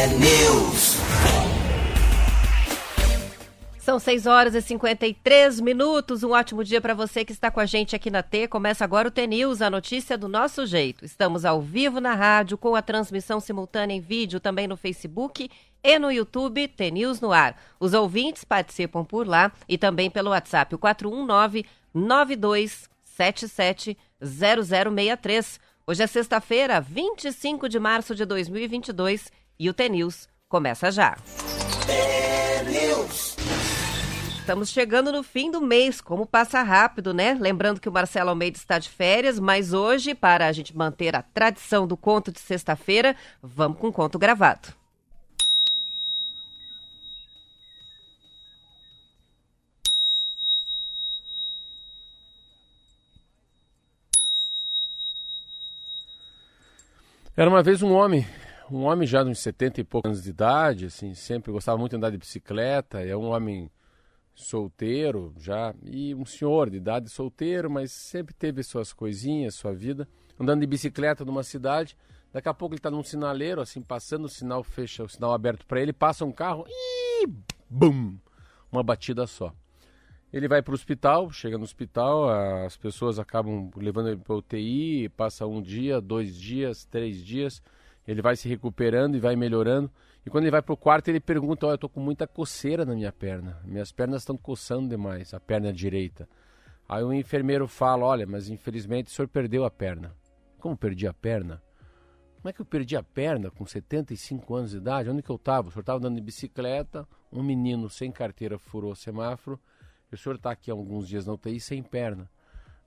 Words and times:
T-News. 0.00 0.96
São 3.80 3.98
6 3.98 4.24
horas 4.24 4.54
e 4.54 4.62
53 4.62 5.60
minutos. 5.60 6.22
Um 6.22 6.30
ótimo 6.30 6.64
dia 6.64 6.80
para 6.80 6.94
você 6.94 7.22
que 7.22 7.32
está 7.32 7.50
com 7.50 7.60
a 7.60 7.66
gente 7.66 7.94
aqui 7.94 8.10
na 8.10 8.22
T. 8.22 8.48
Começa 8.48 8.82
agora 8.82 9.08
o 9.08 9.10
T-News, 9.10 9.60
a 9.60 9.68
notícia 9.68 10.16
do 10.16 10.26
nosso 10.26 10.64
jeito. 10.64 11.04
Estamos 11.04 11.44
ao 11.44 11.60
vivo 11.60 12.00
na 12.00 12.14
rádio, 12.14 12.56
com 12.56 12.74
a 12.74 12.80
transmissão 12.80 13.40
simultânea 13.40 13.94
em 13.94 14.00
vídeo 14.00 14.40
também 14.40 14.66
no 14.66 14.74
Facebook 14.74 15.50
e 15.84 15.98
no 15.98 16.10
YouTube 16.10 16.66
T-News 16.66 17.20
no 17.20 17.30
ar. 17.30 17.54
Os 17.78 17.92
ouvintes 17.92 18.42
participam 18.42 19.04
por 19.04 19.28
lá 19.28 19.52
e 19.68 19.76
também 19.76 20.08
pelo 20.08 20.30
WhatsApp, 20.30 20.74
o 20.74 20.78
419 20.78 21.66
9277 21.92 23.98
0063. 24.18 25.60
Hoje 25.86 26.02
é 26.02 26.06
sexta-feira, 26.06 26.80
25 26.80 27.68
de 27.68 27.78
março 27.78 28.14
de 28.14 28.24
2022 28.24 29.30
e 29.60 29.68
o 29.68 29.74
T-News 29.74 30.26
começa 30.48 30.90
já. 30.90 31.18
T-News. 31.86 33.36
Estamos 34.38 34.70
chegando 34.70 35.12
no 35.12 35.22
fim 35.22 35.50
do 35.50 35.60
mês, 35.60 36.00
como 36.00 36.24
passa 36.24 36.62
rápido, 36.62 37.12
né? 37.12 37.36
Lembrando 37.38 37.78
que 37.78 37.88
o 37.88 37.92
Marcelo 37.92 38.30
Almeida 38.30 38.56
está 38.56 38.78
de 38.78 38.88
férias, 38.88 39.38
mas 39.38 39.74
hoje, 39.74 40.14
para 40.14 40.46
a 40.46 40.52
gente 40.52 40.74
manter 40.74 41.14
a 41.14 41.20
tradição 41.20 41.86
do 41.86 41.94
conto 41.94 42.32
de 42.32 42.40
sexta-feira, 42.40 43.14
vamos 43.42 43.78
com 43.78 43.88
um 43.88 43.92
conto 43.92 44.18
gravado. 44.18 44.68
Era 57.36 57.48
uma 57.48 57.62
vez 57.62 57.82
um 57.82 57.92
homem, 57.92 58.26
um 58.70 58.84
homem 58.84 59.06
já 59.06 59.22
de 59.22 59.30
uns 59.30 59.40
70 59.40 59.80
e 59.80 59.84
poucos 59.84 60.08
anos 60.08 60.22
de 60.22 60.30
idade, 60.30 60.86
assim, 60.86 61.14
sempre 61.14 61.50
gostava 61.50 61.76
muito 61.76 61.90
de 61.92 61.96
andar 61.96 62.10
de 62.10 62.18
bicicleta, 62.18 63.00
é 63.00 63.16
um 63.16 63.30
homem 63.30 63.70
solteiro 64.34 65.34
já, 65.38 65.74
e 65.82 66.14
um 66.14 66.24
senhor 66.24 66.70
de 66.70 66.76
idade 66.76 67.08
solteiro, 67.08 67.70
mas 67.70 67.92
sempre 67.92 68.34
teve 68.34 68.62
suas 68.62 68.92
coisinhas, 68.92 69.54
sua 69.54 69.72
vida, 69.72 70.08
andando 70.38 70.60
de 70.60 70.66
bicicleta 70.66 71.24
numa 71.24 71.42
cidade, 71.42 71.96
daqui 72.32 72.48
a 72.48 72.54
pouco 72.54 72.74
ele 72.74 72.78
está 72.78 72.90
num 72.90 73.02
sinaleiro, 73.02 73.60
assim, 73.60 73.82
passando, 73.82 74.24
o 74.24 74.28
sinal 74.28 74.62
fecha, 74.62 75.02
o 75.02 75.08
sinal 75.08 75.32
aberto 75.32 75.66
para 75.66 75.80
ele, 75.80 75.92
passa 75.92 76.24
um 76.24 76.32
carro 76.32 76.64
e 76.68 77.26
bum, 77.68 78.16
uma 78.70 78.82
batida 78.82 79.26
só. 79.26 79.52
Ele 80.32 80.46
vai 80.46 80.62
para 80.62 80.70
o 80.70 80.74
hospital, 80.74 81.28
chega 81.32 81.58
no 81.58 81.64
hospital, 81.64 82.30
as 82.64 82.76
pessoas 82.76 83.18
acabam 83.18 83.68
levando 83.76 84.10
ele 84.10 84.20
para 84.20 84.36
UTI, 84.36 85.08
passa 85.08 85.44
um 85.44 85.60
dia, 85.60 86.00
dois 86.00 86.36
dias, 86.36 86.84
três 86.84 87.24
dias, 87.24 87.60
ele 88.10 88.22
vai 88.22 88.36
se 88.36 88.48
recuperando 88.48 89.16
e 89.16 89.20
vai 89.20 89.36
melhorando. 89.36 89.90
E 90.24 90.30
quando 90.30 90.44
ele 90.44 90.50
vai 90.50 90.62
para 90.62 90.72
o 90.72 90.76
quarto, 90.76 91.08
ele 91.08 91.20
pergunta: 91.20 91.66
Olha, 91.66 91.72
eu 91.72 91.76
estou 91.76 91.90
com 91.90 92.00
muita 92.00 92.26
coceira 92.26 92.84
na 92.84 92.94
minha 92.94 93.12
perna, 93.12 93.60
minhas 93.64 93.92
pernas 93.92 94.22
estão 94.22 94.36
coçando 94.36 94.88
demais, 94.88 95.32
a 95.34 95.40
perna 95.40 95.72
direita. 95.72 96.28
Aí 96.88 97.02
o 97.02 97.12
enfermeiro 97.12 97.66
fala: 97.68 98.04
Olha, 98.04 98.26
mas 98.26 98.48
infelizmente 98.48 99.08
o 99.08 99.10
senhor 99.10 99.28
perdeu 99.28 99.64
a 99.64 99.70
perna. 99.70 100.14
Como 100.58 100.76
perdi 100.76 101.06
a 101.06 101.14
perna? 101.14 101.62
Como 102.36 102.48
é 102.48 102.52
que 102.52 102.60
eu 102.60 102.66
perdi 102.66 102.96
a 102.96 103.02
perna 103.02 103.50
com 103.50 103.66
75 103.66 104.54
anos 104.54 104.70
de 104.70 104.78
idade? 104.78 105.10
Onde 105.10 105.22
que 105.22 105.30
eu 105.30 105.36
estava? 105.36 105.68
O 105.68 105.70
senhor 105.70 105.82
estava 105.82 105.98
andando 105.98 106.16
de 106.16 106.22
bicicleta, 106.22 107.06
um 107.30 107.42
menino 107.42 107.88
sem 107.90 108.10
carteira 108.10 108.58
furou 108.58 108.92
o 108.92 108.96
semáforo 108.96 109.60
o 110.14 110.18
senhor 110.18 110.36
está 110.36 110.50
aqui 110.50 110.70
há 110.70 110.74
alguns 110.74 111.08
dias 111.08 111.26
na 111.26 111.32
UTI 111.32 111.60
sem 111.60 111.82
perna. 111.82 112.28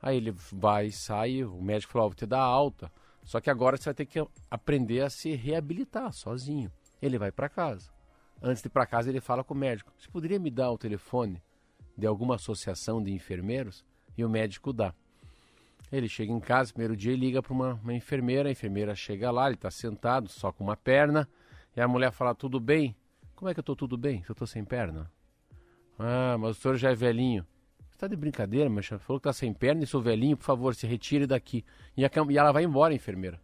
Aí 0.01 0.17
ele 0.17 0.31
vai, 0.51 0.91
sai, 0.91 1.43
o 1.43 1.61
médico 1.61 1.93
falou, 1.93 2.07
oh, 2.07 2.09
vou 2.09 2.15
te 2.15 2.25
dar 2.25 2.41
alta. 2.41 2.91
Só 3.23 3.39
que 3.39 3.49
agora 3.49 3.77
você 3.77 3.85
vai 3.85 3.93
ter 3.93 4.05
que 4.05 4.25
aprender 4.49 5.01
a 5.01 5.09
se 5.09 5.33
reabilitar 5.33 6.11
sozinho. 6.11 6.71
Ele 7.01 7.17
vai 7.17 7.31
para 7.31 7.49
casa. 7.49 7.91
Antes 8.41 8.61
de 8.61 8.67
ir 8.67 8.71
para 8.71 8.85
casa, 8.85 9.09
ele 9.09 9.21
fala 9.21 9.43
com 9.43 9.53
o 9.53 9.57
médico: 9.57 9.93
Você 9.97 10.09
poderia 10.09 10.39
me 10.39 10.51
dar 10.51 10.71
o 10.71 10.77
telefone 10.77 11.41
de 11.97 12.05
alguma 12.05 12.35
associação 12.35 13.01
de 13.01 13.11
enfermeiros? 13.11 13.85
E 14.17 14.23
o 14.23 14.29
médico 14.29 14.73
dá. 14.73 14.93
Ele 15.91 16.07
chega 16.07 16.31
em 16.31 16.39
casa, 16.39 16.73
primeiro 16.73 16.95
dia, 16.95 17.13
e 17.13 17.15
liga 17.15 17.41
para 17.41 17.53
uma, 17.53 17.73
uma, 17.75 17.93
enfermeira. 17.93 18.49
A 18.49 18.51
enfermeira 18.51 18.95
chega 18.95 19.31
lá, 19.31 19.45
ele 19.47 19.55
está 19.55 19.71
sentado, 19.71 20.27
só 20.27 20.51
com 20.51 20.63
uma 20.63 20.75
perna. 20.75 21.27
E 21.75 21.81
a 21.81 21.87
mulher 21.87 22.11
fala: 22.11 22.35
Tudo 22.35 22.59
bem? 22.59 22.95
Como 23.35 23.49
é 23.49 23.53
que 23.53 23.59
eu 23.59 23.63
estou 23.63 23.75
tudo 23.75 23.97
bem 23.97 24.21
se 24.23 24.29
eu 24.29 24.33
estou 24.33 24.47
sem 24.47 24.63
perna? 24.63 25.11
Ah, 25.97 26.37
mas 26.39 26.57
o 26.57 26.61
senhor 26.61 26.75
já 26.77 26.91
é 26.91 26.95
velhinho. 26.95 27.45
Está 27.93 28.07
de 28.07 28.15
brincadeira, 28.15 28.69
mas 28.69 28.87
falou 28.87 29.19
que 29.19 29.29
está 29.29 29.31
sem 29.31 29.53
perna 29.53 29.83
e 29.83 29.87
sou 29.87 30.01
velhinho, 30.01 30.35
por 30.35 30.43
favor, 30.43 30.75
se 30.75 30.85
retire 30.85 31.25
daqui. 31.25 31.63
E, 31.95 32.03
a, 32.03 32.09
e 32.29 32.37
ela 32.37 32.51
vai 32.51 32.63
embora, 32.63 32.93
a 32.93 32.95
enfermeira. 32.95 33.39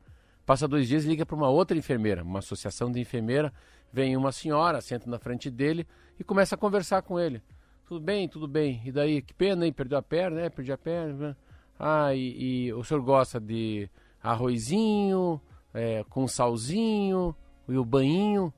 Passa 0.46 0.68
dois 0.68 0.88
dias 0.88 1.06
liga 1.06 1.26
para 1.26 1.36
uma 1.36 1.48
outra 1.48 1.78
enfermeira, 1.78 2.24
uma 2.24 2.40
associação 2.40 2.92
de 2.92 3.00
enfermeira. 3.00 3.54
Vem 3.94 4.18
uma 4.18 4.32
senhora, 4.32 4.82
senta 4.82 5.10
na 5.10 5.20
frente 5.20 5.50
dele 5.50 5.88
e 6.20 6.24
começa 6.24 6.56
a 6.56 6.58
conversar 6.58 7.04
com 7.04 7.20
ele. 7.20 7.42
Tudo 7.86 8.04
bem, 8.04 8.28
tudo 8.28 8.48
bem. 8.48 8.82
E 8.84 8.92
daí, 8.92 9.22
que 9.22 9.34
pena, 9.34 9.66
hein? 9.66 9.72
Perdeu 9.72 9.98
a 9.98 10.02
perna, 10.02 10.42
né? 10.42 10.50
Perdi 10.50 10.72
a 10.72 10.78
perna. 10.78 11.38
Ah, 11.80 12.14
e, 12.14 12.66
e 12.68 12.74
o 12.74 12.84
senhor 12.84 13.02
gosta 13.02 13.40
de 13.40 13.90
arrozinho, 14.22 15.40
é, 15.74 16.04
com 16.10 16.28
salzinho, 16.28 17.36
e 17.68 17.78
o 17.78 17.86
banhinho. 17.86 18.54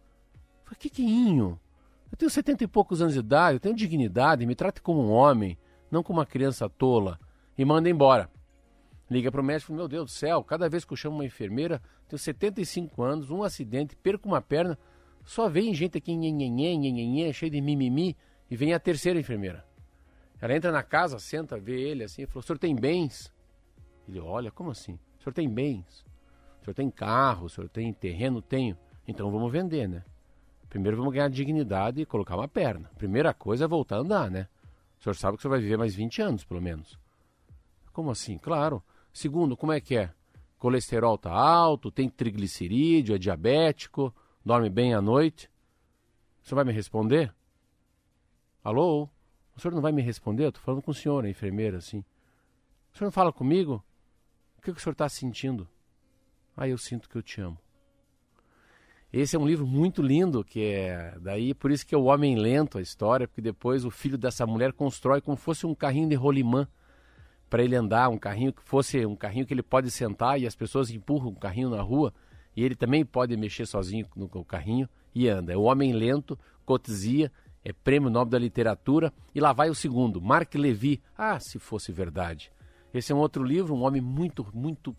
O 0.71 0.75
que 0.75 0.89
que 0.89 1.01
é 1.01 1.05
inho? 1.05 1.59
Eu 2.11 2.17
tenho 2.17 2.31
setenta 2.31 2.63
e 2.63 2.67
poucos 2.67 3.01
anos 3.01 3.13
de 3.13 3.19
idade, 3.19 3.55
eu 3.55 3.59
tenho 3.59 3.75
dignidade, 3.75 4.45
me 4.45 4.55
trate 4.55 4.81
como 4.81 5.01
um 5.01 5.11
homem, 5.11 5.57
não 5.91 6.01
como 6.01 6.19
uma 6.19 6.25
criança 6.25 6.69
tola. 6.69 7.19
E 7.57 7.65
manda 7.65 7.89
embora. 7.89 8.29
Liga 9.09 9.29
para 9.29 9.41
o 9.41 9.43
médico, 9.43 9.73
meu 9.73 9.89
Deus 9.89 10.05
do 10.05 10.11
céu, 10.11 10.41
cada 10.41 10.69
vez 10.69 10.85
que 10.85 10.93
eu 10.93 10.97
chamo 10.97 11.17
uma 11.17 11.25
enfermeira, 11.25 11.81
tenho 12.07 12.17
75 12.17 13.03
anos, 13.03 13.29
um 13.29 13.43
acidente, 13.43 13.95
perco 13.95 14.27
uma 14.27 14.41
perna, 14.41 14.79
só 15.25 15.49
vem 15.49 15.73
gente 15.73 15.97
aqui 15.97 16.15
nhenhenhê, 16.15 16.77
nhenhenhê, 16.77 17.33
cheio 17.33 17.51
de 17.51 17.59
mimimi, 17.59 18.15
e 18.49 18.55
vem 18.55 18.73
a 18.73 18.79
terceira 18.79 19.19
enfermeira. 19.19 19.65
Ela 20.39 20.55
entra 20.55 20.71
na 20.71 20.81
casa, 20.81 21.19
senta, 21.19 21.59
vê 21.59 21.79
ele 21.81 22.05
assim, 22.05 22.23
e 22.23 22.25
falou, 22.25 22.39
o 22.39 22.43
senhor 22.43 22.57
tem 22.57 22.73
bens? 22.73 23.31
Ele 24.07 24.19
olha, 24.19 24.49
como 24.49 24.71
assim? 24.71 24.97
O 25.19 25.23
senhor 25.23 25.33
tem 25.33 25.49
bens? 25.49 26.05
O 26.61 26.63
senhor 26.63 26.73
tem 26.73 26.89
carro, 26.89 27.45
o 27.45 27.49
senhor 27.49 27.69
tem 27.69 27.91
terreno? 27.91 28.41
Tenho. 28.41 28.77
Então 29.07 29.29
vamos 29.29 29.51
vender, 29.51 29.89
né? 29.89 30.03
Primeiro 30.69 30.95
vamos 30.95 31.13
ganhar 31.13 31.29
dignidade 31.29 32.01
e 32.01 32.05
colocar 32.05 32.37
uma 32.37 32.47
perna. 32.47 32.89
Primeira 32.97 33.33
coisa 33.33 33.65
é 33.65 33.67
voltar 33.67 33.97
a 33.97 33.99
andar, 33.99 34.31
né? 34.31 34.47
O 35.01 35.03
senhor 35.03 35.15
sabe 35.15 35.35
que 35.35 35.41
senhor 35.41 35.53
vai 35.53 35.59
viver 35.59 35.77
mais 35.77 35.95
20 35.95 36.21
anos, 36.21 36.43
pelo 36.43 36.61
menos. 36.61 36.95
Como 37.91 38.11
assim? 38.11 38.37
Claro. 38.37 38.83
Segundo, 39.11 39.57
como 39.57 39.71
é 39.71 39.81
que 39.81 39.97
é? 39.97 40.13
Colesterol 40.59 41.17
tá 41.17 41.31
alto, 41.31 41.89
tem 41.89 42.07
triglicerídeo, 42.07 43.15
é 43.15 43.17
diabético, 43.17 44.13
dorme 44.45 44.69
bem 44.69 44.93
à 44.93 45.01
noite. 45.01 45.49
O 46.43 46.45
senhor 46.47 46.57
vai 46.57 46.65
me 46.65 46.71
responder? 46.71 47.33
Alô? 48.63 49.09
O 49.57 49.59
senhor 49.59 49.73
não 49.73 49.81
vai 49.81 49.91
me 49.91 50.03
responder? 50.03 50.45
Eu 50.45 50.51
tô 50.51 50.59
falando 50.59 50.83
com 50.83 50.91
o 50.91 50.93
senhor, 50.93 51.25
a 51.25 51.29
enfermeira, 51.29 51.79
assim. 51.79 52.05
O 52.93 52.97
senhor 52.97 53.07
não 53.07 53.11
fala 53.11 53.33
comigo? 53.33 53.83
O 54.59 54.61
que, 54.61 54.71
que 54.71 54.77
o 54.77 54.81
senhor 54.81 54.93
está 54.93 55.09
sentindo? 55.09 55.67
Ah, 56.55 56.67
eu 56.67 56.77
sinto 56.77 57.09
que 57.09 57.15
eu 57.15 57.23
te 57.23 57.41
amo. 57.41 57.57
Esse 59.13 59.35
é 59.35 59.39
um 59.39 59.45
livro 59.45 59.67
muito 59.67 60.01
lindo, 60.01 60.41
que 60.41 60.63
é 60.63 61.17
daí 61.19 61.53
por 61.53 61.69
isso 61.69 61.85
que 61.85 61.93
é 61.93 61.97
o 61.97 62.05
Homem 62.05 62.37
Lento 62.37 62.77
a 62.77 62.81
história, 62.81 63.27
porque 63.27 63.41
depois 63.41 63.83
o 63.83 63.91
filho 63.91 64.17
dessa 64.17 64.47
mulher 64.47 64.71
constrói 64.71 65.19
como 65.19 65.35
fosse 65.35 65.65
um 65.65 65.75
carrinho 65.75 66.07
de 66.07 66.15
rolimã 66.15 66.65
para 67.49 67.61
ele 67.61 67.75
andar, 67.75 68.07
um 68.07 68.17
carrinho 68.17 68.53
que 68.53 68.63
fosse 68.63 69.05
um 69.05 69.15
carrinho 69.15 69.45
que 69.45 69.53
ele 69.53 69.61
pode 69.61 69.91
sentar 69.91 70.39
e 70.39 70.47
as 70.47 70.55
pessoas 70.55 70.89
empurram 70.89 71.27
o 71.27 71.35
carrinho 71.35 71.69
na 71.69 71.81
rua 71.81 72.13
e 72.55 72.63
ele 72.63 72.73
também 72.73 73.03
pode 73.03 73.35
mexer 73.35 73.65
sozinho 73.65 74.07
no 74.15 74.29
carrinho 74.45 74.87
e 75.13 75.27
anda. 75.27 75.51
É 75.51 75.57
o 75.57 75.63
Homem 75.63 75.91
Lento, 75.91 76.39
Cotzia, 76.65 77.29
é 77.65 77.73
prêmio 77.73 78.09
Nobel 78.09 78.31
da 78.31 78.39
Literatura 78.39 79.11
e 79.35 79.41
lá 79.41 79.51
vai 79.51 79.69
o 79.69 79.75
segundo, 79.75 80.21
Mark 80.21 80.55
Levy. 80.55 81.01
Ah, 81.17 81.37
se 81.37 81.59
fosse 81.59 81.91
verdade. 81.91 82.49
Esse 82.93 83.11
é 83.11 83.15
um 83.15 83.19
outro 83.19 83.43
livro, 83.43 83.75
um 83.75 83.83
homem 83.83 84.01
muito, 84.01 84.47
muito, 84.53 84.95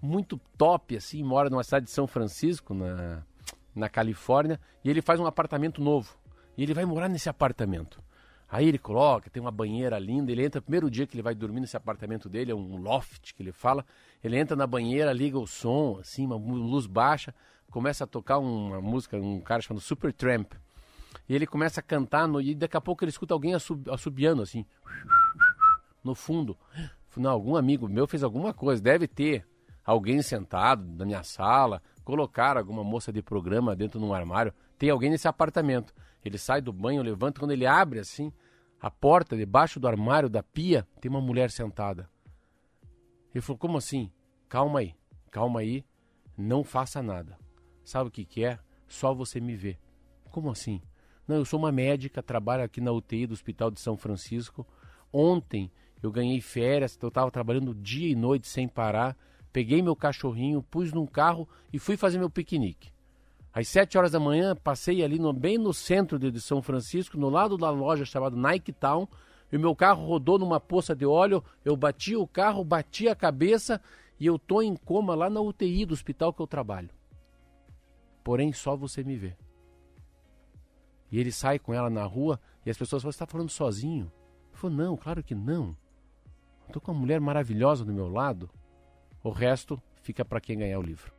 muito 0.00 0.40
top 0.58 0.96
assim, 0.96 1.22
mora 1.22 1.48
numa 1.48 1.62
cidade 1.62 1.84
de 1.86 1.92
São 1.92 2.08
Francisco, 2.08 2.74
na 2.74 3.24
na 3.74 3.88
Califórnia, 3.88 4.60
e 4.84 4.90
ele 4.90 5.02
faz 5.02 5.18
um 5.20 5.26
apartamento 5.26 5.82
novo. 5.82 6.16
E 6.56 6.62
ele 6.62 6.74
vai 6.74 6.84
morar 6.84 7.08
nesse 7.08 7.28
apartamento. 7.28 8.02
Aí 8.48 8.68
ele 8.68 8.78
coloca, 8.78 9.30
tem 9.30 9.40
uma 9.40 9.50
banheira 9.50 9.98
linda, 9.98 10.30
ele 10.30 10.44
entra, 10.44 10.60
primeiro 10.60 10.90
dia 10.90 11.06
que 11.06 11.14
ele 11.14 11.22
vai 11.22 11.34
dormir 11.34 11.60
nesse 11.60 11.74
apartamento 11.74 12.28
dele, 12.28 12.52
é 12.52 12.54
um 12.54 12.76
loft 12.76 13.32
que 13.34 13.42
ele 13.42 13.50
fala, 13.50 13.82
ele 14.22 14.36
entra 14.36 14.54
na 14.54 14.66
banheira, 14.66 15.10
liga 15.10 15.38
o 15.38 15.46
som, 15.46 15.96
assim, 15.98 16.26
uma 16.26 16.36
luz 16.36 16.86
baixa, 16.86 17.34
começa 17.70 18.04
a 18.04 18.06
tocar 18.06 18.38
uma 18.38 18.78
música, 18.82 19.16
um 19.16 19.40
cara 19.40 19.62
chamado 19.62 19.80
Super 19.80 20.12
Tramp. 20.12 20.52
E 21.26 21.34
ele 21.34 21.46
começa 21.46 21.80
a 21.80 21.82
cantar, 21.82 22.28
no, 22.28 22.42
e 22.42 22.54
daqui 22.54 22.76
a 22.76 22.80
pouco 22.80 23.02
ele 23.02 23.10
escuta 23.10 23.32
alguém 23.32 23.54
assobiando, 23.54 24.42
assim, 24.42 24.66
no 26.04 26.14
fundo. 26.14 26.54
Não, 27.16 27.30
algum 27.30 27.56
amigo 27.56 27.88
meu 27.88 28.06
fez 28.06 28.22
alguma 28.22 28.52
coisa, 28.52 28.82
deve 28.82 29.08
ter 29.08 29.46
alguém 29.82 30.20
sentado 30.20 30.84
na 30.94 31.06
minha 31.06 31.22
sala, 31.22 31.82
colocar 32.02 32.56
alguma 32.56 32.84
moça 32.84 33.12
de 33.12 33.22
programa 33.22 33.74
dentro 33.76 33.98
de 33.98 34.04
um 34.04 34.14
armário. 34.14 34.52
Tem 34.78 34.90
alguém 34.90 35.10
nesse 35.10 35.28
apartamento. 35.28 35.94
Ele 36.24 36.38
sai 36.38 36.60
do 36.60 36.72
banho, 36.72 37.02
levanta, 37.02 37.40
quando 37.40 37.52
ele 37.52 37.66
abre 37.66 37.98
assim, 37.98 38.32
a 38.80 38.90
porta 38.90 39.36
debaixo 39.36 39.80
do 39.80 39.88
armário 39.88 40.28
da 40.28 40.42
pia, 40.42 40.86
tem 41.00 41.10
uma 41.10 41.20
mulher 41.20 41.50
sentada. 41.50 42.08
Ele 43.34 43.40
falou: 43.40 43.58
Como 43.58 43.78
assim? 43.78 44.10
Calma 44.48 44.80
aí, 44.80 44.94
calma 45.30 45.60
aí, 45.60 45.84
não 46.36 46.62
faça 46.62 47.02
nada. 47.02 47.38
Sabe 47.84 48.08
o 48.08 48.12
que, 48.12 48.24
que 48.24 48.44
é? 48.44 48.58
só 48.92 49.14
você 49.14 49.40
me 49.40 49.56
vê. 49.56 49.78
Como 50.30 50.50
assim? 50.50 50.80
Não, 51.26 51.36
eu 51.36 51.44
sou 51.44 51.58
uma 51.58 51.72
médica, 51.72 52.22
trabalho 52.22 52.62
aqui 52.62 52.80
na 52.80 52.92
UTI 52.92 53.26
do 53.26 53.32
Hospital 53.32 53.70
de 53.70 53.80
São 53.80 53.96
Francisco. 53.96 54.66
Ontem 55.12 55.70
eu 56.02 56.10
ganhei 56.10 56.40
férias, 56.40 56.98
eu 57.00 57.08
estava 57.08 57.30
trabalhando 57.30 57.74
dia 57.74 58.08
e 58.08 58.14
noite 58.14 58.46
sem 58.46 58.68
parar. 58.68 59.16
Peguei 59.52 59.82
meu 59.82 59.94
cachorrinho, 59.94 60.62
pus 60.62 60.92
num 60.92 61.06
carro 61.06 61.48
e 61.72 61.78
fui 61.78 61.96
fazer 61.96 62.18
meu 62.18 62.30
piquenique. 62.30 62.90
Às 63.52 63.68
7 63.68 63.98
horas 63.98 64.12
da 64.12 64.18
manhã, 64.18 64.56
passei 64.56 65.04
ali 65.04 65.18
no, 65.18 65.32
bem 65.32 65.58
no 65.58 65.74
centro 65.74 66.18
de 66.18 66.40
São 66.40 66.62
Francisco, 66.62 67.18
no 67.18 67.28
lado 67.28 67.58
da 67.58 67.68
loja 67.68 68.04
chamada 68.04 68.34
Nike 68.34 68.72
Town, 68.72 69.06
e 69.52 69.56
o 69.56 69.60
meu 69.60 69.76
carro 69.76 70.06
rodou 70.06 70.38
numa 70.38 70.58
poça 70.58 70.96
de 70.96 71.04
óleo, 71.04 71.44
eu 71.62 71.76
bati 71.76 72.16
o 72.16 72.26
carro, 72.26 72.64
bati 72.64 73.08
a 73.08 73.14
cabeça 73.14 73.78
e 74.18 74.24
eu 74.24 74.38
tô 74.38 74.62
em 74.62 74.74
coma 74.74 75.14
lá 75.14 75.28
na 75.28 75.40
UTI 75.42 75.84
do 75.84 75.92
hospital 75.92 76.32
que 76.32 76.40
eu 76.40 76.46
trabalho. 76.46 76.88
Porém, 78.24 78.52
só 78.54 78.74
você 78.74 79.04
me 79.04 79.16
vê. 79.16 79.36
E 81.10 81.18
ele 81.18 81.30
sai 81.30 81.58
com 81.58 81.74
ela 81.74 81.90
na 81.90 82.04
rua 82.04 82.40
e 82.64 82.70
as 82.70 82.78
pessoas 82.78 83.02
falam: 83.02 83.12
Você 83.12 83.16
está 83.16 83.26
falando 83.26 83.50
sozinho? 83.50 84.10
Eu 84.50 84.56
falo: 84.56 84.74
Não, 84.74 84.96
claro 84.96 85.22
que 85.22 85.34
não. 85.34 85.76
Estou 86.66 86.80
com 86.80 86.92
uma 86.92 87.00
mulher 87.00 87.20
maravilhosa 87.20 87.84
do 87.84 87.92
meu 87.92 88.08
lado. 88.08 88.48
O 89.22 89.30
resto 89.30 89.80
fica 90.02 90.24
para 90.24 90.40
quem 90.40 90.58
ganhar 90.58 90.78
o 90.78 90.82
livro. 90.82 91.12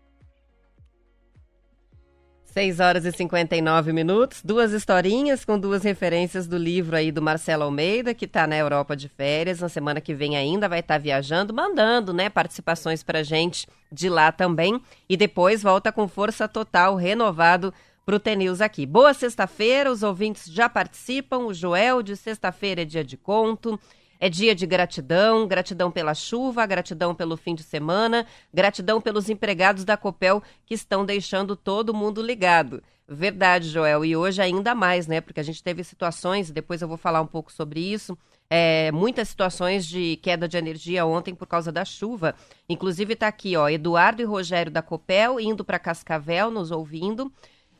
6 2.53 2.79
horas 2.79 3.03
e 3.03 3.11
59 3.11 3.91
minutos, 3.91 4.43
duas 4.43 4.73
historinhas 4.73 5.43
com 5.43 5.57
duas 5.57 5.81
referências 5.81 6.45
do 6.45 6.55
livro 6.55 6.95
aí 6.95 7.11
do 7.11 7.19
Marcelo 7.19 7.63
Almeida, 7.63 8.13
que 8.13 8.25
está 8.25 8.45
na 8.45 8.55
Europa 8.55 8.95
de 8.95 9.09
férias, 9.09 9.59
na 9.59 9.69
semana 9.69 9.99
que 9.99 10.13
vem 10.13 10.37
ainda 10.37 10.69
vai 10.69 10.81
estar 10.81 10.95
tá 10.95 10.99
viajando, 10.99 11.51
mandando, 11.51 12.13
né, 12.13 12.29
participações 12.29 13.01
pra 13.01 13.23
gente 13.23 13.65
de 13.91 14.07
lá 14.07 14.31
também, 14.31 14.79
e 15.09 15.17
depois 15.17 15.63
volta 15.63 15.91
com 15.91 16.07
força 16.07 16.47
total, 16.47 16.95
renovado 16.95 17.73
pro 18.05 18.19
TNews 18.19 18.61
aqui. 18.61 18.85
Boa 18.85 19.15
sexta-feira, 19.15 19.91
os 19.91 20.03
ouvintes 20.03 20.45
já 20.45 20.69
participam, 20.69 21.39
o 21.39 21.53
Joel 21.55 22.03
de 22.03 22.15
sexta-feira 22.15 22.83
é 22.83 22.85
dia 22.85 23.03
de 23.03 23.17
conto, 23.17 23.79
é 24.19 24.29
dia 24.29 24.55
de 24.55 24.65
gratidão, 24.65 25.47
gratidão 25.47 25.91
pela 25.91 26.13
chuva, 26.13 26.65
gratidão 26.65 27.13
pelo 27.13 27.35
fim 27.35 27.55
de 27.55 27.63
semana, 27.63 28.25
gratidão 28.53 29.01
pelos 29.01 29.29
empregados 29.29 29.83
da 29.83 29.97
Copel 29.97 30.41
que 30.65 30.73
estão 30.73 31.05
deixando 31.05 31.55
todo 31.55 31.93
mundo 31.93 32.21
ligado. 32.21 32.81
Verdade, 33.07 33.67
Joel, 33.69 34.05
e 34.05 34.15
hoje 34.15 34.41
ainda 34.41 34.73
mais, 34.73 35.07
né? 35.07 35.19
Porque 35.19 35.39
a 35.39 35.43
gente 35.43 35.61
teve 35.61 35.83
situações, 35.83 36.49
depois 36.49 36.81
eu 36.81 36.87
vou 36.87 36.95
falar 36.95 37.21
um 37.21 37.27
pouco 37.27 37.51
sobre 37.51 37.81
isso, 37.81 38.17
é, 38.49 38.91
muitas 38.91 39.27
situações 39.29 39.85
de 39.85 40.17
queda 40.17 40.47
de 40.47 40.57
energia 40.57 41.05
ontem 41.05 41.35
por 41.35 41.45
causa 41.45 41.71
da 41.71 41.83
chuva. 41.83 42.33
Inclusive 42.69 43.13
está 43.13 43.27
aqui, 43.27 43.57
ó, 43.57 43.67
Eduardo 43.67 44.21
e 44.21 44.25
Rogério 44.25 44.71
da 44.71 44.81
Copel 44.81 45.39
indo 45.39 45.65
para 45.65 45.77
Cascavel, 45.79 46.49
nos 46.49 46.71
ouvindo, 46.71 47.31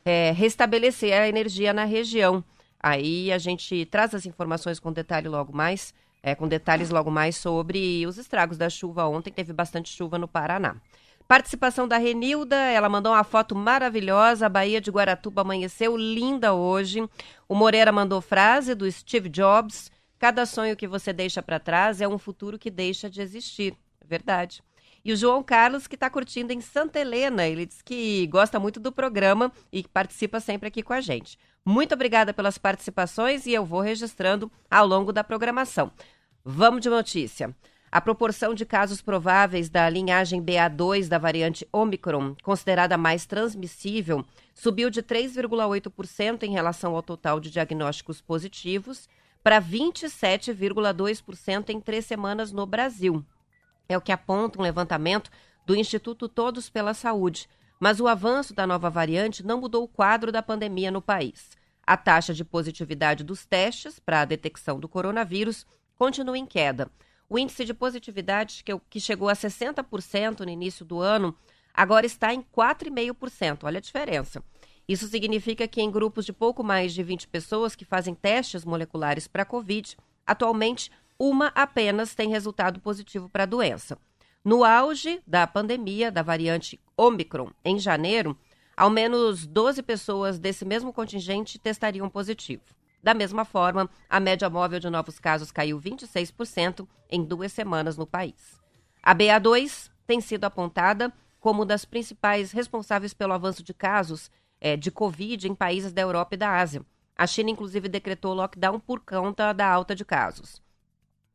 é, 0.04 0.32
restabelecer 0.32 1.18
a 1.18 1.28
energia 1.28 1.72
na 1.72 1.84
região. 1.84 2.44
Aí 2.78 3.32
a 3.32 3.38
gente 3.38 3.86
traz 3.86 4.14
as 4.14 4.26
informações 4.26 4.78
com 4.78 4.92
detalhe 4.92 5.26
logo 5.26 5.56
mais 5.56 5.94
é, 6.24 6.34
com 6.34 6.48
detalhes 6.48 6.88
logo 6.88 7.10
mais 7.10 7.36
sobre 7.36 8.06
os 8.06 8.16
estragos 8.16 8.56
da 8.56 8.70
chuva 8.70 9.06
ontem. 9.06 9.30
Teve 9.30 9.52
bastante 9.52 9.90
chuva 9.90 10.18
no 10.18 10.26
Paraná. 10.26 10.76
Participação 11.28 11.86
da 11.86 11.98
Renilda, 11.98 12.56
ela 12.56 12.88
mandou 12.88 13.12
uma 13.12 13.22
foto 13.24 13.54
maravilhosa. 13.54 14.46
A 14.46 14.48
Bahia 14.48 14.80
de 14.80 14.90
Guaratuba 14.90 15.42
amanheceu 15.42 15.94
linda 15.98 16.54
hoje. 16.54 17.06
O 17.46 17.54
Moreira 17.54 17.92
mandou 17.92 18.22
frase 18.22 18.74
do 18.74 18.90
Steve 18.90 19.28
Jobs: 19.28 19.92
Cada 20.18 20.46
sonho 20.46 20.76
que 20.76 20.88
você 20.88 21.12
deixa 21.12 21.42
para 21.42 21.60
trás 21.60 22.00
é 22.00 22.08
um 22.08 22.16
futuro 22.16 22.58
que 22.58 22.70
deixa 22.70 23.10
de 23.10 23.20
existir. 23.20 23.76
Verdade. 24.06 24.62
E 25.04 25.12
o 25.12 25.16
João 25.16 25.42
Carlos, 25.42 25.86
que 25.86 25.96
está 25.96 26.08
curtindo 26.08 26.54
em 26.54 26.62
Santa 26.62 26.98
Helena. 26.98 27.46
Ele 27.46 27.66
diz 27.66 27.82
que 27.82 28.26
gosta 28.28 28.58
muito 28.58 28.80
do 28.80 28.90
programa 28.90 29.52
e 29.70 29.82
participa 29.86 30.40
sempre 30.40 30.68
aqui 30.68 30.82
com 30.82 30.94
a 30.94 31.02
gente. 31.02 31.38
Muito 31.66 31.94
obrigada 31.94 32.34
pelas 32.34 32.58
participações 32.58 33.46
e 33.46 33.52
eu 33.52 33.64
vou 33.64 33.80
registrando 33.80 34.52
ao 34.70 34.86
longo 34.86 35.12
da 35.12 35.24
programação. 35.24 35.90
Vamos 36.46 36.82
de 36.82 36.90
notícia. 36.90 37.56
A 37.90 38.02
proporção 38.02 38.52
de 38.52 38.66
casos 38.66 39.00
prováveis 39.00 39.70
da 39.70 39.88
linhagem 39.88 40.44
BA2 40.44 41.08
da 41.08 41.16
variante 41.16 41.66
Omicron, 41.72 42.36
considerada 42.42 42.98
mais 42.98 43.24
transmissível, 43.24 44.22
subiu 44.54 44.90
de 44.90 45.02
3,8% 45.02 46.42
em 46.42 46.52
relação 46.52 46.94
ao 46.94 47.02
total 47.02 47.40
de 47.40 47.50
diagnósticos 47.50 48.20
positivos 48.20 49.08
para 49.42 49.58
27,2% 49.58 51.70
em 51.70 51.80
três 51.80 52.04
semanas 52.04 52.52
no 52.52 52.66
Brasil. 52.66 53.24
É 53.88 53.96
o 53.96 54.02
que 54.02 54.12
aponta 54.12 54.58
um 54.58 54.62
levantamento 54.62 55.30
do 55.64 55.74
Instituto 55.74 56.28
Todos 56.28 56.68
pela 56.68 56.92
Saúde. 56.92 57.48
Mas 57.80 58.00
o 58.00 58.06
avanço 58.06 58.52
da 58.52 58.66
nova 58.66 58.90
variante 58.90 59.42
não 59.42 59.62
mudou 59.62 59.84
o 59.84 59.88
quadro 59.88 60.30
da 60.30 60.42
pandemia 60.42 60.90
no 60.90 61.00
país. 61.00 61.52
A 61.86 61.96
taxa 61.96 62.34
de 62.34 62.44
positividade 62.44 63.24
dos 63.24 63.46
testes 63.46 63.98
para 63.98 64.20
a 64.20 64.26
detecção 64.26 64.78
do 64.78 64.88
coronavírus 64.88 65.66
continua 65.96 66.38
em 66.38 66.46
queda. 66.46 66.90
O 67.28 67.38
índice 67.38 67.64
de 67.64 67.74
positividade, 67.74 68.62
que, 68.62 68.72
que 68.90 69.00
chegou 69.00 69.28
a 69.28 69.34
60% 69.34 70.40
no 70.40 70.50
início 70.50 70.84
do 70.84 71.00
ano, 71.00 71.36
agora 71.72 72.06
está 72.06 72.32
em 72.32 72.42
4,5%. 72.42 73.64
Olha 73.64 73.78
a 73.78 73.80
diferença. 73.80 74.42
Isso 74.86 75.08
significa 75.08 75.66
que 75.66 75.80
em 75.80 75.90
grupos 75.90 76.26
de 76.26 76.32
pouco 76.32 76.62
mais 76.62 76.92
de 76.92 77.02
20 77.02 77.28
pessoas 77.28 77.74
que 77.74 77.84
fazem 77.84 78.14
testes 78.14 78.64
moleculares 78.64 79.26
para 79.26 79.42
a 79.42 79.46
Covid, 79.46 79.96
atualmente 80.26 80.90
uma 81.18 81.48
apenas 81.54 82.14
tem 82.14 82.28
resultado 82.28 82.80
positivo 82.80 83.28
para 83.28 83.44
a 83.44 83.46
doença. 83.46 83.98
No 84.44 84.62
auge 84.62 85.22
da 85.26 85.46
pandemia 85.46 86.12
da 86.12 86.22
variante 86.22 86.78
Omicron, 86.96 87.50
em 87.64 87.78
janeiro, 87.78 88.36
ao 88.76 88.90
menos 88.90 89.46
12 89.46 89.82
pessoas 89.82 90.38
desse 90.38 90.66
mesmo 90.66 90.92
contingente 90.92 91.58
testariam 91.58 92.10
positivo. 92.10 92.62
Da 93.04 93.12
mesma 93.12 93.44
forma, 93.44 93.90
a 94.08 94.18
média 94.18 94.48
móvel 94.48 94.80
de 94.80 94.88
novos 94.88 95.18
casos 95.18 95.52
caiu 95.52 95.78
26% 95.78 96.88
em 97.10 97.22
duas 97.22 97.52
semanas 97.52 97.98
no 97.98 98.06
país. 98.06 98.58
A 99.02 99.14
BA2 99.14 99.90
tem 100.06 100.22
sido 100.22 100.44
apontada 100.44 101.12
como 101.38 101.60
uma 101.60 101.66
das 101.66 101.84
principais 101.84 102.50
responsáveis 102.50 103.12
pelo 103.12 103.34
avanço 103.34 103.62
de 103.62 103.74
casos 103.74 104.30
é, 104.58 104.74
de 104.74 104.90
Covid 104.90 105.46
em 105.46 105.54
países 105.54 105.92
da 105.92 106.00
Europa 106.00 106.34
e 106.34 106.38
da 106.38 106.58
Ásia. 106.58 106.80
A 107.14 107.26
China, 107.26 107.50
inclusive, 107.50 107.90
decretou 107.90 108.32
lockdown 108.32 108.80
por 108.80 109.00
conta 109.00 109.52
da 109.52 109.68
alta 109.68 109.94
de 109.94 110.02
casos. 110.02 110.62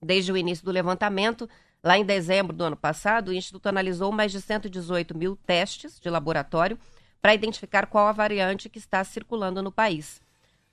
Desde 0.02 0.32
o 0.32 0.38
início 0.38 0.66
do 0.66 0.72
levantamento, 0.72 1.48
lá 1.84 2.00
em 2.00 2.04
dezembro 2.04 2.52
do 2.52 2.64
ano 2.64 2.78
passado, 2.78 3.28
o 3.28 3.34
Instituto 3.34 3.70
analisou 3.70 4.12
mais 4.12 4.32
de 4.32 4.42
118 4.42 5.16
mil 5.16 5.36
testes 5.36 6.00
de 6.00 6.10
laboratório 6.10 6.80
para 7.22 7.36
identificar 7.36 7.86
qual 7.86 8.08
a 8.08 8.12
variante 8.12 8.70
que 8.70 8.80
está 8.80 9.04
circulando 9.04 9.62
no 9.62 9.72
país. 9.72 10.20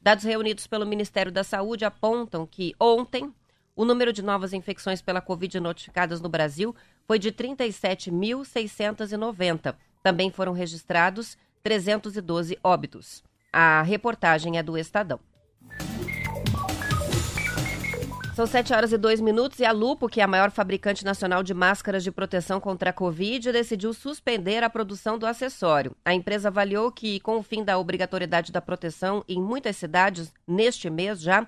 Dados 0.06 0.22
reunidos 0.22 0.68
pelo 0.68 0.86
Ministério 0.86 1.32
da 1.32 1.42
Saúde 1.42 1.84
apontam 1.84 2.46
que 2.46 2.72
ontem 2.78 3.34
o 3.74 3.84
número 3.84 4.12
de 4.12 4.22
novas 4.22 4.52
infecções 4.52 5.02
pela 5.02 5.20
Covid 5.20 5.58
notificadas 5.58 6.20
no 6.20 6.28
Brasil 6.28 6.76
foi 7.08 7.18
de 7.18 7.32
37.690. 7.32 9.74
Também 10.04 10.30
foram 10.30 10.52
registrados 10.52 11.36
312 11.60 12.56
óbitos. 12.62 13.24
A 13.52 13.82
reportagem 13.82 14.58
é 14.58 14.62
do 14.62 14.78
Estadão. 14.78 15.18
São 18.36 18.46
7 18.46 18.74
horas 18.74 18.92
e 18.92 18.98
2 18.98 19.22
minutos 19.22 19.60
e 19.60 19.64
a 19.64 19.72
Lupo, 19.72 20.10
que 20.10 20.20
é 20.20 20.22
a 20.22 20.26
maior 20.26 20.50
fabricante 20.50 21.06
nacional 21.06 21.42
de 21.42 21.54
máscaras 21.54 22.04
de 22.04 22.12
proteção 22.12 22.60
contra 22.60 22.90
a 22.90 22.92
Covid, 22.92 23.50
decidiu 23.50 23.94
suspender 23.94 24.62
a 24.62 24.68
produção 24.68 25.18
do 25.18 25.24
acessório. 25.24 25.96
A 26.04 26.12
empresa 26.12 26.48
avaliou 26.48 26.92
que, 26.92 27.18
com 27.20 27.38
o 27.38 27.42
fim 27.42 27.64
da 27.64 27.78
obrigatoriedade 27.78 28.52
da 28.52 28.60
proteção 28.60 29.24
em 29.26 29.40
muitas 29.40 29.78
cidades, 29.78 30.30
neste 30.46 30.90
mês 30.90 31.22
já, 31.22 31.44
uh, 31.44 31.46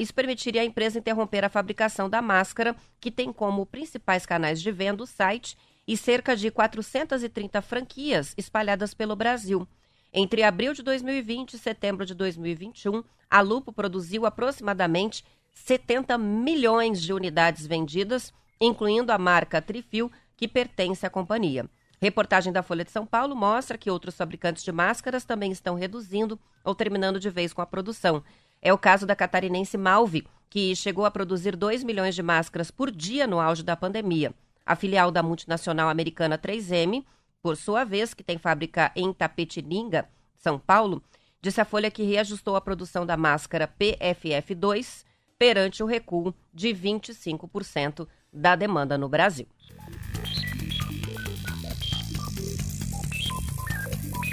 isso 0.00 0.14
permitiria 0.14 0.62
à 0.62 0.64
empresa 0.64 0.96
interromper 0.96 1.44
a 1.44 1.48
fabricação 1.48 2.08
da 2.08 2.22
máscara, 2.22 2.76
que 3.00 3.10
tem 3.10 3.32
como 3.32 3.66
principais 3.66 4.24
canais 4.24 4.62
de 4.62 4.70
venda 4.70 5.02
o 5.02 5.06
site 5.08 5.58
e 5.88 5.96
cerca 5.96 6.36
de 6.36 6.52
430 6.52 7.60
franquias 7.62 8.32
espalhadas 8.38 8.94
pelo 8.94 9.16
Brasil. 9.16 9.66
Entre 10.14 10.44
abril 10.44 10.72
de 10.72 10.84
2020 10.84 11.54
e 11.54 11.58
setembro 11.58 12.06
de 12.06 12.14
2021, 12.14 13.02
a 13.28 13.40
Lupo 13.40 13.72
produziu 13.72 14.24
aproximadamente 14.26 15.24
70 15.52 16.16
milhões 16.18 17.00
de 17.02 17.12
unidades 17.12 17.66
vendidas, 17.66 18.32
incluindo 18.60 19.12
a 19.12 19.18
marca 19.18 19.62
Trifil, 19.62 20.10
que 20.36 20.48
pertence 20.48 21.06
à 21.06 21.10
companhia. 21.10 21.68
Reportagem 22.00 22.52
da 22.52 22.64
Folha 22.64 22.84
de 22.84 22.90
São 22.90 23.06
Paulo 23.06 23.36
mostra 23.36 23.78
que 23.78 23.88
outros 23.90 24.16
fabricantes 24.16 24.64
de 24.64 24.72
máscaras 24.72 25.24
também 25.24 25.52
estão 25.52 25.76
reduzindo 25.76 26.38
ou 26.64 26.74
terminando 26.74 27.20
de 27.20 27.30
vez 27.30 27.52
com 27.52 27.62
a 27.62 27.66
produção. 27.66 28.24
É 28.60 28.72
o 28.72 28.78
caso 28.78 29.06
da 29.06 29.14
catarinense 29.14 29.78
Malve, 29.78 30.26
que 30.50 30.74
chegou 30.74 31.04
a 31.04 31.10
produzir 31.10 31.54
2 31.54 31.84
milhões 31.84 32.14
de 32.14 32.22
máscaras 32.22 32.70
por 32.70 32.90
dia 32.90 33.26
no 33.26 33.40
auge 33.40 33.62
da 33.62 33.76
pandemia. 33.76 34.34
A 34.66 34.74
filial 34.74 35.10
da 35.10 35.22
multinacional 35.22 35.88
americana 35.88 36.36
3M, 36.36 37.04
por 37.40 37.56
sua 37.56 37.84
vez, 37.84 38.14
que 38.14 38.24
tem 38.24 38.36
fábrica 38.36 38.90
em 38.96 39.12
Tapetininga, 39.12 40.08
São 40.36 40.58
Paulo, 40.58 41.02
disse 41.40 41.60
à 41.60 41.64
Folha 41.64 41.90
que 41.90 42.02
reajustou 42.02 42.56
a 42.56 42.60
produção 42.60 43.06
da 43.06 43.16
máscara 43.16 43.72
PFF2 43.80 45.04
perante 45.42 45.82
o 45.82 45.86
recuo 45.86 46.32
de 46.54 46.68
25% 46.68 48.06
da 48.32 48.54
demanda 48.54 48.96
no 48.96 49.08
Brasil. 49.08 49.48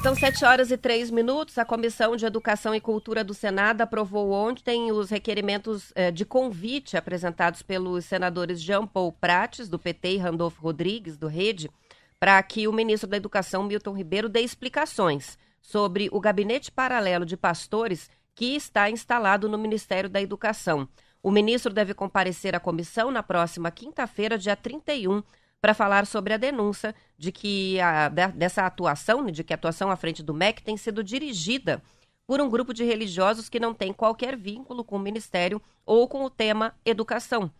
São 0.04 0.16
sete 0.16 0.46
horas 0.46 0.70
e 0.70 0.78
três 0.78 1.10
minutos. 1.10 1.58
A 1.58 1.66
Comissão 1.66 2.16
de 2.16 2.28
Educação 2.28 2.76
e 2.76 2.80
Cultura 2.80 3.24
do 3.24 3.34
Senado 3.34 3.82
aprovou 3.82 4.30
ontem 4.30 4.92
os 4.92 5.10
requerimentos 5.10 5.92
eh, 5.96 6.12
de 6.12 6.26
convite 6.26 6.96
apresentados 6.96 7.64
pelos 7.64 8.06
senadores 8.06 8.62
Jean 8.62 8.86
Paul 8.86 9.12
Prates, 9.12 9.68
do 9.68 9.80
PT, 9.80 10.12
e 10.12 10.18
Randolfo 10.18 10.62
Rodrigues, 10.62 11.18
do 11.18 11.26
Rede, 11.26 11.72
para 12.20 12.42
que 12.44 12.68
o 12.68 12.72
ministro 12.72 13.10
da 13.10 13.18
Educação, 13.18 13.64
Milton 13.64 13.94
Ribeiro, 13.94 14.30
dê 14.30 14.42
explicações 14.42 15.40
sobre 15.60 16.08
o 16.12 16.20
gabinete 16.20 16.72
paralelo 16.72 17.26
de 17.26 17.36
pastores 17.36 18.12
que 18.40 18.56
está 18.56 18.90
instalado 18.90 19.50
no 19.50 19.58
Ministério 19.58 20.10
da 20.10 20.22
Educação. 20.22 20.88
O 21.22 21.30
ministro 21.30 21.74
deve 21.74 21.94
comparecer 21.94 22.56
à 22.56 22.60
comissão 22.60 23.12
na 23.12 23.22
próxima 23.22 23.70
quinta-feira, 23.70 24.38
dia 24.38 24.56
31, 24.56 25.22
para 25.60 25.74
falar 25.74 26.08
sobre 26.08 26.34
a 26.34 26.38
denúncia 26.38 26.96
de 27.18 27.34
que 27.34 27.78
a, 27.82 28.08
dessa 28.08 28.66
atuação, 28.66 29.26
de 29.26 29.44
que 29.44 29.52
a 29.52 29.56
atuação 29.56 29.92
à 29.92 29.98
frente 29.98 30.24
do 30.24 30.34
MEC 30.34 30.62
tem 30.62 30.78
sido 30.78 31.04
dirigida 31.04 31.84
por 32.26 32.40
um 32.40 32.50
grupo 32.50 32.74
de 32.74 32.86
religiosos 32.86 33.50
que 33.50 33.60
não 33.60 33.74
tem 33.74 33.92
qualquer 33.92 34.38
vínculo 34.38 34.86
com 34.86 34.96
o 34.96 35.00
Ministério 35.00 35.62
ou 35.86 36.08
com 36.08 36.24
o 36.24 36.30
tema 36.30 36.74
educação. 36.86 37.52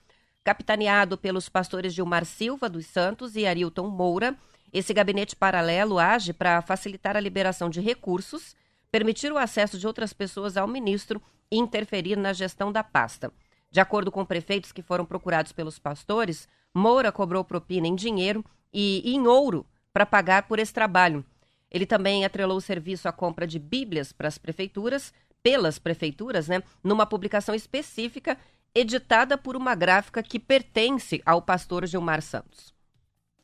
Capitaneado 0.46 1.18
pelos 1.18 1.50
pastores 1.50 1.94
Gilmar 1.94 2.24
Silva 2.24 2.70
dos 2.70 2.86
Santos 2.86 3.36
e 3.36 3.46
Arilton 3.46 3.90
Moura, 3.90 4.34
esse 4.72 4.94
gabinete 4.94 5.36
paralelo 5.36 6.00
age 6.00 6.32
para 6.32 6.62
facilitar 6.62 7.18
a 7.18 7.20
liberação 7.20 7.70
de 7.70 7.82
recursos, 7.82 8.56
permitir 8.92 9.32
o 9.32 9.38
acesso 9.38 9.78
de 9.78 9.88
outras 9.88 10.14
pessoas 10.14 10.58
ao 10.58 10.68
ministro 10.68 11.22
e 11.52 11.58
interferir 11.58 12.16
na 12.16 12.34
gestão 12.34 12.72
da 12.72 12.84
pasta. 12.84 13.32
De 13.72 13.80
acordo 13.80 14.12
com 14.12 14.26
prefeitos 14.26 14.72
que 14.72 14.82
foram 14.82 15.06
procurados 15.06 15.52
pelos 15.52 15.78
pastores, 15.78 16.48
Moura 16.74 17.12
cobrou 17.12 17.44
propina 17.44 17.88
em 17.88 17.96
dinheiro 17.96 18.44
e 18.74 19.02
em 19.14 19.28
ouro 19.28 19.66
para 19.94 20.06
pagar 20.06 20.48
por 20.48 20.60
esse 20.60 20.74
trabalho. 20.74 21.26
Ele 21.72 21.86
também 21.86 22.26
atrelou 22.26 22.58
o 22.58 22.62
serviço 22.62 23.08
à 23.08 23.12
compra 23.12 23.46
de 23.46 23.60
bíblias 23.60 24.12
para 24.12 24.28
as 24.28 24.38
prefeituras, 24.38 25.14
pelas 25.44 25.78
prefeituras, 25.78 26.48
né, 26.48 26.64
numa 26.84 27.06
publicação 27.06 27.54
específica 27.54 28.38
editada 28.74 29.38
por 29.38 29.56
uma 29.56 29.76
gráfica 29.76 30.22
que 30.22 30.40
pertence 30.40 31.22
ao 31.26 31.42
pastor 31.42 31.86
Gilmar 31.86 32.22
Santos. 32.22 32.74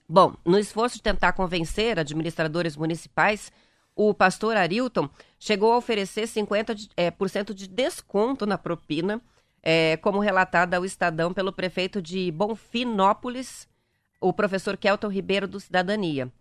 Bom, 0.08 0.36
no 0.46 0.60
esforço 0.60 0.98
de 0.98 1.04
tentar 1.04 1.34
convencer 1.34 1.98
administradores 1.98 2.76
municipais, 2.76 3.52
o 3.96 4.14
pastor 4.14 4.58
Arilton 4.58 5.10
chegou 5.40 5.72
a 5.72 5.78
oferecer 5.78 6.28
50% 6.28 6.74
de, 6.74 6.90
é, 6.98 7.10
por 7.10 7.30
cento 7.30 7.54
de 7.54 7.68
desconto 7.68 8.46
na 8.46 8.58
propina 8.58 9.22
é, 9.64 9.98
como 9.98 10.20
relatado 10.20 10.76
ao 10.76 10.86
Estadão 10.86 11.34
pelo 11.34 11.52
prefeito 11.52 12.02
de 12.02 12.32
Bonfinópolis, 12.32 13.68
o 14.22 14.32
professor 14.32 14.78
Kelton 14.78 15.08
Ribeiro 15.08 15.48
do 15.48 15.60
Cidadania. 15.60 16.32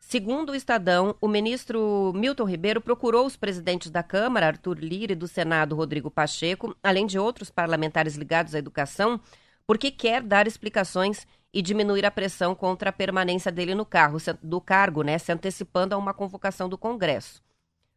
Segundo 0.00 0.50
o 0.50 0.54
Estadão, 0.54 1.14
o 1.20 1.28
ministro 1.28 2.12
Milton 2.14 2.44
Ribeiro 2.44 2.80
procurou 2.80 3.24
os 3.24 3.36
presidentes 3.36 3.88
da 3.88 4.02
Câmara, 4.02 4.48
Arthur 4.48 4.78
Lira, 4.78 5.12
e 5.12 5.16
do 5.16 5.28
Senado, 5.28 5.76
Rodrigo 5.76 6.10
Pacheco, 6.10 6.76
além 6.82 7.06
de 7.06 7.20
outros 7.20 7.50
parlamentares 7.50 8.16
ligados 8.16 8.54
à 8.54 8.58
educação, 8.58 9.20
porque 9.64 9.92
quer 9.92 10.20
dar 10.22 10.48
explicações 10.48 11.24
e 11.52 11.60
diminuir 11.60 12.06
a 12.06 12.10
pressão 12.10 12.54
contra 12.54 12.90
a 12.90 12.92
permanência 12.92 13.52
dele 13.52 13.74
no 13.74 13.84
carro, 13.84 14.18
do 14.42 14.60
cargo, 14.60 15.02
né, 15.02 15.18
se 15.18 15.30
antecipando 15.30 15.94
a 15.94 15.98
uma 15.98 16.14
convocação 16.14 16.68
do 16.68 16.78
Congresso. 16.78 17.42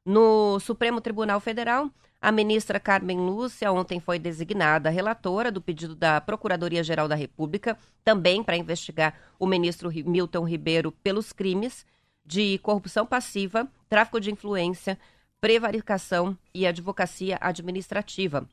No 0.06 0.60
Supremo 0.60 1.02
Tribunal 1.02 1.40
Federal, 1.40 1.90
a 2.22 2.32
ministra 2.32 2.80
Carmen 2.80 3.20
Lúcia 3.20 3.72
ontem 3.72 4.00
foi 4.00 4.20
designada 4.20 4.90
relatora 4.90 5.52
do 5.52 5.62
pedido 5.62 5.96
da 5.96 6.20
Procuradoria-Geral 6.20 7.08
da 7.08 7.16
República, 7.16 7.78
também 8.04 8.44
para 8.44 8.58
investigar 8.58 9.16
o 9.40 9.46
ministro 9.46 9.92
Milton 10.06 10.44
Ribeiro 10.44 10.92
pelos 10.92 11.32
crimes 11.32 11.86
de 12.26 12.58
corrupção 12.60 13.06
passiva, 13.06 13.68
tráfico 13.88 14.20
de 14.20 14.32
influência, 14.32 14.98
prevaricação 15.40 16.38
e 16.54 16.66
advocacia 16.66 17.38
administrativa. 17.40 18.48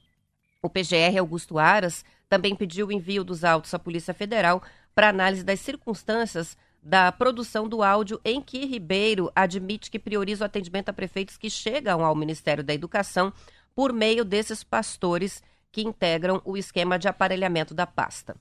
O 0.63 0.69
PGR 0.69 1.19
Augusto 1.19 1.59
Aras 1.59 2.05
também 2.29 2.55
pediu 2.55 2.89
o 2.89 2.93
envio 2.93 3.25
dos 3.25 3.45
autos 3.45 3.73
à 3.75 3.79
Polícia 3.79 4.15
Federal 4.15 4.63
para 4.95 5.09
análise 5.09 5.43
das 5.43 5.61
circunstâncias 5.61 6.57
da 6.83 7.13
produção 7.13 7.69
do 7.69 7.83
áudio 7.83 8.21
em 8.25 8.41
que 8.41 8.65
Ribeiro 8.67 9.31
admite 9.35 9.91
que 9.91 9.99
prioriza 9.99 10.45
o 10.45 10.47
atendimento 10.47 10.89
a 10.89 10.93
prefeitos 10.93 11.37
que 11.37 11.49
chegam 11.49 12.05
ao 12.05 12.15
Ministério 12.15 12.65
da 12.65 12.75
Educação 12.75 13.33
por 13.75 13.93
meio 13.93 14.25
desses 14.25 14.65
pastores 14.65 15.43
que 15.71 15.83
integram 15.83 16.43
o 16.45 16.57
esquema 16.57 16.99
de 16.99 17.09
aparelhamento 17.09 17.73
da 17.73 17.87
pasta. 17.87 18.37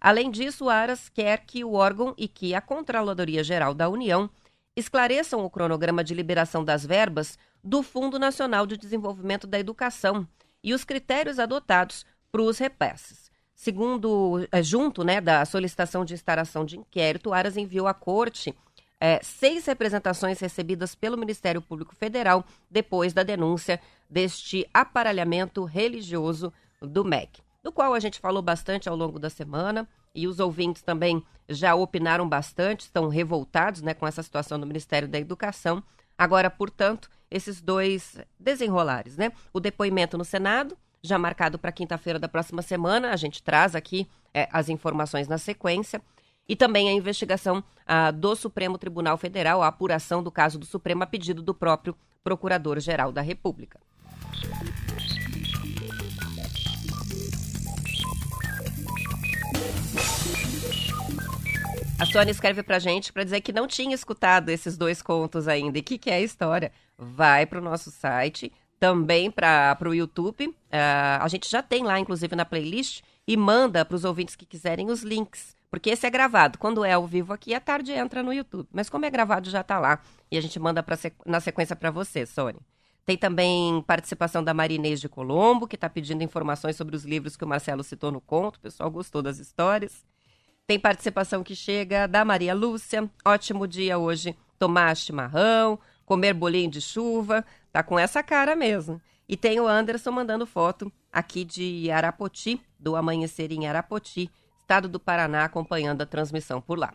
Além 0.00 0.30
disso, 0.30 0.68
Aras 0.68 1.08
quer 1.08 1.44
que 1.44 1.64
o 1.64 1.72
órgão 1.72 2.14
e 2.16 2.28
que 2.28 2.54
a 2.54 2.60
Controladoria 2.60 3.42
Geral 3.42 3.74
da 3.74 3.88
União 3.88 4.30
esclareçam 4.76 5.44
o 5.44 5.50
cronograma 5.50 6.04
de 6.04 6.14
liberação 6.14 6.64
das 6.64 6.86
verbas 6.86 7.36
do 7.64 7.82
Fundo 7.82 8.18
Nacional 8.18 8.64
de 8.64 8.76
Desenvolvimento 8.76 9.46
da 9.46 9.58
Educação 9.58 10.28
e 10.62 10.72
os 10.72 10.84
critérios 10.84 11.40
adotados 11.40 12.06
para 12.30 12.42
os 12.42 12.58
repasses. 12.58 13.27
Segundo, 13.58 14.46
é, 14.52 14.62
junto 14.62 15.02
né, 15.02 15.20
da 15.20 15.44
solicitação 15.44 16.04
de 16.04 16.14
instalação 16.14 16.64
de 16.64 16.78
inquérito, 16.78 17.32
Aras 17.32 17.56
enviou 17.56 17.88
à 17.88 17.92
corte 17.92 18.54
é, 19.00 19.18
seis 19.20 19.66
representações 19.66 20.38
recebidas 20.38 20.94
pelo 20.94 21.18
Ministério 21.18 21.60
Público 21.60 21.92
Federal 21.96 22.44
depois 22.70 23.12
da 23.12 23.24
denúncia 23.24 23.80
deste 24.08 24.64
aparelhamento 24.72 25.64
religioso 25.64 26.52
do 26.80 27.04
MEC, 27.04 27.42
do 27.60 27.72
qual 27.72 27.94
a 27.94 27.98
gente 27.98 28.20
falou 28.20 28.40
bastante 28.40 28.88
ao 28.88 28.94
longo 28.94 29.18
da 29.18 29.28
semana 29.28 29.88
e 30.14 30.28
os 30.28 30.38
ouvintes 30.38 30.82
também 30.82 31.20
já 31.48 31.74
opinaram 31.74 32.28
bastante, 32.28 32.82
estão 32.82 33.08
revoltados 33.08 33.82
né, 33.82 33.92
com 33.92 34.06
essa 34.06 34.22
situação 34.22 34.60
do 34.60 34.68
Ministério 34.68 35.08
da 35.08 35.18
Educação. 35.18 35.82
Agora, 36.16 36.48
portanto, 36.48 37.10
esses 37.28 37.60
dois 37.60 38.20
desenrolares, 38.38 39.16
né? 39.16 39.32
O 39.52 39.58
depoimento 39.58 40.16
no 40.16 40.24
Senado 40.24 40.78
já 41.02 41.18
marcado 41.18 41.58
para 41.58 41.72
quinta-feira 41.72 42.18
da 42.18 42.28
próxima 42.28 42.62
semana. 42.62 43.10
A 43.12 43.16
gente 43.16 43.42
traz 43.42 43.74
aqui 43.74 44.08
é, 44.32 44.48
as 44.52 44.68
informações 44.68 45.28
na 45.28 45.38
sequência. 45.38 46.00
E 46.48 46.56
também 46.56 46.88
a 46.88 46.92
investigação 46.92 47.62
ah, 47.86 48.10
do 48.10 48.34
Supremo 48.34 48.78
Tribunal 48.78 49.18
Federal, 49.18 49.62
a 49.62 49.68
apuração 49.68 50.22
do 50.22 50.30
caso 50.30 50.58
do 50.58 50.64
Supremo 50.64 51.02
a 51.02 51.06
pedido 51.06 51.42
do 51.42 51.52
próprio 51.52 51.94
Procurador-Geral 52.24 53.12
da 53.12 53.20
República. 53.20 53.78
A 61.98 62.06
Sônia 62.06 62.30
escreve 62.30 62.62
pra 62.62 62.78
gente 62.78 63.12
para 63.12 63.24
dizer 63.24 63.40
que 63.40 63.52
não 63.52 63.66
tinha 63.66 63.94
escutado 63.94 64.50
esses 64.50 64.78
dois 64.78 65.02
contos 65.02 65.48
ainda. 65.48 65.78
E 65.78 65.80
o 65.80 65.84
que, 65.84 65.98
que 65.98 66.10
é 66.10 66.14
a 66.14 66.20
história? 66.20 66.70
Vai 66.96 67.44
para 67.44 67.58
o 67.58 67.62
nosso 67.62 67.90
site, 67.90 68.52
também 68.78 69.30
para 69.30 69.76
o 69.86 69.94
YouTube. 69.94 70.46
Uh, 70.46 71.20
a 71.20 71.28
gente 71.28 71.50
já 71.50 71.62
tem 71.62 71.84
lá, 71.84 71.98
inclusive, 71.98 72.34
na 72.36 72.44
playlist 72.44 73.02
e 73.26 73.36
manda 73.36 73.84
para 73.84 73.94
os 73.94 74.04
ouvintes 74.04 74.36
que 74.36 74.46
quiserem 74.46 74.90
os 74.90 75.02
links. 75.02 75.56
Porque 75.70 75.90
esse 75.90 76.06
é 76.06 76.10
gravado. 76.10 76.58
Quando 76.58 76.84
é 76.84 76.92
ao 76.92 77.06
vivo 77.06 77.32
aqui, 77.32 77.52
à 77.54 77.60
tarde 77.60 77.92
entra 77.92 78.22
no 78.22 78.32
YouTube. 78.32 78.68
Mas 78.72 78.88
como 78.88 79.04
é 79.04 79.10
gravado, 79.10 79.50
já 79.50 79.60
está 79.60 79.78
lá. 79.78 80.00
E 80.30 80.38
a 80.38 80.40
gente 80.40 80.58
manda 80.58 80.82
pra, 80.82 80.96
na 81.26 81.40
sequência 81.40 81.76
para 81.76 81.90
você, 81.90 82.24
Sônia. 82.24 82.60
Tem 83.04 83.16
também 83.16 83.82
participação 83.86 84.42
da 84.42 84.52
Marinês 84.52 85.00
de 85.00 85.08
Colombo, 85.08 85.66
que 85.66 85.76
está 85.76 85.88
pedindo 85.88 86.22
informações 86.22 86.76
sobre 86.76 86.94
os 86.94 87.04
livros 87.04 87.36
que 87.36 87.44
o 87.44 87.48
Marcelo 87.48 87.82
citou 87.82 88.10
no 88.12 88.20
conto. 88.20 88.56
O 88.56 88.60
pessoal 88.60 88.90
gostou 88.90 89.22
das 89.22 89.38
histórias. 89.38 90.04
Tem 90.66 90.78
participação 90.78 91.42
que 91.42 91.54
chega 91.54 92.06
da 92.06 92.24
Maria 92.24 92.54
Lúcia. 92.54 93.08
Ótimo 93.24 93.66
dia 93.66 93.98
hoje. 93.98 94.36
Tomar 94.58 94.94
chimarrão, 94.96 95.78
comer 96.08 96.32
bolinho 96.32 96.70
de 96.70 96.80
chuva. 96.80 97.44
Tá 97.70 97.82
com 97.82 97.98
essa 97.98 98.22
cara 98.22 98.56
mesmo. 98.56 98.98
E 99.28 99.36
tem 99.36 99.60
o 99.60 99.68
Anderson 99.68 100.10
mandando 100.10 100.46
foto 100.46 100.90
aqui 101.12 101.44
de 101.44 101.90
Arapoti, 101.90 102.58
do 102.80 102.96
amanhecer 102.96 103.52
em 103.52 103.66
Arapoti, 103.66 104.30
estado 104.58 104.88
do 104.88 104.98
Paraná, 104.98 105.44
acompanhando 105.44 106.00
a 106.00 106.06
transmissão 106.06 106.62
por 106.62 106.78
lá. 106.78 106.94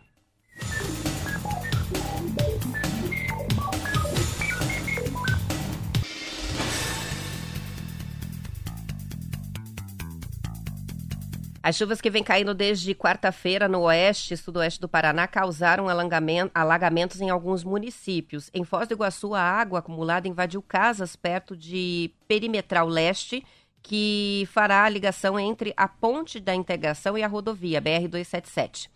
As 11.64 11.78
chuvas 11.78 12.02
que 12.02 12.10
vêm 12.10 12.22
caindo 12.22 12.54
desde 12.54 12.94
quarta-feira 12.94 13.70
no 13.70 13.84
oeste 13.84 14.34
e 14.34 14.38
sudoeste 14.38 14.82
do 14.82 14.90
Paraná 14.90 15.26
causaram 15.26 15.86
alagamentos 15.88 17.22
em 17.22 17.30
alguns 17.30 17.64
municípios. 17.64 18.50
Em 18.54 18.66
Foz 18.66 18.86
do 18.86 18.96
Iguaçu, 18.96 19.34
a 19.34 19.40
água 19.40 19.80
acumulada 19.80 20.28
invadiu 20.28 20.62
casas 20.62 21.16
perto 21.16 21.56
de 21.56 22.12
Perimetral 22.28 22.86
Leste, 22.86 23.46
que 23.82 24.46
fará 24.52 24.84
a 24.84 24.90
ligação 24.90 25.40
entre 25.40 25.74
a 25.78 25.88
Ponte 25.88 26.38
da 26.38 26.54
Integração 26.54 27.18
e 27.18 27.24
a 27.24 27.28
rodovia 27.28 27.82
BR-277. 27.82 28.90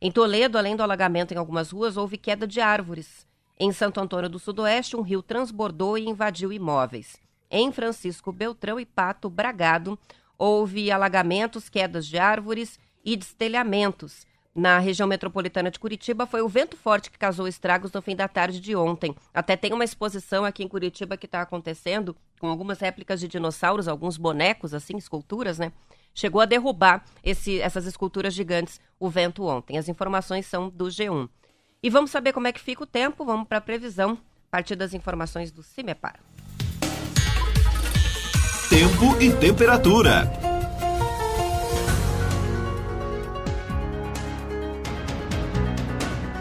Em 0.00 0.12
Toledo, 0.12 0.56
além 0.56 0.76
do 0.76 0.82
alagamento 0.84 1.34
em 1.34 1.36
algumas 1.36 1.72
ruas, 1.72 1.96
houve 1.96 2.16
queda 2.16 2.46
de 2.46 2.60
árvores. 2.60 3.26
Em 3.58 3.72
Santo 3.72 3.98
Antônio 3.98 4.30
do 4.30 4.38
Sudoeste, 4.38 4.96
um 4.96 5.02
rio 5.02 5.22
transbordou 5.22 5.98
e 5.98 6.08
invadiu 6.08 6.52
imóveis. 6.52 7.16
Em 7.50 7.72
Francisco 7.72 8.30
Beltrão 8.30 8.78
e 8.78 8.86
Pato 8.86 9.28
Bragado, 9.28 9.98
houve 10.42 10.90
alagamentos, 10.90 11.68
quedas 11.68 12.04
de 12.04 12.18
árvores 12.18 12.76
e 13.04 13.16
destelhamentos. 13.16 14.26
na 14.54 14.78
região 14.78 15.08
metropolitana 15.08 15.70
de 15.70 15.78
Curitiba 15.78 16.26
foi 16.26 16.42
o 16.42 16.48
vento 16.48 16.76
forte 16.76 17.10
que 17.10 17.16
causou 17.16 17.48
estragos 17.48 17.90
no 17.90 18.02
fim 18.02 18.14
da 18.14 18.28
tarde 18.28 18.60
de 18.60 18.76
ontem. 18.76 19.16
Até 19.32 19.56
tem 19.56 19.72
uma 19.72 19.84
exposição 19.84 20.44
aqui 20.44 20.62
em 20.62 20.68
Curitiba 20.68 21.16
que 21.16 21.24
está 21.24 21.40
acontecendo 21.40 22.14
com 22.38 22.48
algumas 22.48 22.78
réplicas 22.78 23.18
de 23.18 23.28
dinossauros, 23.28 23.88
alguns 23.88 24.18
bonecos, 24.18 24.74
assim, 24.74 24.94
esculturas, 24.98 25.58
né? 25.58 25.72
Chegou 26.12 26.38
a 26.42 26.44
derrubar 26.44 27.02
esse, 27.24 27.62
essas 27.62 27.86
esculturas 27.86 28.34
gigantes 28.34 28.78
o 29.00 29.08
vento 29.08 29.42
ontem. 29.46 29.78
As 29.78 29.88
informações 29.88 30.44
são 30.44 30.68
do 30.68 30.84
G1. 30.84 31.30
E 31.82 31.88
vamos 31.88 32.10
saber 32.10 32.34
como 32.34 32.46
é 32.46 32.52
que 32.52 32.60
fica 32.60 32.82
o 32.82 32.86
tempo. 32.86 33.24
Vamos 33.24 33.48
para 33.48 33.56
a 33.56 33.62
previsão 33.62 34.18
a 34.48 34.50
partir 34.50 34.76
das 34.76 34.92
informações 34.92 35.50
do 35.50 35.62
CIMEPAR. 35.62 36.20
Tempo 38.72 39.20
e 39.20 39.30
temperatura. 39.30 40.32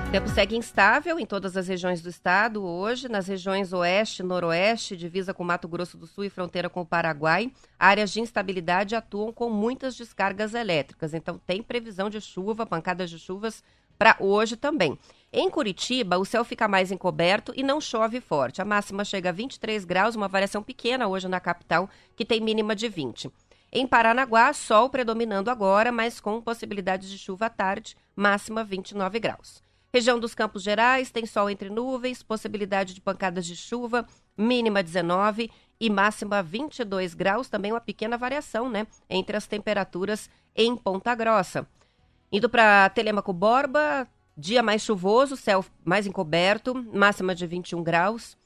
O 0.07 0.11
tempo 0.13 0.29
segue 0.29 0.55
instável 0.55 1.19
em 1.19 1.25
todas 1.25 1.57
as 1.57 1.67
regiões 1.67 2.01
do 2.01 2.07
estado 2.07 2.63
hoje. 2.63 3.09
Nas 3.09 3.27
regiões 3.27 3.73
oeste, 3.73 4.23
noroeste, 4.23 4.95
divisa 4.95 5.33
com 5.33 5.43
Mato 5.43 5.67
Grosso 5.67 5.97
do 5.97 6.07
Sul 6.07 6.23
e 6.23 6.29
fronteira 6.29 6.69
com 6.69 6.79
o 6.79 6.85
Paraguai, 6.85 7.51
áreas 7.77 8.13
de 8.13 8.21
instabilidade 8.21 8.95
atuam 8.95 9.33
com 9.33 9.49
muitas 9.49 9.97
descargas 9.97 10.53
elétricas. 10.53 11.13
Então, 11.13 11.37
tem 11.45 11.61
previsão 11.61 12.09
de 12.09 12.21
chuva, 12.21 12.65
pancadas 12.65 13.09
de 13.09 13.19
chuvas 13.19 13.61
para 13.97 14.15
hoje 14.21 14.55
também. 14.55 14.97
Em 15.33 15.49
Curitiba, 15.49 16.17
o 16.17 16.25
céu 16.25 16.43
fica 16.43 16.67
mais 16.67 16.91
encoberto 16.91 17.53
e 17.55 17.63
não 17.63 17.79
chove 17.79 18.19
forte. 18.19 18.61
A 18.61 18.65
máxima 18.65 19.05
chega 19.05 19.29
a 19.29 19.31
23 19.31 19.85
graus, 19.85 20.13
uma 20.13 20.27
variação 20.27 20.61
pequena 20.61 21.07
hoje 21.07 21.29
na 21.29 21.39
capital, 21.39 21.89
que 22.17 22.25
tem 22.25 22.41
mínima 22.41 22.75
de 22.75 22.89
20. 22.89 23.31
Em 23.71 23.87
Paranaguá, 23.87 24.51
sol 24.51 24.89
predominando 24.89 25.49
agora, 25.49 25.89
mas 25.89 26.19
com 26.19 26.41
possibilidade 26.41 27.09
de 27.09 27.17
chuva 27.17 27.45
à 27.45 27.49
tarde, 27.49 27.95
máxima 28.13 28.61
29 28.61 29.21
graus. 29.21 29.63
Região 29.93 30.19
dos 30.19 30.35
Campos 30.35 30.63
Gerais 30.63 31.11
tem 31.11 31.25
sol 31.25 31.49
entre 31.49 31.69
nuvens, 31.69 32.21
possibilidade 32.21 32.93
de 32.93 32.99
pancadas 32.99 33.45
de 33.45 33.55
chuva, 33.55 34.05
mínima 34.37 34.83
19 34.83 35.49
e 35.79 35.89
máxima 35.89 36.43
22 36.43 37.13
graus, 37.13 37.47
também 37.47 37.71
uma 37.71 37.79
pequena 37.79 38.17
variação, 38.17 38.69
né, 38.69 38.85
entre 39.09 39.37
as 39.37 39.47
temperaturas 39.47 40.29
em 40.53 40.75
Ponta 40.75 41.15
Grossa. 41.15 41.65
Indo 42.29 42.49
para 42.49 42.89
Telemaco 42.89 43.31
Borba, 43.31 44.05
dia 44.37 44.63
mais 44.63 44.81
chuvoso, 44.81 45.35
céu 45.35 45.63
mais 45.83 46.05
encoberto, 46.07 46.73
máxima 46.93 47.35
de 47.35 47.45
21 47.45 47.83
graus. 47.83 48.37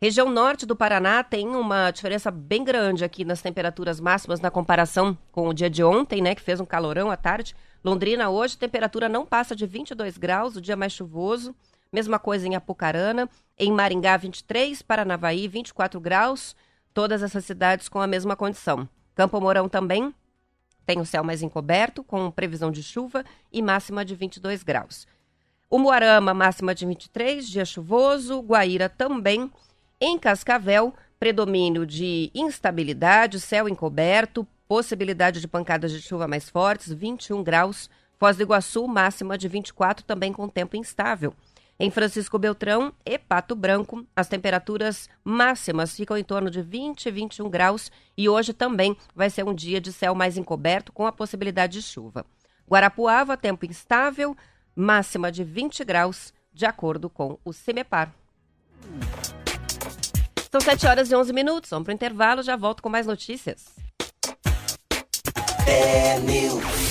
Região 0.00 0.30
norte 0.30 0.64
do 0.64 0.74
Paraná 0.74 1.22
tem 1.22 1.46
uma 1.48 1.90
diferença 1.90 2.30
bem 2.30 2.64
grande 2.64 3.04
aqui 3.04 3.24
nas 3.24 3.42
temperaturas 3.42 4.00
máximas 4.00 4.40
na 4.40 4.50
comparação 4.50 5.16
com 5.30 5.48
o 5.48 5.52
dia 5.52 5.68
de 5.68 5.84
ontem, 5.84 6.22
né, 6.22 6.34
que 6.34 6.40
fez 6.40 6.58
um 6.58 6.64
calorão 6.64 7.10
à 7.10 7.16
tarde. 7.16 7.54
Londrina 7.84 8.30
hoje, 8.30 8.56
temperatura 8.56 9.08
não 9.08 9.26
passa 9.26 9.54
de 9.54 9.66
22 9.66 10.16
graus, 10.16 10.56
o 10.56 10.60
dia 10.60 10.76
mais 10.76 10.92
chuvoso. 10.92 11.54
Mesma 11.92 12.18
coisa 12.18 12.46
em 12.46 12.54
Apucarana. 12.54 13.28
Em 13.58 13.72
Maringá, 13.72 14.16
23. 14.16 14.80
Paranavaí, 14.80 15.48
24 15.48 16.00
graus. 16.00 16.54
Todas 16.94 17.22
essas 17.22 17.44
cidades 17.44 17.88
com 17.88 18.00
a 18.00 18.06
mesma 18.06 18.36
condição. 18.36 18.88
Campo 19.14 19.40
Mourão 19.40 19.68
também 19.68 20.14
tem 20.86 21.00
o 21.00 21.06
céu 21.06 21.22
mais 21.22 21.42
encoberto, 21.42 22.02
com 22.02 22.30
previsão 22.30 22.70
de 22.70 22.82
chuva 22.82 23.24
e 23.52 23.60
máxima 23.60 24.04
de 24.04 24.14
22 24.14 24.62
graus. 24.62 25.06
O 25.70 25.78
Moarama, 25.78 26.34
máxima 26.34 26.74
de 26.74 26.84
23, 26.84 27.48
dia 27.48 27.64
chuvoso. 27.64 28.40
Guaíra 28.40 28.88
também. 28.88 29.50
Em 30.00 30.18
Cascavel, 30.18 30.92
predomínio 31.18 31.86
de 31.86 32.30
instabilidade, 32.34 33.38
céu 33.38 33.68
encoberto, 33.68 34.46
Possibilidade 34.70 35.40
de 35.40 35.48
pancadas 35.48 35.90
de 35.90 36.00
chuva 36.00 36.28
mais 36.28 36.48
fortes, 36.48 36.92
21 36.92 37.42
graus. 37.42 37.90
Foz 38.16 38.36
do 38.36 38.44
Iguaçu, 38.44 38.86
máxima 38.86 39.36
de 39.36 39.48
24, 39.48 40.04
também 40.04 40.32
com 40.32 40.48
tempo 40.48 40.76
instável. 40.76 41.34
Em 41.76 41.90
Francisco 41.90 42.38
Beltrão 42.38 42.92
e 43.04 43.18
Pato 43.18 43.56
Branco, 43.56 44.06
as 44.14 44.28
temperaturas 44.28 45.08
máximas 45.24 45.96
ficam 45.96 46.16
em 46.16 46.22
torno 46.22 46.48
de 46.48 46.62
20 46.62 47.06
e 47.06 47.10
21 47.10 47.50
graus 47.50 47.90
e 48.16 48.28
hoje 48.28 48.52
também 48.52 48.96
vai 49.12 49.28
ser 49.28 49.44
um 49.44 49.52
dia 49.52 49.80
de 49.80 49.92
céu 49.92 50.14
mais 50.14 50.36
encoberto 50.36 50.92
com 50.92 51.04
a 51.04 51.10
possibilidade 51.10 51.80
de 51.80 51.82
chuva. 51.82 52.24
Guarapuava, 52.70 53.36
tempo 53.36 53.66
instável, 53.66 54.36
máxima 54.80 55.30
de 55.30 55.44
20 55.44 55.84
graus, 55.84 56.32
de 56.52 56.66
acordo 56.66 57.08
com 57.08 57.38
o 57.44 57.52
CIMEPAR. 57.52 58.12
São 60.50 60.60
7 60.60 60.86
horas 60.86 61.10
e 61.10 61.14
11 61.14 61.32
minutos, 61.32 61.70
vamos 61.70 61.84
para 61.84 61.92
o 61.92 61.94
intervalo, 61.94 62.42
já 62.42 62.56
volto 62.56 62.82
com 62.82 62.88
mais 62.88 63.06
notícias. 63.06 63.66
News. 66.24 66.89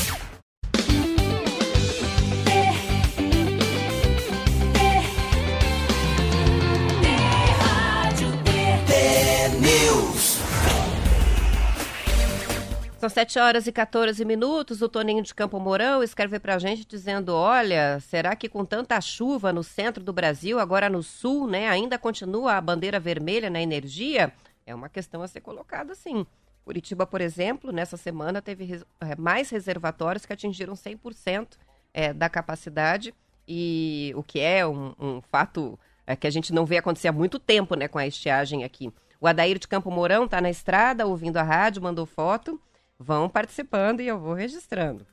São 13.00 13.08
7 13.08 13.40
horas 13.40 13.66
e 13.66 13.72
14 13.72 14.26
minutos. 14.26 14.82
O 14.82 14.90
Toninho 14.90 15.24
de 15.24 15.34
Campo 15.34 15.58
Mourão 15.58 16.04
escreve 16.04 16.38
para 16.38 16.56
a 16.56 16.60
gente 16.60 16.86
dizendo: 16.86 17.34
Olha, 17.34 17.98
será 18.02 18.36
que 18.36 18.50
com 18.50 18.66
tanta 18.66 19.00
chuva 19.00 19.54
no 19.54 19.64
centro 19.64 20.04
do 20.04 20.12
Brasil, 20.12 20.60
agora 20.60 20.90
no 20.90 21.02
sul, 21.02 21.48
né, 21.48 21.70
ainda 21.70 21.98
continua 21.98 22.56
a 22.56 22.62
bandeira 22.62 23.00
vermelha 23.00 23.50
na 23.50 23.62
energia? 23.62 24.34
É 24.66 24.76
uma 24.76 24.90
questão 24.90 25.22
a 25.22 25.30
ser 25.30 25.40
colocada, 25.40 25.96
sim. 25.96 26.28
Curitiba, 26.66 27.08
por 27.08 27.22
exemplo, 27.22 27.72
nessa 27.72 27.96
semana 27.96 28.42
teve 28.42 28.84
é, 29.00 29.16
mais 29.16 29.50
reservatórios 29.50 30.26
que 30.26 30.34
atingiram 30.34 30.74
100% 30.74 31.58
é, 31.94 32.12
da 32.12 32.28
capacidade, 32.28 33.16
e 33.48 34.12
o 34.14 34.22
que 34.22 34.42
é 34.42 34.68
um, 34.68 34.94
um 35.00 35.22
fato 35.22 35.80
é, 36.06 36.18
que 36.18 36.28
a 36.28 36.30
gente 36.30 36.52
não 36.52 36.66
vê 36.66 36.78
acontecer 36.78 37.08
há 37.08 37.14
muito 37.14 37.40
tempo 37.40 37.76
né, 37.76 37.88
com 37.88 37.98
a 37.98 38.06
estiagem 38.06 38.66
aqui. 38.66 38.92
O 39.22 39.26
Adair 39.26 39.58
de 39.58 39.70
Campo 39.70 39.90
Mourão 39.90 40.26
está 40.26 40.42
na 40.42 40.50
estrada, 40.50 41.08
ouvindo 41.08 41.38
a 41.38 41.44
rádio, 41.44 41.82
mandou 41.82 42.06
foto. 42.06 42.60
Vão 43.00 43.30
participando 43.30 44.02
e 44.02 44.08
eu 44.08 44.20
vou 44.20 44.34
registrando. 44.34 45.08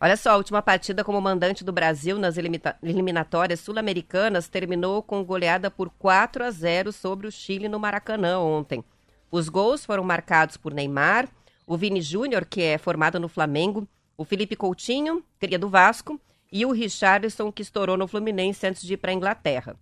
Olha 0.00 0.16
só, 0.16 0.30
a 0.30 0.36
última 0.36 0.62
partida 0.62 1.04
como 1.04 1.20
mandante 1.20 1.62
do 1.62 1.72
Brasil 1.72 2.18
nas 2.18 2.36
eliminatórias 2.82 3.60
sul-americanas 3.60 4.48
terminou 4.48 5.02
com 5.02 5.22
goleada 5.22 5.70
por 5.70 5.90
4 5.90 6.44
a 6.44 6.50
0 6.50 6.92
sobre 6.92 7.26
o 7.26 7.30
Chile 7.30 7.68
no 7.68 7.78
Maracanã 7.78 8.38
ontem. 8.38 8.82
Os 9.30 9.50
gols 9.50 9.84
foram 9.84 10.02
marcados 10.02 10.56
por 10.56 10.72
Neymar, 10.72 11.28
o 11.66 11.76
Vini 11.76 12.00
Júnior, 12.00 12.46
que 12.46 12.62
é 12.62 12.78
formado 12.78 13.20
no 13.20 13.28
Flamengo, 13.28 13.86
o 14.16 14.24
Felipe 14.24 14.56
Coutinho, 14.56 15.22
cria 15.38 15.58
do 15.58 15.68
Vasco, 15.68 16.18
e 16.50 16.64
o 16.64 16.72
Richardson, 16.72 17.52
que 17.52 17.60
estourou 17.60 17.98
no 17.98 18.08
Fluminense 18.08 18.66
antes 18.66 18.82
de 18.82 18.94
ir 18.94 18.96
para 18.96 19.10
a 19.10 19.14
Inglaterra. 19.14 19.76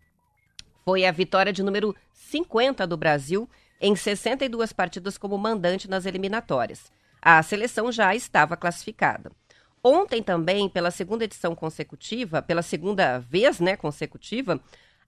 Foi 0.85 1.05
a 1.05 1.13
vitória 1.13 1.53
de 1.53 1.63
número 1.63 1.95
50 2.13 2.87
do 2.87 2.97
Brasil 2.97 3.49
em 3.81 3.95
62 3.95 4.73
partidas 4.73 5.17
como 5.17 5.39
mandante 5.39 5.89
nas 5.89 6.05
eliminatórias. 6.05 6.93
A 7.25 7.43
seleção 7.43 7.91
já 7.91 8.15
estava 8.15 8.55
classificada. 8.55 9.33
Ontem 9.83 10.23
também, 10.23 10.69
pela 10.69 10.91
segunda 10.91 11.25
edição 11.25 11.55
consecutiva, 11.55 12.43
pela 12.43 12.61
segunda 12.61 13.19
vez 13.19 13.61
né, 13.61 13.77
consecutiva, 13.77 14.61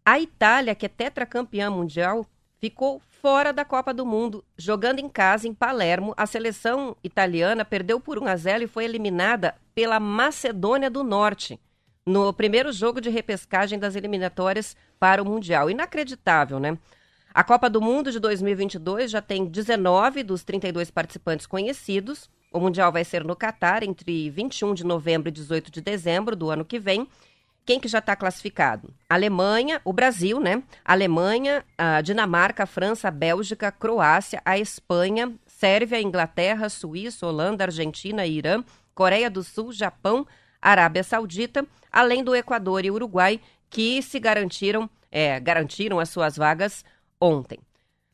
a 0.02 0.18
Itália, 0.18 0.74
que 0.74 0.86
é 0.86 0.88
tetracampeã 0.88 1.70
mundial, 1.70 2.24
ficou 2.58 3.02
fora 3.20 3.52
da 3.52 3.66
Copa 3.66 3.92
do 3.92 4.06
Mundo. 4.06 4.42
Jogando 4.56 4.98
em 4.98 5.10
casa, 5.10 5.46
em 5.46 5.52
Palermo, 5.52 6.14
a 6.16 6.24
seleção 6.24 6.96
italiana 7.04 7.66
perdeu 7.66 8.00
por 8.00 8.18
1 8.18 8.26
a 8.26 8.36
0 8.36 8.64
e 8.64 8.66
foi 8.66 8.86
eliminada 8.86 9.54
pela 9.74 10.00
Macedônia 10.00 10.88
do 10.88 11.04
Norte 11.04 11.60
no 12.06 12.32
primeiro 12.32 12.72
jogo 12.72 12.98
de 12.98 13.10
repescagem 13.10 13.78
das 13.78 13.94
eliminatórias 13.94 14.74
para 14.98 15.22
o 15.22 15.26
Mundial. 15.26 15.68
Inacreditável, 15.68 16.58
né? 16.58 16.78
A 17.36 17.44
Copa 17.44 17.68
do 17.68 17.82
Mundo 17.82 18.10
de 18.10 18.18
2022 18.18 19.10
já 19.10 19.20
tem 19.20 19.44
19 19.44 20.22
dos 20.22 20.42
32 20.42 20.90
participantes 20.90 21.44
conhecidos. 21.44 22.30
O 22.50 22.58
Mundial 22.58 22.90
vai 22.90 23.04
ser 23.04 23.22
no 23.24 23.36
Catar 23.36 23.82
entre 23.82 24.30
21 24.30 24.72
de 24.72 24.82
novembro 24.82 25.28
e 25.28 25.32
18 25.32 25.70
de 25.70 25.82
dezembro 25.82 26.34
do 26.34 26.48
ano 26.48 26.64
que 26.64 26.78
vem. 26.78 27.06
Quem 27.66 27.78
que 27.78 27.88
já 27.88 27.98
está 27.98 28.16
classificado? 28.16 28.88
Alemanha, 29.06 29.82
o 29.84 29.92
Brasil, 29.92 30.40
né? 30.40 30.62
Alemanha, 30.82 31.62
a 31.76 32.00
Dinamarca, 32.00 32.62
a 32.62 32.66
França, 32.66 33.08
a 33.08 33.10
Bélgica, 33.10 33.68
a 33.68 33.72
Croácia, 33.72 34.40
a 34.42 34.58
Espanha, 34.58 35.30
Sérvia, 35.46 36.00
Inglaterra, 36.00 36.70
Suíça, 36.70 37.26
Holanda, 37.26 37.64
Argentina, 37.64 38.24
Irã, 38.24 38.64
Coreia 38.94 39.28
do 39.28 39.42
Sul, 39.42 39.74
Japão, 39.74 40.26
Arábia 40.62 41.04
Saudita, 41.04 41.66
além 41.92 42.24
do 42.24 42.34
Equador 42.34 42.82
e 42.86 42.90
Uruguai, 42.90 43.38
que 43.68 44.00
se 44.00 44.18
garantiram, 44.18 44.88
é, 45.12 45.38
garantiram 45.38 46.00
as 46.00 46.08
suas 46.08 46.34
vagas 46.34 46.82
ontem. 47.20 47.58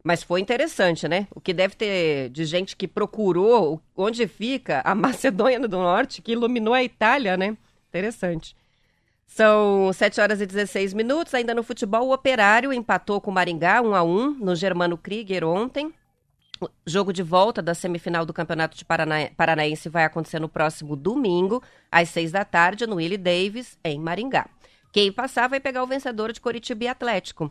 Mas 0.03 0.23
foi 0.23 0.41
interessante, 0.41 1.07
né? 1.07 1.29
O 1.31 1.41
que 1.41 1.53
deve 1.53 1.77
ter 1.77 2.29
de 2.31 2.45
gente 2.45 2.77
que 2.77 2.88
procurou 2.88 3.81
onde 3.97 4.27
fica 4.27 4.83
a 4.85 4.95
Macedônia 4.97 5.61
do 5.61 5.69
Norte, 5.69 6.21
que 6.21 6.33
iluminou 6.33 6.75
a 6.75 6.83
Itália, 6.83 7.37
né? 7.37 7.57
Interessante. 7.88 8.57
São 9.27 9.93
7 9.93 10.21
horas 10.21 10.41
e 10.41 10.47
16 10.47 10.93
minutos. 10.93 11.33
Ainda 11.35 11.55
no 11.55 11.62
futebol, 11.62 12.09
o 12.09 12.12
Operário 12.12 12.73
empatou 12.73 13.21
com 13.21 13.31
o 13.31 13.35
Maringá 13.35 13.81
1 13.81 13.95
a 13.95 14.03
1 14.03 14.31
no 14.35 14.55
Germano 14.55 14.99
Krieger 14.99 15.45
ontem. 15.45 15.93
O 16.61 16.69
jogo 16.87 17.12
de 17.12 17.23
volta 17.23 17.62
da 17.62 17.75
semifinal 17.75 18.27
do 18.27 18.33
Campeonato 18.33 18.77
de 18.77 18.85
Parana... 18.85 19.31
Paranaense 19.37 19.88
vai 19.88 20.05
acontecer 20.05 20.38
no 20.38 20.49
próximo 20.49 20.95
domingo, 20.95 21.62
às 21.91 22.11
seis 22.11 22.31
da 22.31 22.45
tarde, 22.45 22.87
no 22.87 22.97
Willie 22.97 23.17
Davis, 23.17 23.79
em 23.83 23.99
Maringá. 23.99 24.47
Quem 24.93 25.11
passar 25.11 25.49
vai 25.49 25.59
pegar 25.59 25.83
o 25.83 25.87
vencedor 25.87 26.33
de 26.33 26.41
Coritiba 26.41 26.85
e 26.85 26.88
Atlético. 26.88 27.51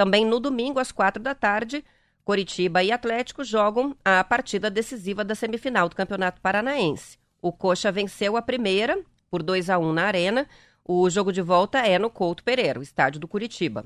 Também 0.00 0.24
no 0.24 0.40
domingo, 0.40 0.78
às 0.78 0.90
quatro 0.90 1.22
da 1.22 1.34
tarde, 1.34 1.84
Coritiba 2.24 2.82
e 2.82 2.90
Atlético 2.90 3.44
jogam 3.44 3.94
a 4.02 4.24
partida 4.24 4.70
decisiva 4.70 5.22
da 5.22 5.34
semifinal 5.34 5.90
do 5.90 5.94
Campeonato 5.94 6.40
Paranaense. 6.40 7.18
O 7.42 7.52
Coxa 7.52 7.92
venceu 7.92 8.34
a 8.34 8.40
primeira 8.40 8.98
por 9.30 9.42
2 9.42 9.68
a 9.68 9.78
1 9.78 9.92
na 9.92 10.04
Arena. 10.04 10.46
O 10.82 11.10
jogo 11.10 11.30
de 11.30 11.42
volta 11.42 11.86
é 11.86 11.98
no 11.98 12.08
Couto 12.08 12.42
Pereira, 12.42 12.80
o 12.80 12.82
estádio 12.82 13.20
do 13.20 13.28
Curitiba. 13.28 13.84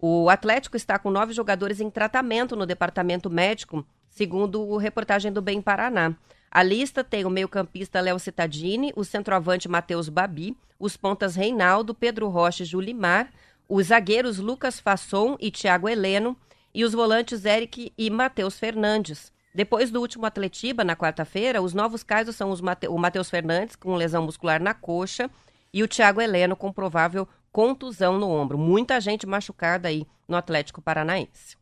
O 0.00 0.28
Atlético 0.28 0.76
está 0.76 0.98
com 0.98 1.12
nove 1.12 1.32
jogadores 1.32 1.80
em 1.80 1.88
tratamento 1.88 2.56
no 2.56 2.66
departamento 2.66 3.30
médico, 3.30 3.86
segundo 4.08 4.76
reportagem 4.78 5.30
do 5.30 5.40
Bem 5.40 5.62
Paraná. 5.62 6.12
A 6.50 6.60
lista 6.64 7.04
tem 7.04 7.24
o 7.24 7.30
meio-campista 7.30 8.00
Léo 8.00 8.18
Cittadini, 8.18 8.92
o 8.96 9.04
centroavante 9.04 9.68
Matheus 9.68 10.08
Babi, 10.08 10.56
os 10.76 10.96
pontas 10.96 11.36
Reinaldo, 11.36 11.94
Pedro 11.94 12.28
Rocha 12.28 12.64
e 12.64 12.66
Julimar, 12.66 13.30
os 13.74 13.86
zagueiros 13.86 14.36
Lucas 14.36 14.78
Fasson 14.78 15.34
e 15.40 15.50
Thiago 15.50 15.88
Heleno 15.88 16.36
e 16.74 16.84
os 16.84 16.92
volantes 16.92 17.46
Eric 17.46 17.90
e 17.96 18.10
Matheus 18.10 18.58
Fernandes. 18.58 19.32
Depois 19.54 19.90
do 19.90 19.98
último 19.98 20.26
Atletiba, 20.26 20.84
na 20.84 20.94
quarta-feira, 20.94 21.62
os 21.62 21.72
novos 21.72 22.02
casos 22.02 22.36
são 22.36 22.54
Mate... 22.60 22.86
o 22.86 22.98
Matheus 22.98 23.30
Fernandes, 23.30 23.74
com 23.74 23.94
lesão 23.94 24.24
muscular 24.24 24.62
na 24.62 24.74
coxa, 24.74 25.30
e 25.72 25.82
o 25.82 25.88
Thiago 25.88 26.20
Heleno, 26.20 26.54
com 26.54 26.70
provável 26.70 27.26
contusão 27.50 28.18
no 28.18 28.28
ombro. 28.28 28.58
Muita 28.58 29.00
gente 29.00 29.26
machucada 29.26 29.88
aí 29.88 30.06
no 30.28 30.36
Atlético 30.36 30.82
Paranaense. 30.82 31.56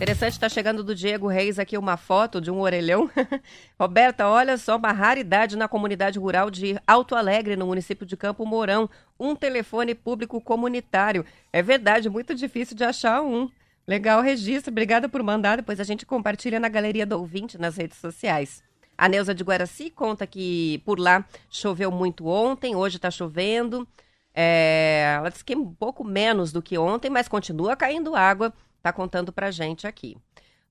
Interessante, 0.00 0.34
está 0.34 0.48
chegando 0.48 0.84
do 0.84 0.94
Diego 0.94 1.26
Reis 1.26 1.58
aqui 1.58 1.76
uma 1.76 1.96
foto 1.96 2.40
de 2.40 2.52
um 2.52 2.60
orelhão. 2.60 3.10
Roberta, 3.76 4.28
olha 4.28 4.56
só, 4.56 4.76
uma 4.76 4.92
raridade 4.92 5.56
na 5.56 5.66
comunidade 5.66 6.20
rural 6.20 6.52
de 6.52 6.80
Alto 6.86 7.16
Alegre, 7.16 7.56
no 7.56 7.66
município 7.66 8.06
de 8.06 8.16
Campo 8.16 8.46
Mourão. 8.46 8.88
Um 9.18 9.34
telefone 9.34 9.96
público 9.96 10.40
comunitário. 10.40 11.26
É 11.52 11.60
verdade, 11.62 12.08
muito 12.08 12.32
difícil 12.32 12.76
de 12.76 12.84
achar 12.84 13.22
um. 13.22 13.50
Legal 13.88 14.22
registro, 14.22 14.70
obrigada 14.70 15.08
por 15.08 15.20
mandar. 15.20 15.56
Depois 15.56 15.80
a 15.80 15.84
gente 15.84 16.06
compartilha 16.06 16.60
na 16.60 16.68
galeria 16.68 17.04
do 17.04 17.18
ouvinte 17.18 17.58
nas 17.58 17.76
redes 17.76 17.98
sociais. 17.98 18.62
A 18.96 19.08
Neuza 19.08 19.34
de 19.34 19.42
Guaraci 19.42 19.90
conta 19.90 20.28
que 20.28 20.80
por 20.84 21.00
lá 21.00 21.24
choveu 21.50 21.90
muito 21.90 22.24
ontem, 22.28 22.76
hoje 22.76 22.98
está 22.98 23.10
chovendo. 23.10 23.86
É... 24.32 25.14
Ela 25.16 25.28
disse 25.28 25.44
que 25.44 25.56
um 25.56 25.74
pouco 25.74 26.04
menos 26.04 26.52
do 26.52 26.62
que 26.62 26.78
ontem, 26.78 27.10
mas 27.10 27.26
continua 27.26 27.74
caindo 27.74 28.14
água 28.14 28.54
está 28.78 28.92
contando 28.92 29.32
para 29.32 29.50
gente 29.50 29.86
aqui. 29.86 30.16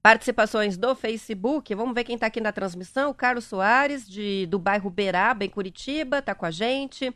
Participações 0.01 0.77
do 0.77 0.95
Facebook, 0.95 1.73
vamos 1.75 1.93
ver 1.93 2.03
quem 2.03 2.15
está 2.15 2.27
aqui 2.27 2.39
na 2.39 2.51
transmissão. 2.51 3.11
O 3.11 3.13
Carlos 3.13 3.45
Soares, 3.45 4.07
de, 4.07 4.45
do 4.47 4.57
bairro 4.57 4.89
Beraba, 4.89 5.43
em 5.43 5.49
Curitiba, 5.49 6.19
está 6.19 6.33
com 6.33 6.45
a 6.45 6.51
gente. 6.51 7.13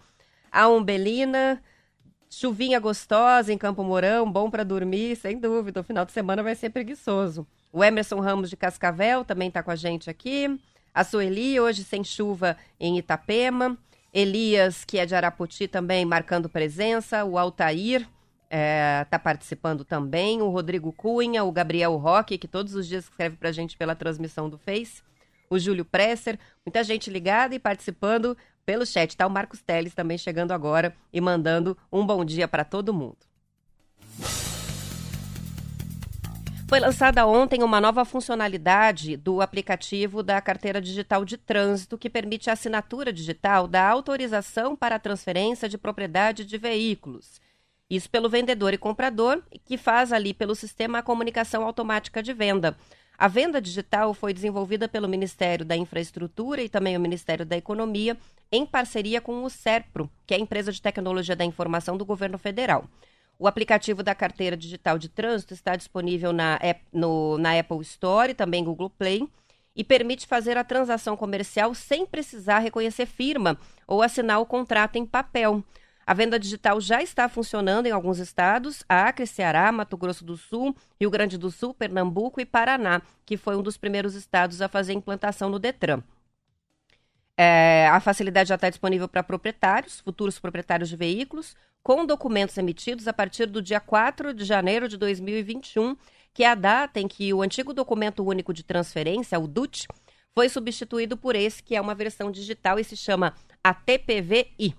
A 0.51 0.67
Umbelina, 0.67 1.63
chuvinha 2.29 2.79
gostosa 2.79 3.53
em 3.53 3.57
Campo 3.57 3.83
Mourão, 3.83 4.29
bom 4.29 4.49
para 4.49 4.63
dormir, 4.63 5.15
sem 5.15 5.39
dúvida. 5.39 5.79
O 5.79 5.83
final 5.83 6.05
de 6.05 6.11
semana 6.11 6.43
vai 6.43 6.55
ser 6.55 6.69
preguiçoso. 6.69 7.47
O 7.71 7.83
Emerson 7.83 8.19
Ramos 8.19 8.49
de 8.49 8.57
Cascavel 8.57 9.23
também 9.23 9.47
está 9.47 9.63
com 9.63 9.71
a 9.71 9.75
gente 9.75 10.09
aqui. 10.09 10.59
A 10.93 11.05
Sueli, 11.05 11.59
hoje 11.59 11.83
sem 11.85 12.03
chuva 12.03 12.57
em 12.79 12.97
Itapema. 12.97 13.77
Elias, 14.13 14.83
que 14.83 14.97
é 14.97 15.05
de 15.05 15.15
Arapoti, 15.15 15.67
também 15.67 16.03
marcando 16.03 16.49
presença. 16.49 17.23
O 17.23 17.37
Altair, 17.37 18.05
está 18.51 18.57
é, 18.57 19.05
tá 19.05 19.17
participando 19.17 19.85
também, 19.85 20.41
o 20.41 20.49
Rodrigo 20.49 20.91
Cunha, 20.91 21.41
o 21.41 21.51
Gabriel 21.53 21.95
Roque, 21.95 22.37
que 22.37 22.49
todos 22.49 22.75
os 22.75 22.85
dias 22.85 23.05
escreve 23.05 23.37
para 23.37 23.47
a 23.47 23.51
gente 23.53 23.77
pela 23.77 23.95
transmissão 23.95 24.49
do 24.49 24.57
Face, 24.57 25.01
o 25.49 25.57
Júlio 25.57 25.85
Presser, 25.85 26.37
muita 26.65 26.83
gente 26.83 27.09
ligada 27.09 27.55
e 27.55 27.59
participando 27.59 28.37
pelo 28.65 28.85
chat. 28.85 29.15
Tá 29.15 29.25
o 29.25 29.29
Marcos 29.29 29.61
Teles 29.61 29.93
também 29.93 30.17
chegando 30.17 30.51
agora 30.51 30.93
e 31.13 31.21
mandando 31.21 31.77
um 31.89 32.05
bom 32.05 32.25
dia 32.25 32.45
para 32.45 32.65
todo 32.65 32.93
mundo. 32.93 33.17
Foi 36.67 36.79
lançada 36.79 37.25
ontem 37.25 37.63
uma 37.63 37.81
nova 37.81 38.03
funcionalidade 38.03 39.15
do 39.17 39.41
aplicativo 39.41 40.23
da 40.23 40.41
carteira 40.41 40.81
digital 40.81 41.23
de 41.23 41.37
trânsito 41.37 41.97
que 41.97 42.09
permite 42.09 42.49
a 42.49 42.53
assinatura 42.53 43.11
digital 43.13 43.67
da 43.67 43.87
autorização 43.87 44.75
para 44.75 44.95
a 44.95 44.99
transferência 44.99 45.67
de 45.67 45.77
propriedade 45.77 46.45
de 46.45 46.57
veículos. 46.57 47.41
Isso 47.91 48.09
pelo 48.09 48.29
vendedor 48.29 48.73
e 48.73 48.77
comprador, 48.77 49.43
que 49.65 49.77
faz 49.77 50.13
ali 50.13 50.33
pelo 50.33 50.55
sistema 50.55 50.99
a 50.99 51.03
comunicação 51.03 51.65
automática 51.65 52.23
de 52.23 52.31
venda. 52.31 52.77
A 53.17 53.27
venda 53.27 53.59
digital 53.59 54.13
foi 54.13 54.33
desenvolvida 54.33 54.87
pelo 54.87 55.09
Ministério 55.09 55.65
da 55.65 55.75
Infraestrutura 55.75 56.61
e 56.61 56.69
também 56.69 56.95
o 56.95 57.01
Ministério 57.01 57.45
da 57.45 57.57
Economia, 57.57 58.17
em 58.49 58.65
parceria 58.65 59.19
com 59.19 59.43
o 59.43 59.49
SERPRO, 59.49 60.09
que 60.25 60.33
é 60.33 60.37
a 60.37 60.39
empresa 60.39 60.71
de 60.71 60.81
tecnologia 60.81 61.35
da 61.35 61.43
informação 61.43 61.97
do 61.97 62.05
governo 62.05 62.37
federal. 62.37 62.85
O 63.37 63.45
aplicativo 63.45 64.01
da 64.01 64.15
carteira 64.15 64.55
digital 64.55 64.97
de 64.97 65.09
trânsito 65.09 65.53
está 65.53 65.75
disponível 65.75 66.31
na, 66.31 66.61
no, 66.93 67.37
na 67.37 67.59
Apple 67.59 67.81
Store 67.81 68.31
e 68.31 68.35
também 68.35 68.63
Google 68.63 68.89
Play 68.89 69.27
e 69.75 69.83
permite 69.83 70.25
fazer 70.25 70.57
a 70.57 70.63
transação 70.63 71.17
comercial 71.17 71.75
sem 71.75 72.05
precisar 72.05 72.59
reconhecer 72.59 73.05
firma 73.05 73.59
ou 73.85 74.01
assinar 74.01 74.39
o 74.39 74.45
contrato 74.45 74.95
em 74.95 75.05
papel. 75.05 75.61
A 76.05 76.13
venda 76.13 76.39
digital 76.39 76.81
já 76.81 77.01
está 77.01 77.29
funcionando 77.29 77.85
em 77.85 77.91
alguns 77.91 78.19
estados: 78.19 78.83
Acre, 78.89 79.27
Ceará, 79.27 79.71
Mato 79.71 79.95
Grosso 79.97 80.25
do 80.25 80.35
Sul, 80.35 80.75
Rio 80.99 81.09
Grande 81.09 81.37
do 81.37 81.51
Sul, 81.51 81.73
Pernambuco 81.73 82.41
e 82.41 82.45
Paraná, 82.45 83.01
que 83.25 83.37
foi 83.37 83.55
um 83.55 83.61
dos 83.61 83.77
primeiros 83.77 84.15
estados 84.15 84.61
a 84.61 84.67
fazer 84.67 84.93
implantação 84.93 85.49
no 85.49 85.59
Detran. 85.59 86.01
É, 87.37 87.87
a 87.89 87.99
facilidade 87.99 88.49
já 88.49 88.55
está 88.55 88.69
disponível 88.69 89.07
para 89.07 89.23
proprietários, 89.23 89.99
futuros 89.99 90.37
proprietários 90.37 90.89
de 90.89 90.95
veículos, 90.95 91.55
com 91.81 92.05
documentos 92.05 92.57
emitidos 92.57 93.07
a 93.07 93.13
partir 93.13 93.47
do 93.47 93.61
dia 93.61 93.79
4 93.79 94.33
de 94.33 94.45
janeiro 94.45 94.87
de 94.87 94.97
2021, 94.97 95.95
que 96.33 96.43
é 96.43 96.49
a 96.49 96.55
data 96.55 96.99
em 96.99 97.07
que 97.07 97.33
o 97.33 97.41
antigo 97.41 97.73
documento 97.73 98.23
único 98.23 98.53
de 98.53 98.63
transferência, 98.63 99.39
o 99.39 99.47
DUT, 99.47 99.87
foi 100.33 100.49
substituído 100.49 101.17
por 101.17 101.35
esse, 101.35 101.61
que 101.61 101.75
é 101.75 101.81
uma 101.81 101.95
versão 101.95 102.31
digital 102.31 102.79
e 102.79 102.83
se 102.83 102.95
chama 102.95 103.33
ATPVI. 103.63 104.75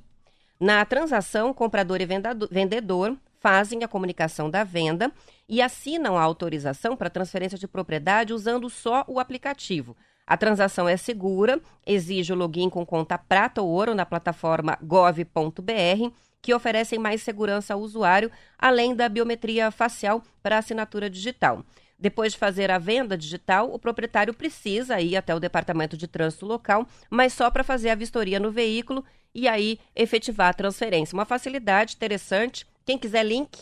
Na 0.62 0.84
transação, 0.84 1.52
comprador 1.52 2.00
e 2.00 2.06
vendedor 2.48 3.16
fazem 3.40 3.82
a 3.82 3.88
comunicação 3.88 4.48
da 4.48 4.62
venda 4.62 5.10
e 5.48 5.60
assinam 5.60 6.16
a 6.16 6.22
autorização 6.22 6.96
para 6.96 7.10
transferência 7.10 7.58
de 7.58 7.66
propriedade 7.66 8.32
usando 8.32 8.70
só 8.70 9.04
o 9.08 9.18
aplicativo. 9.18 9.96
A 10.24 10.36
transação 10.36 10.88
é 10.88 10.96
segura, 10.96 11.60
exige 11.84 12.32
o 12.32 12.36
login 12.36 12.70
com 12.70 12.86
conta 12.86 13.18
prata 13.18 13.60
ou 13.60 13.68
ouro 13.68 13.92
na 13.92 14.06
plataforma 14.06 14.78
gov.br, 14.80 16.14
que 16.40 16.54
oferecem 16.54 16.96
mais 16.96 17.22
segurança 17.22 17.74
ao 17.74 17.80
usuário, 17.80 18.30
além 18.56 18.94
da 18.94 19.08
biometria 19.08 19.68
facial 19.72 20.22
para 20.44 20.58
assinatura 20.58 21.10
digital. 21.10 21.64
Depois 21.98 22.34
de 22.34 22.38
fazer 22.38 22.70
a 22.70 22.78
venda 22.78 23.18
digital, 23.18 23.72
o 23.72 23.80
proprietário 23.80 24.32
precisa 24.32 25.00
ir 25.00 25.16
até 25.16 25.34
o 25.34 25.40
departamento 25.40 25.96
de 25.96 26.06
trânsito 26.06 26.46
local, 26.46 26.86
mas 27.10 27.32
só 27.32 27.50
para 27.50 27.64
fazer 27.64 27.90
a 27.90 27.96
vistoria 27.96 28.38
no 28.38 28.52
veículo 28.52 29.04
e 29.34 29.48
aí 29.48 29.78
efetivar 29.94 30.48
a 30.48 30.54
transferência. 30.54 31.14
Uma 31.14 31.24
facilidade 31.24 31.94
interessante. 31.94 32.66
Quem 32.84 32.98
quiser 32.98 33.24
link, 33.24 33.60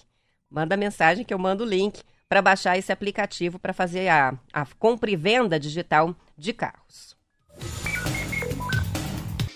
manda 0.51 0.77
mensagem 0.77 1.25
que 1.25 1.33
eu 1.33 1.39
mando 1.39 1.65
o 1.65 1.67
link 1.67 2.03
para 2.29 2.43
baixar 2.43 2.79
esse 2.79 2.93
aplicativo 2.93 3.59
para 3.59 3.73
fazer 3.73 4.09
a, 4.09 4.35
a 4.53 4.67
compra 4.79 5.11
e 5.11 5.17
venda 5.17 5.59
digital 5.59 6.15
de 6.37 6.53
carros. 6.53 7.17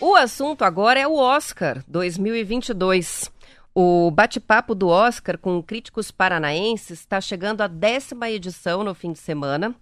O 0.01 0.15
assunto 0.17 0.65
agora 0.65 1.01
é 1.01 1.07
o 1.07 1.15
Oscar 1.15 1.83
2022. 1.89 3.31
O 3.75 4.11
bate-papo 4.11 4.75
do 4.75 4.89
Oscar 4.89 5.39
com 5.39 5.63
críticos 5.63 6.11
paranaenses 6.11 7.01
está 7.01 7.21
chegando 7.21 7.63
à 7.63 7.67
décima 7.67 8.31
edição 8.31 8.85
no 8.85 8.95
fim 8.95 9.13
de 9.13 9.19
semana. 9.19 9.75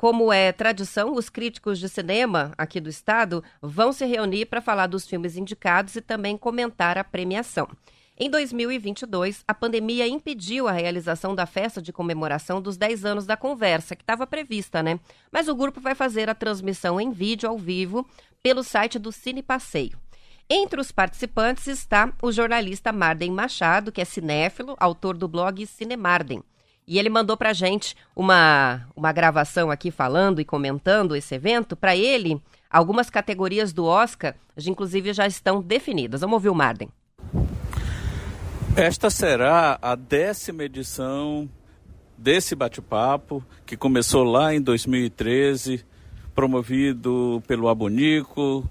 Como 0.00 0.32
é 0.32 0.50
tradição, 0.50 1.12
os 1.12 1.28
críticos 1.28 1.78
de 1.78 1.86
cinema 1.86 2.54
aqui 2.56 2.80
do 2.80 2.88
estado 2.88 3.44
vão 3.60 3.92
se 3.92 4.06
reunir 4.06 4.46
para 4.46 4.62
falar 4.62 4.86
dos 4.86 5.06
filmes 5.06 5.36
indicados 5.36 5.94
e 5.94 6.00
também 6.00 6.38
comentar 6.38 6.96
a 6.96 7.04
premiação. 7.04 7.68
Em 8.16 8.30
2022, 8.30 9.44
a 9.46 9.52
pandemia 9.52 10.08
impediu 10.08 10.66
a 10.66 10.72
realização 10.72 11.34
da 11.34 11.44
festa 11.44 11.82
de 11.82 11.92
comemoração 11.92 12.62
dos 12.62 12.78
10 12.78 13.04
anos 13.04 13.26
da 13.26 13.36
conversa, 13.36 13.94
que 13.94 14.02
estava 14.02 14.26
prevista, 14.26 14.82
né? 14.82 14.98
Mas 15.30 15.48
o 15.48 15.54
grupo 15.54 15.82
vai 15.82 15.94
fazer 15.94 16.30
a 16.30 16.34
transmissão 16.34 16.98
em 16.98 17.10
vídeo 17.10 17.46
ao 17.46 17.58
vivo 17.58 18.08
pelo 18.42 18.64
site 18.64 18.98
do 18.98 19.12
Cine 19.12 19.42
Passeio. 19.42 19.98
Entre 20.48 20.80
os 20.80 20.90
participantes 20.90 21.66
está 21.66 22.10
o 22.22 22.32
jornalista 22.32 22.90
Marden 22.90 23.32
Machado, 23.32 23.92
que 23.92 24.00
é 24.00 24.06
cinéfilo, 24.06 24.74
autor 24.80 25.14
do 25.14 25.28
blog 25.28 25.66
Cinemarden. 25.66 26.42
E 26.90 26.98
ele 26.98 27.08
mandou 27.08 27.38
para 27.38 27.52
gente 27.52 27.94
uma, 28.14 28.86
uma 28.96 29.12
gravação 29.12 29.70
aqui 29.70 29.90
falando 29.90 30.40
e 30.40 30.44
comentando 30.44 31.14
esse 31.14 31.34
evento. 31.34 31.76
Para 31.76 31.96
ele, 31.96 32.42
Algumas 32.70 33.10
categorias 33.10 33.72
do 33.72 33.84
Oscar, 33.84 34.36
inclusive, 34.64 35.12
já 35.12 35.26
estão 35.26 35.60
definidas. 35.60 36.20
Vamos 36.20 36.34
ouvir 36.34 36.50
o 36.50 36.54
Marden. 36.54 36.88
Esta 38.76 39.10
será 39.10 39.76
a 39.82 39.96
décima 39.96 40.62
edição 40.62 41.50
desse 42.16 42.54
bate-papo, 42.54 43.44
que 43.66 43.76
começou 43.76 44.22
lá 44.22 44.54
em 44.54 44.60
2013, 44.60 45.84
promovido 46.32 47.42
pelo 47.48 47.68
Abonico, 47.68 48.64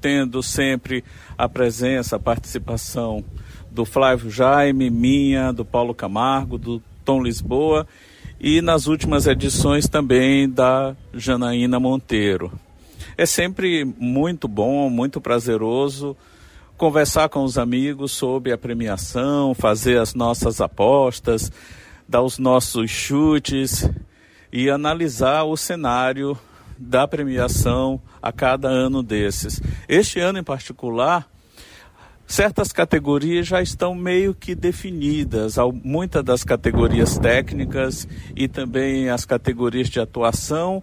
tendo 0.00 0.44
sempre 0.44 1.02
a 1.36 1.48
presença, 1.48 2.14
a 2.14 2.20
participação 2.20 3.24
do 3.68 3.84
Flávio 3.84 4.30
Jaime, 4.30 4.90
minha, 4.90 5.50
do 5.52 5.64
Paulo 5.64 5.92
Camargo, 5.92 6.56
do 6.56 6.80
Tom 7.04 7.22
Lisboa 7.22 7.86
e 8.40 8.60
nas 8.62 8.86
últimas 8.86 9.26
edições 9.26 9.88
também 9.88 10.48
da 10.48 10.96
Janaína 11.12 11.78
Monteiro. 11.78 12.52
É 13.16 13.26
sempre 13.26 13.84
muito 13.84 14.48
bom, 14.48 14.88
muito 14.88 15.20
prazeroso 15.20 16.16
conversar 16.80 17.28
com 17.28 17.44
os 17.44 17.58
amigos 17.58 18.10
sobre 18.12 18.52
a 18.52 18.56
premiação, 18.56 19.52
fazer 19.52 20.00
as 20.00 20.14
nossas 20.14 20.62
apostas, 20.62 21.52
dar 22.08 22.22
os 22.22 22.38
nossos 22.38 22.90
chutes 22.90 23.86
e 24.50 24.70
analisar 24.70 25.44
o 25.44 25.58
cenário 25.58 26.38
da 26.78 27.06
premiação 27.06 28.00
a 28.22 28.32
cada 28.32 28.66
ano 28.66 29.02
desses. 29.02 29.60
Este 29.86 30.20
ano 30.20 30.38
em 30.38 30.42
particular, 30.42 31.28
certas 32.30 32.70
categorias 32.70 33.48
já 33.48 33.60
estão 33.60 33.92
meio 33.92 34.32
que 34.32 34.54
definidas, 34.54 35.56
muitas 35.82 36.24
das 36.24 36.44
categorias 36.44 37.18
técnicas 37.18 38.06
e 38.36 38.46
também 38.46 39.10
as 39.10 39.24
categorias 39.24 39.88
de 39.88 39.98
atuação. 39.98 40.80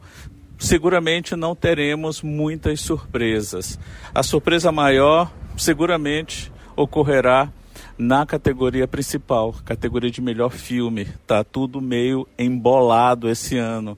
Seguramente 0.59 1.37
não 1.37 1.55
teremos 1.55 2.21
muitas 2.21 2.81
surpresas. 2.81 3.79
A 4.13 4.23
surpresa 4.23 4.73
maior 4.73 5.31
seguramente 5.55 6.51
ocorrerá 6.75 7.49
na 7.97 8.25
categoria 8.25 8.85
principal, 8.85 9.55
categoria 9.63 10.11
de 10.11 10.19
melhor 10.19 10.51
filme. 10.51 11.07
Tá 11.25 11.45
tudo 11.45 11.79
meio 11.79 12.27
embolado 12.37 13.29
esse 13.29 13.57
ano. 13.57 13.97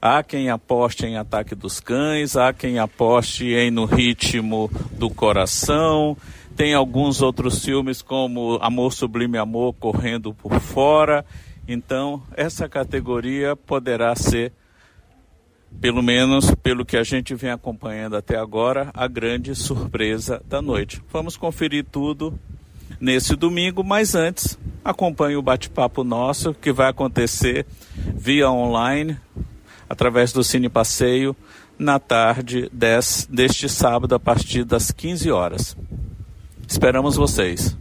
Há 0.00 0.22
quem 0.22 0.48
aposte 0.48 1.04
em 1.04 1.16
Ataque 1.16 1.56
dos 1.56 1.80
Cães, 1.80 2.36
há 2.36 2.52
quem 2.52 2.78
aposte 2.78 3.46
em 3.46 3.68
No 3.68 3.84
Ritmo 3.84 4.70
do 4.92 5.10
Coração. 5.10 6.16
Tem 6.58 6.74
alguns 6.74 7.22
outros 7.22 7.64
filmes 7.64 8.02
como 8.02 8.58
Amor 8.60 8.92
Sublime 8.92 9.38
Amor 9.38 9.74
correndo 9.74 10.34
por 10.34 10.58
fora. 10.58 11.24
Então, 11.68 12.20
essa 12.36 12.68
categoria 12.68 13.54
poderá 13.54 14.12
ser, 14.16 14.52
pelo 15.80 16.02
menos 16.02 16.52
pelo 16.56 16.84
que 16.84 16.96
a 16.96 17.04
gente 17.04 17.32
vem 17.32 17.52
acompanhando 17.52 18.16
até 18.16 18.36
agora, 18.36 18.90
a 18.92 19.06
grande 19.06 19.54
surpresa 19.54 20.42
da 20.46 20.60
noite. 20.60 21.00
Vamos 21.12 21.36
conferir 21.36 21.86
tudo 21.92 22.36
nesse 23.00 23.36
domingo, 23.36 23.84
mas 23.84 24.16
antes, 24.16 24.58
acompanhe 24.84 25.36
o 25.36 25.42
bate-papo 25.42 26.02
nosso 26.02 26.52
que 26.52 26.72
vai 26.72 26.90
acontecer 26.90 27.66
via 27.94 28.50
online 28.50 29.16
através 29.88 30.32
do 30.32 30.42
Cine 30.42 30.68
Passeio 30.68 31.36
na 31.78 32.00
tarde 32.00 32.68
des, 32.72 33.28
deste 33.30 33.68
sábado 33.68 34.16
a 34.16 34.18
partir 34.18 34.64
das 34.64 34.90
15 34.90 35.30
horas. 35.30 35.76
Esperamos 36.70 37.16
vocês. 37.16 37.74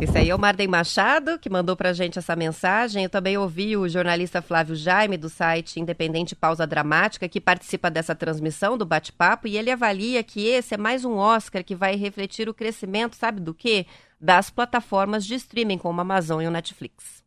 Esse 0.00 0.18
aí 0.18 0.30
é 0.30 0.34
o 0.34 0.38
Marden 0.38 0.68
Machado, 0.68 1.36
que 1.36 1.50
mandou 1.50 1.74
pra 1.74 1.92
gente 1.92 2.16
essa 2.16 2.36
mensagem. 2.36 3.02
Eu 3.02 3.10
também 3.10 3.36
ouvi 3.36 3.76
o 3.76 3.88
jornalista 3.88 4.40
Flávio 4.40 4.76
Jaime, 4.76 5.16
do 5.16 5.28
site 5.28 5.80
Independente 5.80 6.36
Pausa 6.36 6.64
Dramática, 6.64 7.28
que 7.28 7.40
participa 7.40 7.90
dessa 7.90 8.14
transmissão 8.14 8.78
do 8.78 8.86
bate-papo, 8.86 9.48
e 9.48 9.56
ele 9.56 9.70
avalia 9.70 10.22
que 10.22 10.46
esse 10.46 10.74
é 10.74 10.78
mais 10.78 11.04
um 11.04 11.16
Oscar 11.16 11.64
que 11.64 11.74
vai 11.74 11.96
refletir 11.96 12.48
o 12.48 12.54
crescimento, 12.54 13.16
sabe 13.16 13.40
do 13.40 13.52
quê? 13.52 13.84
Das 14.20 14.48
plataformas 14.48 15.26
de 15.26 15.34
streaming 15.34 15.78
como 15.78 16.00
a 16.00 16.02
Amazon 16.02 16.40
e 16.40 16.46
o 16.46 16.52
Netflix. 16.52 17.24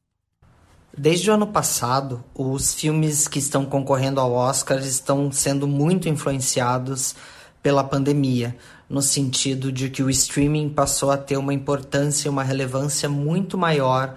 Desde 0.98 1.30
o 1.30 1.34
ano 1.34 1.48
passado, 1.48 2.24
os 2.34 2.74
filmes 2.74 3.28
que 3.28 3.40
estão 3.40 3.66
concorrendo 3.66 4.22
ao 4.22 4.32
Oscar 4.32 4.80
estão 4.80 5.32
sendo 5.32 5.68
muito 5.68 6.08
influenciados 6.08 7.16
pela 7.62 7.84
pandemia, 7.84 8.56
no 8.90 9.02
sentido 9.02 9.72
de 9.72 9.90
que 9.90 10.02
o 10.02 10.10
streaming 10.10 10.70
passou 10.70 11.12
a 11.12 11.18
ter 11.18 11.38
uma 11.38 11.54
importância 11.54 12.28
e 12.28 12.30
uma 12.30 12.44
relevância 12.44 13.08
muito 13.08 13.58
maior 13.58 14.16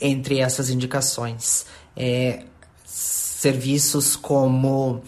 entre 0.00 0.38
essas 0.38 0.70
indicações. 0.70 1.66
É, 1.94 2.44
serviços 2.84 4.16
como 4.16 5.02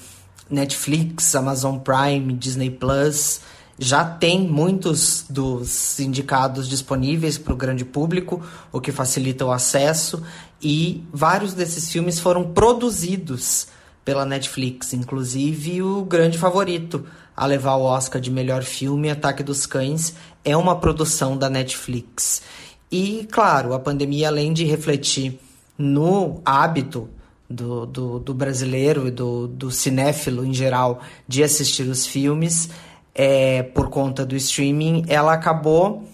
Netflix, 0.50 1.34
Amazon 1.34 1.78
Prime, 1.78 2.34
Disney 2.34 2.70
Plus 2.70 3.40
já 3.78 4.04
tem 4.04 4.40
muitos 4.40 5.24
dos 5.30 6.00
indicados 6.00 6.68
disponíveis 6.68 7.38
para 7.38 7.52
o 7.52 7.56
grande 7.56 7.84
público, 7.84 8.42
o 8.72 8.80
que 8.80 8.90
facilita 8.90 9.44
o 9.44 9.52
acesso, 9.52 10.22
e 10.60 11.04
vários 11.12 11.54
desses 11.54 11.88
filmes 11.88 12.18
foram 12.18 12.52
produzidos 12.52 13.68
pela 14.04 14.24
Netflix, 14.24 14.92
inclusive 14.92 15.80
o 15.80 16.04
grande 16.04 16.38
favorito 16.38 17.06
a 17.38 17.46
levar 17.46 17.76
o 17.76 17.84
Oscar 17.84 18.20
de 18.20 18.32
melhor 18.32 18.64
filme, 18.64 19.08
Ataque 19.08 19.44
dos 19.44 19.64
Cães, 19.64 20.12
é 20.44 20.56
uma 20.56 20.74
produção 20.74 21.36
da 21.36 21.48
Netflix. 21.48 22.42
E, 22.90 23.28
claro, 23.30 23.74
a 23.74 23.78
pandemia, 23.78 24.26
além 24.26 24.52
de 24.52 24.64
refletir 24.64 25.38
no 25.78 26.42
hábito 26.44 27.08
do, 27.48 27.86
do, 27.86 28.18
do 28.18 28.34
brasileiro 28.34 29.06
e 29.06 29.12
do, 29.12 29.46
do 29.46 29.70
cinéfilo 29.70 30.44
em 30.44 30.52
geral 30.52 31.00
de 31.28 31.44
assistir 31.44 31.84
os 31.84 32.04
filmes, 32.04 32.70
é, 33.14 33.62
por 33.62 33.88
conta 33.88 34.26
do 34.26 34.34
streaming, 34.34 35.04
ela 35.06 35.32
acabou 35.32 36.08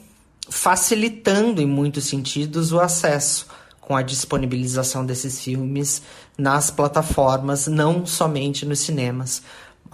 facilitando 0.51 1.63
em 1.63 1.67
muitos 1.67 2.05
sentidos 2.05 2.71
o 2.71 2.81
acesso 2.81 3.47
com 3.81 3.97
a 3.97 4.03
disponibilização 4.03 5.07
desses 5.07 5.41
filmes 5.41 6.03
nas 6.37 6.71
plataformas, 6.71 7.67
não 7.67 8.05
somente 8.05 8.67
nos 8.67 8.81
cinemas. 8.81 9.43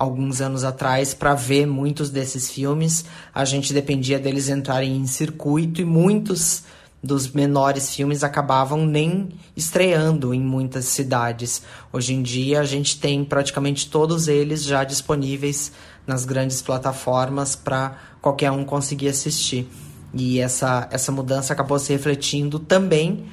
Alguns 0.00 0.40
anos 0.40 0.64
atrás, 0.64 1.12
para 1.12 1.34
ver 1.34 1.66
muitos 1.66 2.08
desses 2.08 2.50
filmes, 2.50 3.04
a 3.34 3.44
gente 3.44 3.74
dependia 3.74 4.18
deles 4.18 4.48
entrarem 4.48 4.96
em 4.96 5.06
circuito 5.06 5.82
e 5.82 5.84
muitos 5.84 6.62
dos 7.02 7.30
menores 7.30 7.94
filmes 7.94 8.24
acabavam 8.24 8.86
nem 8.86 9.28
estreando 9.54 10.32
em 10.32 10.40
muitas 10.40 10.86
cidades. 10.86 11.60
Hoje 11.92 12.14
em 12.14 12.22
dia, 12.22 12.60
a 12.60 12.64
gente 12.64 12.98
tem 12.98 13.22
praticamente 13.22 13.90
todos 13.90 14.26
eles 14.26 14.64
já 14.64 14.84
disponíveis 14.84 15.70
nas 16.06 16.24
grandes 16.24 16.62
plataformas 16.62 17.54
para 17.54 17.98
qualquer 18.22 18.50
um 18.50 18.64
conseguir 18.64 19.08
assistir. 19.08 19.68
E 20.14 20.40
essa, 20.40 20.88
essa 20.90 21.12
mudança 21.12 21.52
acabou 21.52 21.78
se 21.78 21.92
refletindo 21.92 22.58
também 22.58 23.26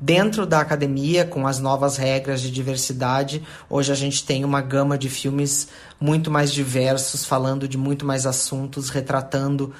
dentro 0.00 0.46
da 0.46 0.60
academia, 0.60 1.24
com 1.24 1.46
as 1.46 1.58
novas 1.58 1.96
regras 1.96 2.40
de 2.40 2.50
diversidade. 2.50 3.42
Hoje 3.68 3.92
a 3.92 3.94
gente 3.94 4.24
tem 4.24 4.44
uma 4.44 4.60
gama 4.60 4.98
de 4.98 5.08
filmes 5.08 5.68
muito 6.00 6.30
mais 6.30 6.52
diversos, 6.52 7.24
falando 7.24 7.66
de 7.66 7.78
muito 7.78 8.04
mais 8.04 8.26
assuntos, 8.26 8.90
retratando 8.90 9.72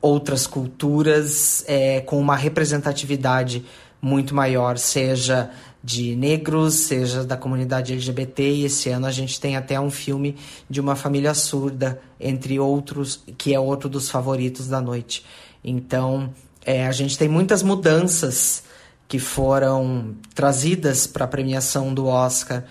outras 0.00 0.46
culturas, 0.46 1.64
é, 1.68 2.00
com 2.00 2.18
uma 2.18 2.34
representatividade 2.34 3.64
muito 4.00 4.34
maior, 4.34 4.78
seja 4.78 5.50
de 5.82 6.14
negros, 6.16 6.74
seja 6.74 7.24
da 7.24 7.36
comunidade 7.36 7.92
LGBT, 7.92 8.42
e 8.42 8.64
esse 8.64 8.88
ano 8.90 9.06
a 9.06 9.10
gente 9.10 9.40
tem 9.40 9.56
até 9.56 9.80
um 9.80 9.90
filme 9.90 10.36
de 10.68 10.80
uma 10.80 10.96
família 10.96 11.32
surda, 11.34 12.00
entre 12.18 12.58
outros, 12.58 13.22
que 13.38 13.54
é 13.54 13.60
outro 13.60 13.88
dos 13.88 14.10
favoritos 14.10 14.68
da 14.68 14.80
noite. 14.80 15.24
Então, 15.62 16.32
é, 16.64 16.86
a 16.86 16.92
gente 16.92 17.16
tem 17.16 17.28
muitas 17.28 17.62
mudanças 17.62 18.62
que 19.10 19.18
foram 19.18 20.14
trazidas 20.36 21.04
para 21.04 21.24
a 21.24 21.28
premiação 21.28 21.92
do 21.92 22.06
Oscar, 22.06 22.62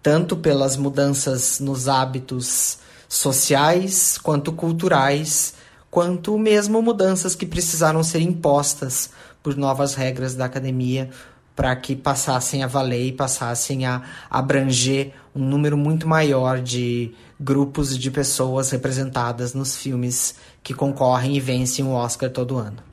tanto 0.00 0.36
pelas 0.36 0.76
mudanças 0.76 1.58
nos 1.58 1.88
hábitos 1.88 2.78
sociais, 3.08 4.16
quanto 4.16 4.52
culturais, 4.52 5.54
quanto 5.90 6.38
mesmo 6.38 6.80
mudanças 6.80 7.34
que 7.34 7.44
precisaram 7.44 8.04
ser 8.04 8.20
impostas 8.20 9.10
por 9.42 9.56
novas 9.56 9.94
regras 9.94 10.36
da 10.36 10.44
academia 10.44 11.10
para 11.56 11.74
que 11.74 11.96
passassem 11.96 12.62
a 12.62 12.68
valer 12.68 13.08
e 13.08 13.12
passassem 13.12 13.84
a 13.84 14.02
abranger 14.30 15.12
um 15.34 15.44
número 15.44 15.76
muito 15.76 16.06
maior 16.06 16.60
de 16.60 17.12
grupos 17.40 17.98
de 17.98 18.08
pessoas 18.08 18.70
representadas 18.70 19.52
nos 19.52 19.76
filmes 19.76 20.36
que 20.62 20.72
concorrem 20.72 21.36
e 21.36 21.40
vencem 21.40 21.84
o 21.84 21.90
Oscar 21.90 22.30
todo 22.30 22.56
ano. 22.56 22.87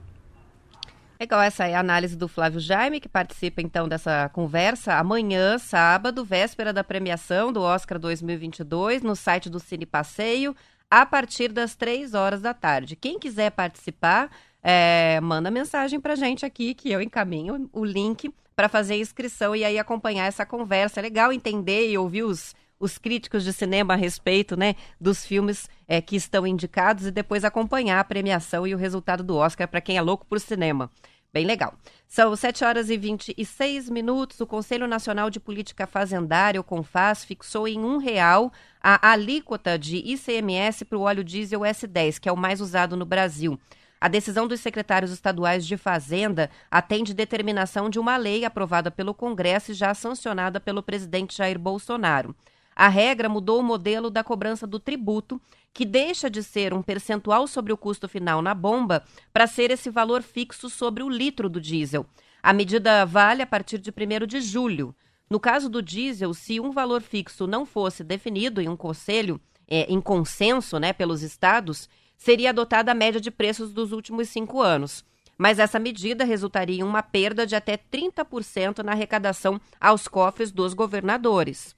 Legal, 1.19 1.41
essa 1.41 1.65
é 1.65 1.75
a 1.75 1.80
análise 1.80 2.17
do 2.17 2.28
Flávio 2.28 2.60
Jaime, 2.60 2.99
que 2.99 3.08
participa 3.08 3.62
então 3.62 3.88
dessa 3.88 4.28
conversa 4.30 4.95
amanhã, 4.95 5.58
sábado, 5.58 6.25
véspera 6.25 6.73
da 6.73 6.84
premiação 6.84 7.54
do 7.54 7.62
Oscar 7.62 7.97
2022, 7.97 9.01
no 9.01 9.15
site 9.15 9.49
do 9.49 9.58
Cine 9.58 9.86
Passeio, 9.86 10.54
a 10.91 11.06
partir 11.06 11.54
das 11.54 11.73
três 11.73 12.13
horas 12.13 12.41
da 12.41 12.54
tarde. 12.54 12.97
Quem 12.97 13.17
quiser 13.17 13.51
participar, 13.51 14.30
é, 14.62 15.21
manda 15.21 15.49
mensagem 15.49 16.01
para 16.01 16.15
gente 16.15 16.45
aqui, 16.45 16.73
que 16.73 16.91
eu 16.91 17.01
encaminho 17.01 17.69
o 17.71 17.86
link 17.86 18.30
para 18.54 18.67
fazer 18.67 18.95
a 18.95 18.97
inscrição 18.97 19.56
e 19.56 19.63
aí 19.63 19.80
acompanhar 19.80 20.25
essa 20.25 20.45
conversa. 20.45 20.99
É 20.99 21.04
legal 21.04 21.32
entender 21.32 21.89
e 21.89 21.97
ouvir 21.97 22.23
os, 22.23 22.54
os 22.79 22.97
críticos 22.97 23.43
de 23.43 23.53
cinema 23.53 23.93
a 23.93 23.97
respeito 23.97 24.57
né, 24.57 24.75
dos 24.99 25.25
filmes 25.25 25.69
é, 25.88 26.01
que 26.01 26.15
estão 26.15 26.45
indicados 26.45 27.05
e 27.05 27.11
depois 27.11 27.43
acompanhar 27.43 27.99
a 27.99 28.03
premiação 28.03 28.67
e 28.67 28.73
o 28.73 28.77
resultado 28.77 29.23
do 29.23 29.35
Oscar 29.35 29.67
para 29.67 29.81
quem 29.81 29.97
é 29.97 30.01
louco 30.01 30.25
por 30.25 30.39
cinema. 30.39 30.91
Bem 31.35 31.45
legal. 31.45 31.73
São 32.07 32.33
7 32.33 32.63
horas 32.63 32.89
e 32.89 32.95
26 32.95 33.89
minutos. 33.89 34.39
O 34.39 34.47
Conselho 34.47 34.88
Nacional 34.88 35.29
de 35.29 35.38
Política 35.38 35.85
Fazendária, 35.85 36.61
o 36.61 36.63
CONFAS, 36.63 37.25
fixou 37.25 37.67
em 37.67 37.77
um 37.77 37.97
real 37.97 38.53
a 38.81 39.11
alíquota 39.11 39.77
de 39.77 39.97
ICMS 39.97 40.85
para 40.85 40.97
o 40.97 41.01
óleo 41.01 41.25
diesel 41.25 41.59
S10, 41.59 42.19
que 42.21 42.29
é 42.29 42.31
o 42.31 42.38
mais 42.38 42.61
usado 42.61 42.95
no 42.95 43.03
Brasil. 43.03 43.59
A 43.99 44.07
decisão 44.07 44.47
dos 44.47 44.61
secretários 44.61 45.11
estaduais 45.11 45.65
de 45.65 45.75
Fazenda 45.75 46.49
atende 46.71 47.13
determinação 47.13 47.89
de 47.89 47.99
uma 47.99 48.15
lei 48.15 48.45
aprovada 48.45 48.89
pelo 48.89 49.13
Congresso 49.13 49.71
e 49.71 49.75
já 49.75 49.93
sancionada 49.93 50.59
pelo 50.61 50.83
presidente 50.83 51.35
Jair 51.35 51.59
Bolsonaro. 51.59 52.33
A 52.75 52.89
regra 52.89 53.29
mudou 53.29 53.59
o 53.59 53.63
modelo 53.63 54.09
da 54.09 54.23
cobrança 54.23 54.67
do 54.67 54.79
tributo, 54.79 55.41
que 55.73 55.85
deixa 55.85 56.29
de 56.29 56.43
ser 56.43 56.73
um 56.73 56.81
percentual 56.81 57.47
sobre 57.47 57.71
o 57.71 57.77
custo 57.77 58.07
final 58.07 58.41
na 58.41 58.53
bomba 58.53 59.03
para 59.31 59.47
ser 59.47 59.71
esse 59.71 59.89
valor 59.89 60.21
fixo 60.21 60.69
sobre 60.69 61.01
o 61.01 61.09
litro 61.09 61.47
do 61.49 61.61
diesel. 61.61 62.05
A 62.43 62.51
medida 62.51 63.05
vale 63.05 63.41
a 63.41 63.47
partir 63.47 63.77
de 63.77 63.91
1 63.91 64.27
de 64.27 64.41
julho. 64.41 64.93
No 65.29 65.39
caso 65.39 65.69
do 65.69 65.81
diesel, 65.81 66.33
se 66.33 66.59
um 66.59 66.71
valor 66.71 67.01
fixo 67.01 67.47
não 67.47 67.65
fosse 67.65 68.03
definido 68.03 68.61
em 68.61 68.67
um 68.67 68.75
conselho, 68.75 69.39
é, 69.67 69.91
em 69.91 69.99
consenso 69.99 70.77
né, 70.77 70.93
pelos 70.93 71.23
estados, 71.23 71.89
seria 72.17 72.49
adotada 72.49 72.91
a 72.91 72.95
média 72.95 73.19
de 73.19 73.31
preços 73.31 73.73
dos 73.73 73.91
últimos 73.91 74.29
cinco 74.29 74.61
anos. 74.61 75.03
Mas 75.38 75.59
essa 75.59 75.79
medida 75.79 76.23
resultaria 76.23 76.79
em 76.79 76.83
uma 76.83 77.01
perda 77.01 77.45
de 77.45 77.55
até 77.55 77.77
30% 77.77 78.83
na 78.83 78.91
arrecadação 78.91 79.59
aos 79.79 80.07
cofres 80.07 80.51
dos 80.51 80.73
governadores. 80.73 81.75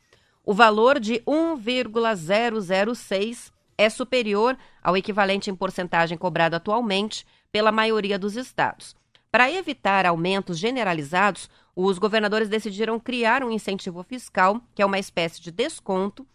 O 0.49 0.53
valor 0.53 0.97
de 0.97 1.21
1,006 1.27 3.51
é 3.77 3.89
superior 3.89 4.57
ao 4.81 4.95
equivalente 4.95 5.49
em 5.49 5.55
porcentagem 5.55 6.17
cobrado 6.17 6.55
atualmente 6.55 7.25
pela 7.51 7.69
maioria 7.69 8.17
dos 8.17 8.37
estados. 8.37 8.95
Para 9.29 9.51
evitar 9.51 10.05
aumentos 10.05 10.57
generalizados, 10.57 11.49
os 11.75 11.97
governadores 11.97 12.47
decidiram 12.47 12.97
criar 12.97 13.43
um 13.43 13.51
incentivo 13.51 14.01
fiscal, 14.03 14.61
que 14.73 14.81
é 14.81 14.85
uma 14.85 14.97
espécie 14.97 15.41
de 15.41 15.51
desconto, 15.51 16.25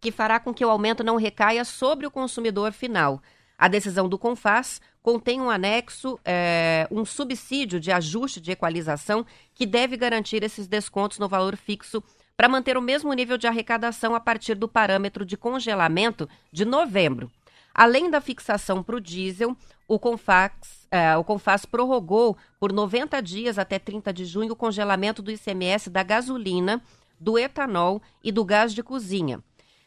que 0.00 0.10
fará 0.10 0.40
com 0.40 0.52
que 0.52 0.64
o 0.64 0.70
aumento 0.70 1.04
não 1.04 1.14
recaia 1.14 1.64
sobre 1.64 2.04
o 2.04 2.10
consumidor 2.10 2.72
final. 2.72 3.22
A 3.56 3.68
decisão 3.68 4.08
do 4.08 4.18
CONFAS 4.18 4.80
contém 5.00 5.40
um 5.40 5.48
anexo, 5.48 6.18
é, 6.24 6.88
um 6.90 7.04
subsídio 7.04 7.78
de 7.78 7.92
ajuste 7.92 8.40
de 8.40 8.50
equalização 8.50 9.24
que 9.54 9.64
deve 9.64 9.96
garantir 9.96 10.42
esses 10.42 10.66
descontos 10.66 11.20
no 11.20 11.28
valor 11.28 11.56
fixo 11.56 12.02
para 12.36 12.48
manter 12.48 12.76
o 12.76 12.82
mesmo 12.82 13.12
nível 13.12 13.38
de 13.38 13.46
arrecadação 13.46 14.14
a 14.14 14.20
partir 14.20 14.54
do 14.54 14.68
parâmetro 14.68 15.24
de 15.24 15.36
congelamento 15.36 16.28
de 16.52 16.64
novembro. 16.64 17.30
Além 17.74 18.10
da 18.10 18.20
fixação 18.20 18.82
para 18.82 18.96
o 18.96 19.00
diesel, 19.00 19.56
o 19.88 19.98
Confas, 19.98 20.50
é, 20.90 21.16
o 21.16 21.24
prorrogou 21.70 22.36
por 22.58 22.72
90 22.72 23.20
dias 23.22 23.58
até 23.58 23.78
30 23.78 24.12
de 24.12 24.24
junho 24.24 24.52
o 24.52 24.56
congelamento 24.56 25.22
do 25.22 25.30
ICMS 25.30 25.90
da 25.90 26.02
gasolina, 26.02 26.82
do 27.18 27.38
etanol 27.38 28.02
e 28.22 28.30
do 28.30 28.44
gás 28.44 28.74
de 28.74 28.82
cozinha. 28.82 29.42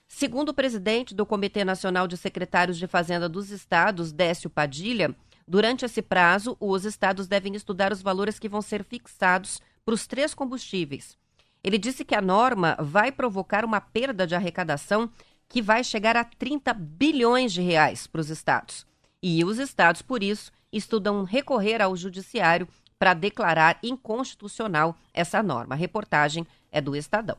Segundo 0.08 0.50
o 0.50 0.54
presidente 0.54 1.14
do 1.14 1.26
Comitê 1.26 1.64
Nacional 1.64 2.08
de 2.08 2.18
Secretários 2.18 2.78
de 2.78 2.88
Fazenda 2.88 3.30
dos 3.30 3.52
Estados, 3.52 4.12
Décio 4.12 4.50
Padilha, 4.50 5.16
durante 5.48 5.86
esse 5.86 6.02
prazo, 6.02 6.58
os 6.60 6.84
estados 6.84 7.28
devem 7.28 7.56
estudar 7.56 7.92
os 7.92 8.02
valores 8.02 8.40
que 8.40 8.50
vão 8.50 8.62
ser 8.62 8.84
fixados 8.84 9.62
para 9.86 9.94
os 9.94 10.08
três 10.08 10.34
combustíveis, 10.34 11.16
ele 11.64 11.78
disse 11.78 12.06
que 12.06 12.16
a 12.16 12.22
norma 12.22 12.76
vai 12.80 13.12
provocar 13.12 13.66
uma 13.66 13.82
perda 13.82 14.26
de 14.26 14.36
arrecadação 14.36 15.10
que 15.48 15.62
vai 15.62 15.84
chegar 15.84 16.16
a 16.16 16.24
30 16.24 16.74
bilhões 16.74 17.52
de 17.52 17.62
reais 17.62 18.08
para 18.08 18.22
os 18.22 18.30
estados. 18.30 18.86
E 19.22 19.44
os 19.44 19.58
estados, 19.58 20.02
por 20.02 20.24
isso, 20.24 20.52
estudam 20.72 21.24
recorrer 21.24 21.82
ao 21.82 21.96
judiciário 21.96 22.68
para 22.98 23.14
declarar 23.14 23.80
inconstitucional 23.82 24.96
essa 25.14 25.42
norma. 25.42 25.76
A 25.76 25.78
reportagem 25.78 26.46
é 26.72 26.80
do 26.80 26.96
Estadão. 26.96 27.38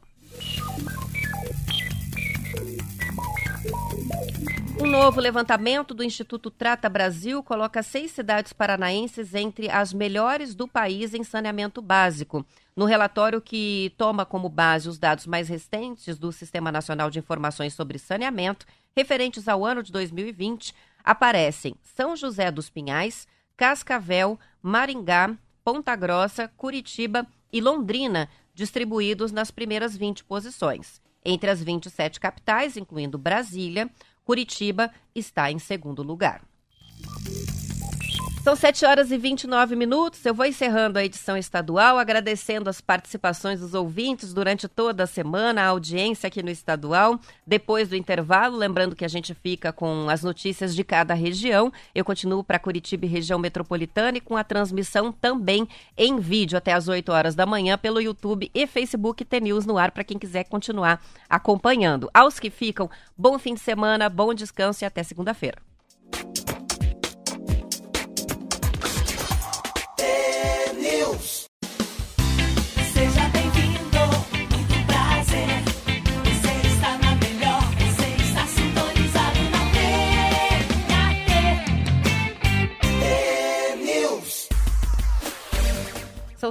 Um 4.80 4.86
novo 4.86 5.20
levantamento 5.20 5.92
do 5.92 6.02
Instituto 6.02 6.50
Trata 6.50 6.88
Brasil 6.88 7.42
coloca 7.42 7.82
seis 7.82 8.12
cidades 8.12 8.50
paranaenses 8.54 9.34
entre 9.34 9.68
as 9.68 9.92
melhores 9.92 10.54
do 10.54 10.66
país 10.66 11.12
em 11.12 11.22
saneamento 11.22 11.82
básico. 11.82 12.46
No 12.74 12.86
relatório 12.86 13.42
que 13.42 13.92
toma 13.98 14.24
como 14.24 14.48
base 14.48 14.88
os 14.88 14.98
dados 14.98 15.26
mais 15.26 15.50
recentes 15.50 16.18
do 16.18 16.32
Sistema 16.32 16.72
Nacional 16.72 17.10
de 17.10 17.18
Informações 17.18 17.74
sobre 17.74 17.98
Saneamento, 17.98 18.64
referentes 18.96 19.48
ao 19.48 19.66
ano 19.66 19.82
de 19.82 19.92
2020, 19.92 20.74
aparecem 21.04 21.74
São 21.82 22.16
José 22.16 22.50
dos 22.50 22.70
Pinhais, 22.70 23.28
Cascavel, 23.58 24.38
Maringá, 24.62 25.36
Ponta 25.62 25.94
Grossa, 25.94 26.50
Curitiba 26.56 27.26
e 27.52 27.60
Londrina, 27.60 28.30
distribuídos 28.54 29.30
nas 29.30 29.50
primeiras 29.50 29.94
20 29.94 30.24
posições. 30.24 31.02
Entre 31.22 31.50
as 31.50 31.62
27 31.62 32.18
capitais, 32.18 32.78
incluindo 32.78 33.18
Brasília, 33.18 33.90
Curitiba 34.30 34.92
está 35.12 35.50
em 35.50 35.58
segundo 35.58 36.04
lugar. 36.04 36.49
São 38.42 38.56
7 38.56 38.86
horas 38.86 39.10
e 39.10 39.18
29 39.18 39.76
minutos. 39.76 40.24
Eu 40.24 40.32
vou 40.32 40.46
encerrando 40.46 40.98
a 40.98 41.04
edição 41.04 41.36
estadual, 41.36 41.98
agradecendo 41.98 42.70
as 42.70 42.80
participações 42.80 43.60
dos 43.60 43.74
ouvintes 43.74 44.32
durante 44.32 44.66
toda 44.66 45.04
a 45.04 45.06
semana, 45.06 45.60
a 45.60 45.66
audiência 45.66 46.26
aqui 46.26 46.42
no 46.42 46.48
estadual. 46.48 47.20
Depois 47.46 47.90
do 47.90 47.96
intervalo, 47.96 48.56
lembrando 48.56 48.96
que 48.96 49.04
a 49.04 49.08
gente 49.08 49.34
fica 49.34 49.74
com 49.74 50.08
as 50.08 50.22
notícias 50.22 50.74
de 50.74 50.82
cada 50.82 51.12
região. 51.12 51.70
Eu 51.94 52.02
continuo 52.02 52.42
para 52.42 52.58
Curitiba 52.58 53.04
e 53.04 53.10
região 53.10 53.38
metropolitana 53.38 54.16
e 54.16 54.22
com 54.22 54.38
a 54.38 54.42
transmissão 54.42 55.12
também 55.12 55.68
em 55.94 56.18
vídeo 56.18 56.56
até 56.56 56.72
às 56.72 56.88
8 56.88 57.12
horas 57.12 57.34
da 57.34 57.44
manhã 57.44 57.76
pelo 57.76 58.00
YouTube 58.00 58.50
e 58.54 58.66
Facebook 58.66 59.22
T-News 59.22 59.66
no 59.66 59.76
ar 59.76 59.90
para 59.90 60.02
quem 60.02 60.18
quiser 60.18 60.44
continuar 60.44 61.04
acompanhando. 61.28 62.08
Aos 62.14 62.40
que 62.40 62.48
ficam, 62.48 62.88
bom 63.18 63.38
fim 63.38 63.52
de 63.52 63.60
semana, 63.60 64.08
bom 64.08 64.32
descanso 64.32 64.82
e 64.82 64.86
até 64.86 65.02
segunda-feira. 65.02 65.58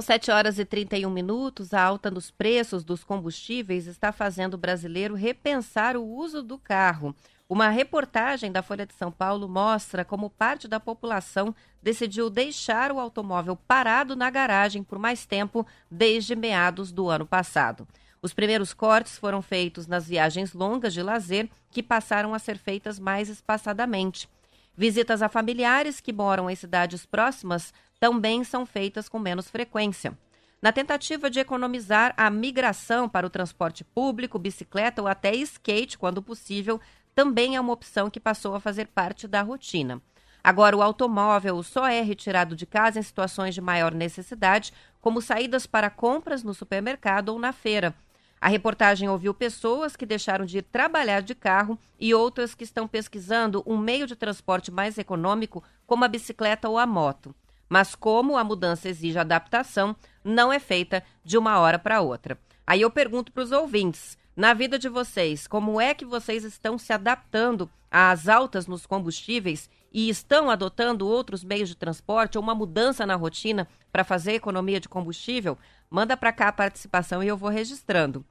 7 0.00 0.30
horas 0.30 0.58
e 0.58 0.64
31 0.64 1.10
minutos. 1.10 1.74
A 1.74 1.82
alta 1.82 2.10
nos 2.10 2.30
preços 2.30 2.82
dos 2.82 3.04
combustíveis 3.04 3.86
está 3.86 4.10
fazendo 4.10 4.54
o 4.54 4.58
brasileiro 4.58 5.14
repensar 5.14 5.96
o 5.96 6.02
uso 6.02 6.42
do 6.42 6.56
carro. 6.56 7.14
Uma 7.50 7.68
reportagem 7.68 8.52
da 8.52 8.62
Folha 8.62 8.86
de 8.86 8.94
São 8.94 9.10
Paulo 9.10 9.48
mostra 9.48 10.04
como 10.04 10.30
parte 10.30 10.68
da 10.68 10.78
população 10.78 11.52
decidiu 11.82 12.30
deixar 12.30 12.92
o 12.92 13.00
automóvel 13.00 13.56
parado 13.56 14.14
na 14.14 14.30
garagem 14.30 14.84
por 14.84 15.00
mais 15.00 15.26
tempo 15.26 15.66
desde 15.90 16.36
meados 16.36 16.92
do 16.92 17.10
ano 17.10 17.26
passado. 17.26 17.88
Os 18.22 18.32
primeiros 18.32 18.72
cortes 18.72 19.18
foram 19.18 19.42
feitos 19.42 19.88
nas 19.88 20.06
viagens 20.06 20.52
longas 20.54 20.94
de 20.94 21.02
lazer, 21.02 21.50
que 21.72 21.82
passaram 21.82 22.34
a 22.34 22.38
ser 22.38 22.56
feitas 22.56 23.00
mais 23.00 23.28
espaçadamente. 23.28 24.28
Visitas 24.76 25.20
a 25.20 25.28
familiares 25.28 26.00
que 26.00 26.12
moram 26.12 26.48
em 26.48 26.54
cidades 26.54 27.04
próximas 27.04 27.74
também 27.98 28.44
são 28.44 28.64
feitas 28.64 29.08
com 29.08 29.18
menos 29.18 29.50
frequência. 29.50 30.16
Na 30.62 30.72
tentativa 30.72 31.30
de 31.30 31.40
economizar 31.40 32.12
a 32.18 32.28
migração 32.28 33.08
para 33.08 33.26
o 33.26 33.30
transporte 33.30 33.82
público, 33.82 34.38
bicicleta 34.38 35.00
ou 35.00 35.08
até 35.08 35.34
skate, 35.34 35.96
quando 35.96 36.22
possível, 36.22 36.78
também 37.14 37.56
é 37.56 37.60
uma 37.60 37.72
opção 37.72 38.10
que 38.10 38.20
passou 38.20 38.54
a 38.54 38.60
fazer 38.60 38.86
parte 38.88 39.28
da 39.28 39.42
rotina. 39.42 40.00
Agora, 40.42 40.76
o 40.76 40.82
automóvel 40.82 41.62
só 41.62 41.86
é 41.86 42.00
retirado 42.00 42.56
de 42.56 42.64
casa 42.64 42.98
em 42.98 43.02
situações 43.02 43.54
de 43.54 43.60
maior 43.60 43.92
necessidade, 43.92 44.72
como 45.00 45.20
saídas 45.20 45.66
para 45.66 45.90
compras 45.90 46.42
no 46.42 46.54
supermercado 46.54 47.30
ou 47.30 47.38
na 47.38 47.52
feira. 47.52 47.94
A 48.40 48.48
reportagem 48.48 49.06
ouviu 49.06 49.34
pessoas 49.34 49.94
que 49.94 50.06
deixaram 50.06 50.46
de 50.46 50.58
ir 50.58 50.62
trabalhar 50.62 51.20
de 51.20 51.34
carro 51.34 51.78
e 51.98 52.14
outras 52.14 52.54
que 52.54 52.64
estão 52.64 52.88
pesquisando 52.88 53.62
um 53.66 53.76
meio 53.76 54.06
de 54.06 54.16
transporte 54.16 54.70
mais 54.70 54.96
econômico, 54.96 55.62
como 55.86 56.06
a 56.06 56.08
bicicleta 56.08 56.66
ou 56.66 56.78
a 56.78 56.86
moto. 56.86 57.34
Mas 57.68 57.94
como 57.94 58.38
a 58.38 58.42
mudança 58.42 58.88
exige 58.88 59.18
adaptação, 59.18 59.94
não 60.24 60.50
é 60.50 60.58
feita 60.58 61.04
de 61.22 61.36
uma 61.36 61.58
hora 61.58 61.78
para 61.78 62.00
outra. 62.00 62.38
Aí 62.66 62.80
eu 62.80 62.90
pergunto 62.90 63.30
para 63.30 63.42
os 63.42 63.52
ouvintes: 63.52 64.16
na 64.36 64.54
vida 64.54 64.78
de 64.78 64.88
vocês, 64.88 65.46
como 65.46 65.80
é 65.80 65.92
que 65.94 66.04
vocês 66.04 66.44
estão 66.44 66.78
se 66.78 66.92
adaptando 66.92 67.68
às 67.90 68.28
altas 68.28 68.66
nos 68.66 68.86
combustíveis 68.86 69.68
e 69.92 70.08
estão 70.08 70.48
adotando 70.48 71.06
outros 71.06 71.42
meios 71.42 71.68
de 71.68 71.74
transporte 71.74 72.38
ou 72.38 72.42
uma 72.42 72.54
mudança 72.54 73.04
na 73.04 73.16
rotina 73.16 73.68
para 73.92 74.04
fazer 74.04 74.34
economia 74.34 74.80
de 74.80 74.88
combustível? 74.88 75.58
Manda 75.90 76.16
para 76.16 76.32
cá 76.32 76.48
a 76.48 76.52
participação 76.52 77.22
e 77.22 77.28
eu 77.28 77.36
vou 77.36 77.50
registrando. 77.50 78.24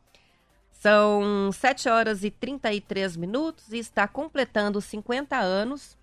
São 0.71 1.51
7 1.51 1.89
horas 1.89 2.23
e 2.23 2.31
33 2.31 3.17
minutos 3.17 3.73
e 3.73 3.79
está 3.79 4.07
completando 4.07 4.79
50 4.79 5.37
anos 5.37 5.97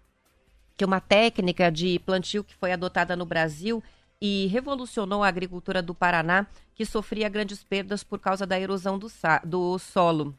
que 0.77 0.85
uma 0.85 1.01
técnica 1.01 1.73
de 1.73 1.99
plantio 2.01 2.45
que 2.45 2.55
foi 2.55 2.73
adotada 2.73 3.17
no 3.17 3.25
Brasil 3.25 3.83
e 4.21 4.47
revolucionou 4.47 5.23
a 5.23 5.29
agricultura 5.29 5.83
do 5.83 5.95
Paraná, 5.95 6.47
que 6.75 6.85
sofria 6.85 7.29
grandes 7.29 7.63
perdas 7.63 8.03
por 8.03 8.19
causa 8.19 8.47
da 8.47 8.59
erosão 8.59 8.99
do, 8.99 9.09
do 9.45 9.79
solo. 9.79 10.35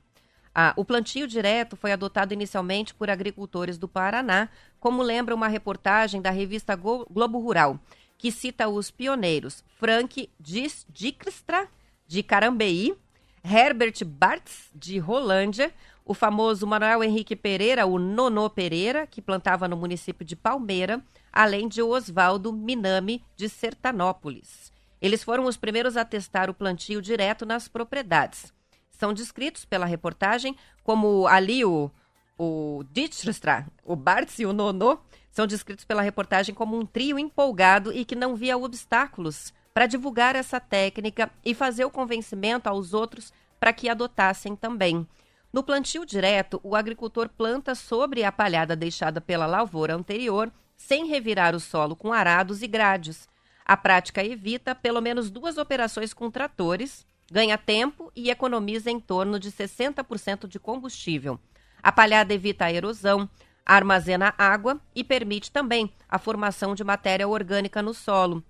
Ah, 0.53 0.73
o 0.75 0.83
plantio 0.83 1.27
direto 1.27 1.75
foi 1.75 1.91
adotado 1.91 2.33
inicialmente 2.33 2.93
por 2.93 3.09
agricultores 3.09 3.77
do 3.77 3.87
Paraná, 3.87 4.49
como 4.79 5.03
lembra 5.03 5.35
uma 5.35 5.47
reportagem 5.47 6.19
da 6.21 6.31
revista 6.31 6.75
Globo 6.75 7.39
Rural, 7.39 7.79
que 8.17 8.31
cita 8.31 8.67
os 8.67 8.89
pioneiros 8.89 9.63
Frank 9.77 10.29
Dijkstra, 10.39 11.67
de 12.07 12.23
Carambeí, 12.23 12.95
Herbert 13.43 14.03
Bartz, 14.03 14.71
de 14.73 14.97
Rolândia, 14.97 15.71
o 16.03 16.13
famoso 16.13 16.65
Manuel 16.65 17.03
Henrique 17.03 17.35
Pereira, 17.35 17.85
o 17.85 17.99
Nonô 17.99 18.49
Pereira, 18.49 19.05
que 19.05 19.21
plantava 19.21 19.67
no 19.67 19.77
município 19.77 20.25
de 20.25 20.35
Palmeira, 20.35 21.03
além 21.37 21.67
de 21.67 21.83
Oswaldo 21.83 22.51
Minami, 22.51 23.23
de 23.35 23.47
Sertanópolis. 23.47 24.73
Eles 24.99 25.23
foram 25.23 25.45
os 25.45 25.55
primeiros 25.55 25.95
a 25.95 26.03
testar 26.03 26.49
o 26.49 26.53
plantio 26.53 26.99
direto 26.99 27.45
nas 27.45 27.67
propriedades. 27.67 28.51
São 28.89 29.13
descritos 29.13 29.63
pela 29.63 29.85
reportagem 29.85 30.55
como 30.83 31.27
ali 31.27 31.63
o, 31.63 31.91
o 32.39 32.83
Dijkstra, 32.91 33.67
o 33.85 33.95
Bartz 33.95 34.39
e 34.39 34.47
o 34.47 34.51
Nonô, 34.51 34.97
são 35.29 35.45
descritos 35.45 35.85
pela 35.85 36.01
reportagem 36.01 36.55
como 36.55 36.75
um 36.75 36.87
trio 36.87 37.19
empolgado 37.19 37.93
e 37.93 38.03
que 38.03 38.15
não 38.15 38.35
via 38.35 38.57
obstáculos 38.57 39.53
para 39.75 39.85
divulgar 39.85 40.35
essa 40.35 40.59
técnica 40.59 41.29
e 41.45 41.53
fazer 41.53 41.85
o 41.85 41.91
convencimento 41.91 42.67
aos 42.67 42.95
outros 42.95 43.31
para 43.59 43.71
que 43.71 43.87
adotassem 43.87 44.55
também. 44.55 45.07
No 45.53 45.61
plantio 45.61 46.03
direto, 46.03 46.59
o 46.63 46.75
agricultor 46.75 47.29
planta 47.29 47.75
sobre 47.75 48.23
a 48.23 48.31
palhada 48.31 48.75
deixada 48.75 49.21
pela 49.21 49.45
lavoura 49.45 49.93
anterior, 49.93 50.51
sem 50.77 51.07
revirar 51.07 51.55
o 51.55 51.59
solo 51.59 51.95
com 51.95 52.13
arados 52.13 52.61
e 52.61 52.67
grades. 52.67 53.27
A 53.65 53.75
prática 53.75 54.23
evita 54.23 54.73
pelo 54.73 55.01
menos 55.01 55.29
duas 55.29 55.57
operações 55.57 56.13
com 56.13 56.31
tratores, 56.31 57.05
ganha 57.29 57.57
tempo 57.57 58.11
e 58.15 58.29
economiza 58.29 58.89
em 58.89 58.99
torno 58.99 59.39
de 59.39 59.51
60% 59.51 60.47
de 60.47 60.59
combustível. 60.59 61.37
A 61.83 61.91
palhada 61.91 62.33
evita 62.33 62.65
a 62.65 62.71
erosão, 62.71 63.29
armazena 63.65 64.33
água 64.37 64.79
e 64.95 65.03
permite 65.03 65.51
também 65.51 65.91
a 66.07 66.17
formação 66.17 66.73
de 66.73 66.83
matéria 66.83 67.27
orgânica 67.27 67.81
no 67.81 67.93
solo. 67.93 68.41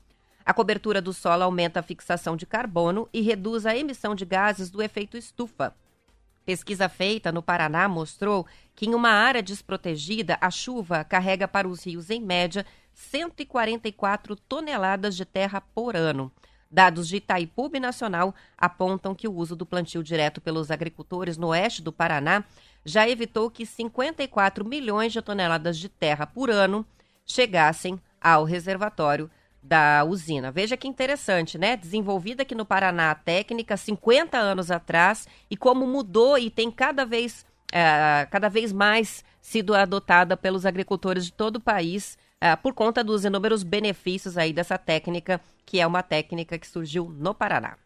A 0.45 0.53
cobertura 0.53 1.01
do 1.01 1.11
solo 1.11 1.43
aumenta 1.43 1.79
a 1.79 1.83
fixação 1.83 2.37
de 2.37 2.45
carbono 2.45 3.09
e 3.11 3.21
reduz 3.21 3.65
a 3.65 3.75
emissão 3.75 4.13
de 4.13 4.25
gases 4.25 4.69
do 4.69 4.81
efeito 4.81 5.17
estufa. 5.17 5.75
Pesquisa 6.45 6.87
feita 6.87 7.29
no 7.29 7.41
Paraná 7.41 7.89
mostrou 7.89 8.47
que 8.77 8.85
em 8.85 8.93
uma 8.93 9.09
área 9.09 9.41
desprotegida, 9.41 10.37
a 10.39 10.51
chuva 10.51 11.03
carrega 11.03 11.47
para 11.47 11.67
os 11.67 11.83
rios, 11.83 12.11
em 12.11 12.21
média, 12.21 12.63
144 12.93 14.35
toneladas 14.35 15.17
de 15.17 15.25
terra 15.25 15.59
por 15.59 15.95
ano. 15.95 16.31
Dados 16.69 17.07
de 17.07 17.15
Itaipu 17.15 17.71
Nacional 17.79 18.35
apontam 18.55 19.15
que 19.15 19.27
o 19.27 19.33
uso 19.33 19.55
do 19.55 19.65
plantio 19.65 20.03
direto 20.03 20.39
pelos 20.39 20.69
agricultores 20.69 21.37
no 21.37 21.47
oeste 21.47 21.81
do 21.81 21.91
Paraná 21.91 22.43
já 22.85 23.09
evitou 23.09 23.49
que 23.49 23.65
54 23.65 24.63
milhões 24.63 25.11
de 25.11 25.23
toneladas 25.23 25.79
de 25.79 25.89
terra 25.89 26.27
por 26.27 26.51
ano 26.51 26.85
chegassem 27.25 27.99
ao 28.21 28.43
reservatório 28.43 29.27
da 29.59 30.03
usina. 30.03 30.51
Veja 30.51 30.77
que 30.77 30.87
interessante, 30.87 31.57
né? 31.57 31.75
Desenvolvida 31.75 32.43
aqui 32.43 32.53
no 32.53 32.65
Paraná 32.65 33.09
a 33.09 33.15
técnica 33.15 33.75
50 33.75 34.37
anos 34.37 34.69
atrás 34.69 35.27
e 35.49 35.57
como 35.57 35.87
mudou 35.87 36.37
e 36.37 36.51
tem 36.51 36.69
cada 36.69 37.05
vez, 37.05 37.43
é, 37.71 38.27
cada 38.29 38.49
vez 38.49 38.71
mais 38.71 39.23
sido 39.41 39.73
adotada 39.73 40.35
pelos 40.35 40.65
agricultores 40.65 41.25
de 41.25 41.33
todo 41.33 41.57
o 41.57 41.61
país 41.61 42.17
é, 42.39 42.55
por 42.55 42.73
conta 42.73 43.03
dos 43.03 43.25
inúmeros 43.25 43.63
benefícios 43.63 44.37
aí 44.37 44.53
dessa 44.53 44.77
técnica, 44.77 45.41
que 45.65 45.79
é 45.79 45.87
uma 45.87 46.03
técnica 46.03 46.57
que 46.57 46.67
surgiu 46.67 47.09
no 47.09 47.33
Paraná. 47.33 47.77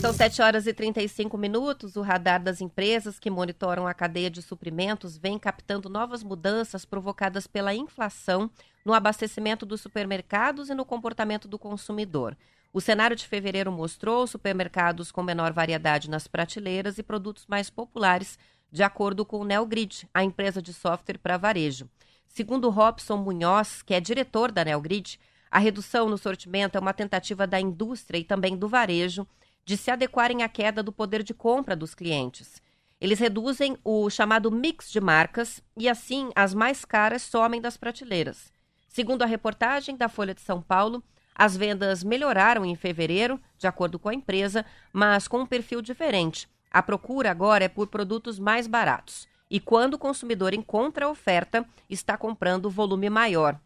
São 0.00 0.14
7 0.14 0.40
horas 0.40 0.66
e 0.66 0.72
35 0.72 1.36
minutos. 1.36 1.94
O 1.94 2.00
radar 2.00 2.42
das 2.42 2.62
empresas 2.62 3.18
que 3.18 3.28
monitoram 3.28 3.86
a 3.86 3.92
cadeia 3.92 4.30
de 4.30 4.40
suprimentos 4.40 5.18
vem 5.18 5.38
captando 5.38 5.90
novas 5.90 6.22
mudanças 6.22 6.86
provocadas 6.86 7.46
pela 7.46 7.74
inflação 7.74 8.50
no 8.82 8.94
abastecimento 8.94 9.66
dos 9.66 9.82
supermercados 9.82 10.70
e 10.70 10.74
no 10.74 10.86
comportamento 10.86 11.46
do 11.46 11.58
consumidor. 11.58 12.34
O 12.72 12.80
cenário 12.80 13.14
de 13.14 13.28
fevereiro 13.28 13.70
mostrou 13.70 14.26
supermercados 14.26 15.12
com 15.12 15.22
menor 15.22 15.52
variedade 15.52 16.08
nas 16.08 16.26
prateleiras 16.26 16.96
e 16.96 17.02
produtos 17.02 17.44
mais 17.46 17.68
populares, 17.68 18.38
de 18.72 18.82
acordo 18.82 19.22
com 19.26 19.40
o 19.40 19.44
Neogrid, 19.44 20.08
a 20.14 20.24
empresa 20.24 20.62
de 20.62 20.72
software 20.72 21.18
para 21.18 21.36
varejo. 21.36 21.86
Segundo 22.26 22.70
Robson 22.70 23.18
Munhoz, 23.18 23.82
que 23.82 23.92
é 23.92 24.00
diretor 24.00 24.50
da 24.50 24.64
Neogrid, 24.64 25.20
a 25.50 25.58
redução 25.58 26.08
no 26.08 26.16
sortimento 26.16 26.78
é 26.78 26.80
uma 26.80 26.94
tentativa 26.94 27.46
da 27.46 27.60
indústria 27.60 28.18
e 28.18 28.24
também 28.24 28.56
do 28.56 28.66
varejo 28.66 29.26
de 29.64 29.76
se 29.76 29.90
adequarem 29.90 30.42
à 30.42 30.48
queda 30.48 30.82
do 30.82 30.92
poder 30.92 31.22
de 31.22 31.34
compra 31.34 31.76
dos 31.76 31.94
clientes. 31.94 32.60
Eles 33.00 33.18
reduzem 33.18 33.76
o 33.82 34.10
chamado 34.10 34.50
mix 34.50 34.90
de 34.90 35.00
marcas 35.00 35.62
e, 35.76 35.88
assim, 35.88 36.30
as 36.34 36.52
mais 36.52 36.84
caras 36.84 37.22
somem 37.22 37.60
das 37.60 37.76
prateleiras. 37.76 38.52
Segundo 38.88 39.22
a 39.22 39.26
reportagem 39.26 39.96
da 39.96 40.08
Folha 40.08 40.34
de 40.34 40.40
São 40.40 40.60
Paulo, 40.60 41.02
as 41.34 41.56
vendas 41.56 42.04
melhoraram 42.04 42.66
em 42.66 42.74
fevereiro, 42.74 43.40
de 43.56 43.66
acordo 43.66 43.98
com 43.98 44.10
a 44.10 44.14
empresa, 44.14 44.66
mas 44.92 45.26
com 45.26 45.38
um 45.38 45.46
perfil 45.46 45.80
diferente. 45.80 46.48
A 46.70 46.82
procura 46.82 47.30
agora 47.30 47.64
é 47.64 47.68
por 47.68 47.86
produtos 47.86 48.38
mais 48.38 48.66
baratos. 48.66 49.26
E 49.50 49.58
quando 49.58 49.94
o 49.94 49.98
consumidor 49.98 50.52
encontra 50.52 51.06
a 51.06 51.08
oferta, 51.08 51.66
está 51.88 52.16
comprando 52.16 52.68
volume 52.68 53.08
maior. 53.08 53.58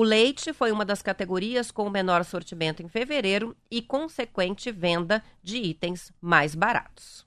O 0.00 0.04
leite 0.04 0.52
foi 0.52 0.70
uma 0.70 0.84
das 0.84 1.02
categorias 1.02 1.72
com 1.72 1.84
o 1.84 1.90
menor 1.90 2.24
sortimento 2.24 2.80
em 2.80 2.88
fevereiro 2.88 3.56
e 3.68 3.82
consequente 3.82 4.70
venda 4.70 5.24
de 5.42 5.56
itens 5.56 6.12
mais 6.20 6.54
baratos. 6.54 7.26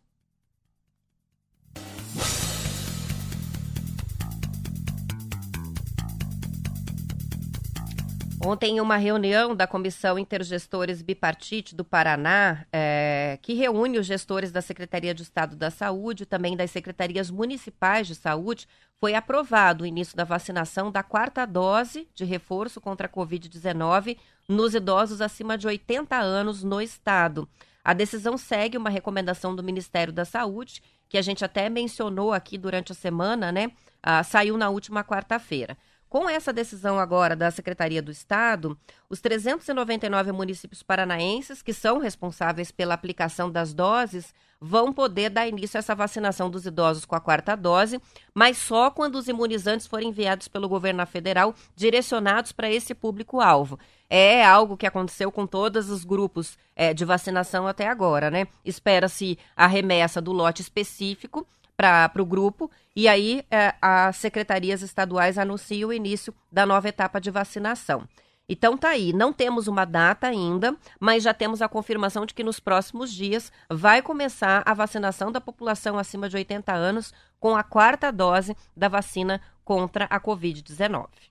Ontem, 8.44 8.78
em 8.78 8.82
uma 8.82 8.98
reunião 8.98 9.56
da 9.56 9.68
Comissão 9.68 10.18
Intergestores 10.18 11.04
Bipartite 11.04 11.76
do 11.76 11.86
Paraná, 11.86 12.66
é, 12.74 13.38
que 13.40 13.54
reúne 13.54 14.00
os 14.00 14.08
gestores 14.08 14.52
da 14.52 14.64
Secretaria 14.64 15.14
de 15.14 15.22
Estado 15.22 15.56
da 15.56 15.70
Saúde 15.70 16.24
e 16.24 16.26
também 16.26 16.58
das 16.58 16.72
secretarias 16.72 17.30
municipais 17.30 18.08
de 18.08 18.16
saúde, 18.16 18.68
foi 19.00 19.14
aprovado 19.14 19.84
o 19.84 19.88
início 19.88 20.18
da 20.18 20.24
vacinação 20.24 20.92
da 20.92 21.04
quarta 21.04 21.46
dose 21.46 22.08
de 22.16 22.26
reforço 22.26 22.82
contra 22.82 23.06
a 23.06 23.10
Covid-19 23.10 24.18
nos 24.50 24.74
idosos 24.74 25.22
acima 25.22 25.56
de 25.56 25.68
80 25.68 26.16
anos 26.18 26.64
no 26.64 26.82
estado. 26.82 27.48
A 27.84 27.94
decisão 27.94 28.38
segue 28.38 28.76
uma 28.76 28.90
recomendação 28.90 29.56
do 29.56 29.64
Ministério 29.64 30.12
da 30.12 30.26
Saúde, 30.26 30.82
que 31.08 31.18
a 31.18 31.22
gente 31.22 31.46
até 31.46 31.70
mencionou 31.70 32.34
aqui 32.34 32.58
durante 32.58 32.92
a 32.92 32.96
semana, 32.96 33.52
né? 33.52 33.72
Ah, 34.02 34.24
saiu 34.24 34.58
na 34.58 34.70
última 34.70 35.04
quarta-feira. 35.04 35.78
Com 36.12 36.30
essa 36.30 36.52
decisão 36.52 37.00
agora 37.00 37.38
da 37.38 37.50
Secretaria 37.50 38.02
do 38.02 38.12
Estado, 38.12 38.78
os 39.10 39.22
399 39.22 40.34
municípios 40.34 40.84
paranaenses 40.84 41.62
que 41.62 41.74
são 41.74 42.00
responsáveis 42.00 42.70
pela 42.70 42.94
aplicação 42.94 43.50
das 43.50 43.74
doses 43.74 44.34
vão 44.60 44.92
poder 44.92 45.30
dar 45.30 45.48
início 45.48 45.78
a 45.78 45.80
essa 45.80 45.96
vacinação 45.96 46.50
dos 46.50 46.66
idosos 46.66 47.06
com 47.06 47.16
a 47.16 47.22
quarta 47.22 47.56
dose, 47.56 47.98
mas 48.36 48.58
só 48.58 48.92
quando 48.92 49.16
os 49.16 49.30
imunizantes 49.30 49.88
forem 49.88 50.10
enviados 50.10 50.50
pelo 50.50 50.68
governo 50.68 51.08
federal 51.08 51.56
direcionados 51.78 52.52
para 52.52 52.70
esse 52.70 52.94
público-alvo. 52.94 53.80
É 54.10 54.46
algo 54.46 54.76
que 54.76 54.86
aconteceu 54.86 55.32
com 55.32 55.48
todos 55.48 55.90
os 55.90 56.04
grupos 56.04 56.58
é, 56.76 56.94
de 56.94 57.06
vacinação 57.06 57.66
até 57.66 57.88
agora, 57.88 58.30
né? 58.30 58.50
Espera-se 58.66 59.40
a 59.56 59.66
remessa 59.66 60.20
do 60.20 60.34
lote 60.34 60.62
específico 60.62 61.48
para 61.82 62.22
o 62.22 62.26
grupo, 62.26 62.70
e 62.96 63.08
aí 63.08 63.44
é, 63.50 63.74
as 63.82 64.18
secretarias 64.18 64.82
estaduais 64.82 65.38
anunciam 65.38 65.90
o 65.90 65.94
início 65.94 66.34
da 66.52 66.66
nova 66.66 66.88
etapa 66.90 67.20
de 67.20 67.32
vacinação. 67.32 68.08
Então 68.48 68.78
tá 68.78 68.90
aí, 68.90 69.14
não 69.14 69.32
temos 69.32 69.68
uma 69.68 69.86
data 69.86 70.28
ainda, 70.28 70.76
mas 71.00 71.24
já 71.24 71.34
temos 71.34 71.62
a 71.62 71.70
confirmação 71.70 72.26
de 72.26 72.34
que 72.34 72.44
nos 72.44 72.60
próximos 72.60 73.12
dias 73.12 73.52
vai 73.70 74.02
começar 74.02 74.62
a 74.66 74.74
vacinação 74.74 75.32
da 75.32 75.40
população 75.40 75.98
acima 75.98 76.28
de 76.28 76.36
80 76.36 76.74
anos 76.74 77.14
com 77.40 77.56
a 77.56 77.64
quarta 77.64 78.12
dose 78.12 78.56
da 78.76 78.90
vacina 78.90 79.42
contra 79.64 80.06
a 80.06 80.20
Covid-19. 80.20 81.31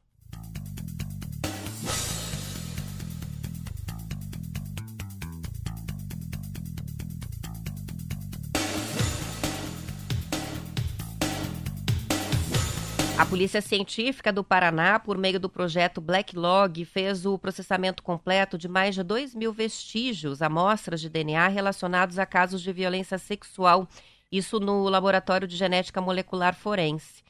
A 13.21 13.27
Polícia 13.27 13.61
Científica 13.61 14.33
do 14.33 14.43
Paraná, 14.43 14.99
por 14.99 15.18
meio 15.18 15.39
do 15.39 15.47
projeto 15.47 16.01
Black 16.01 16.35
Log, 16.35 16.83
fez 16.87 17.27
o 17.27 17.39
processamento 17.39 18.03
completo 18.03 18.57
de 18.57 18.66
mais 18.66 18.95
de 18.95 19.03
2 19.03 19.35
mil 19.35 19.53
vestígios, 19.53 20.41
amostras 20.41 21.03
de 21.03 21.11
DNA 21.11 21.47
relacionados 21.49 22.18
a 22.18 22.25
casos 22.25 22.62
de 22.62 22.73
violência 22.73 23.18
sexual, 23.18 23.87
isso 24.33 24.59
no 24.59 24.89
Laboratório 24.89 25.47
de 25.47 25.55
Genética 25.55 26.01
Molecular 26.01 26.55
Forense. 26.55 27.23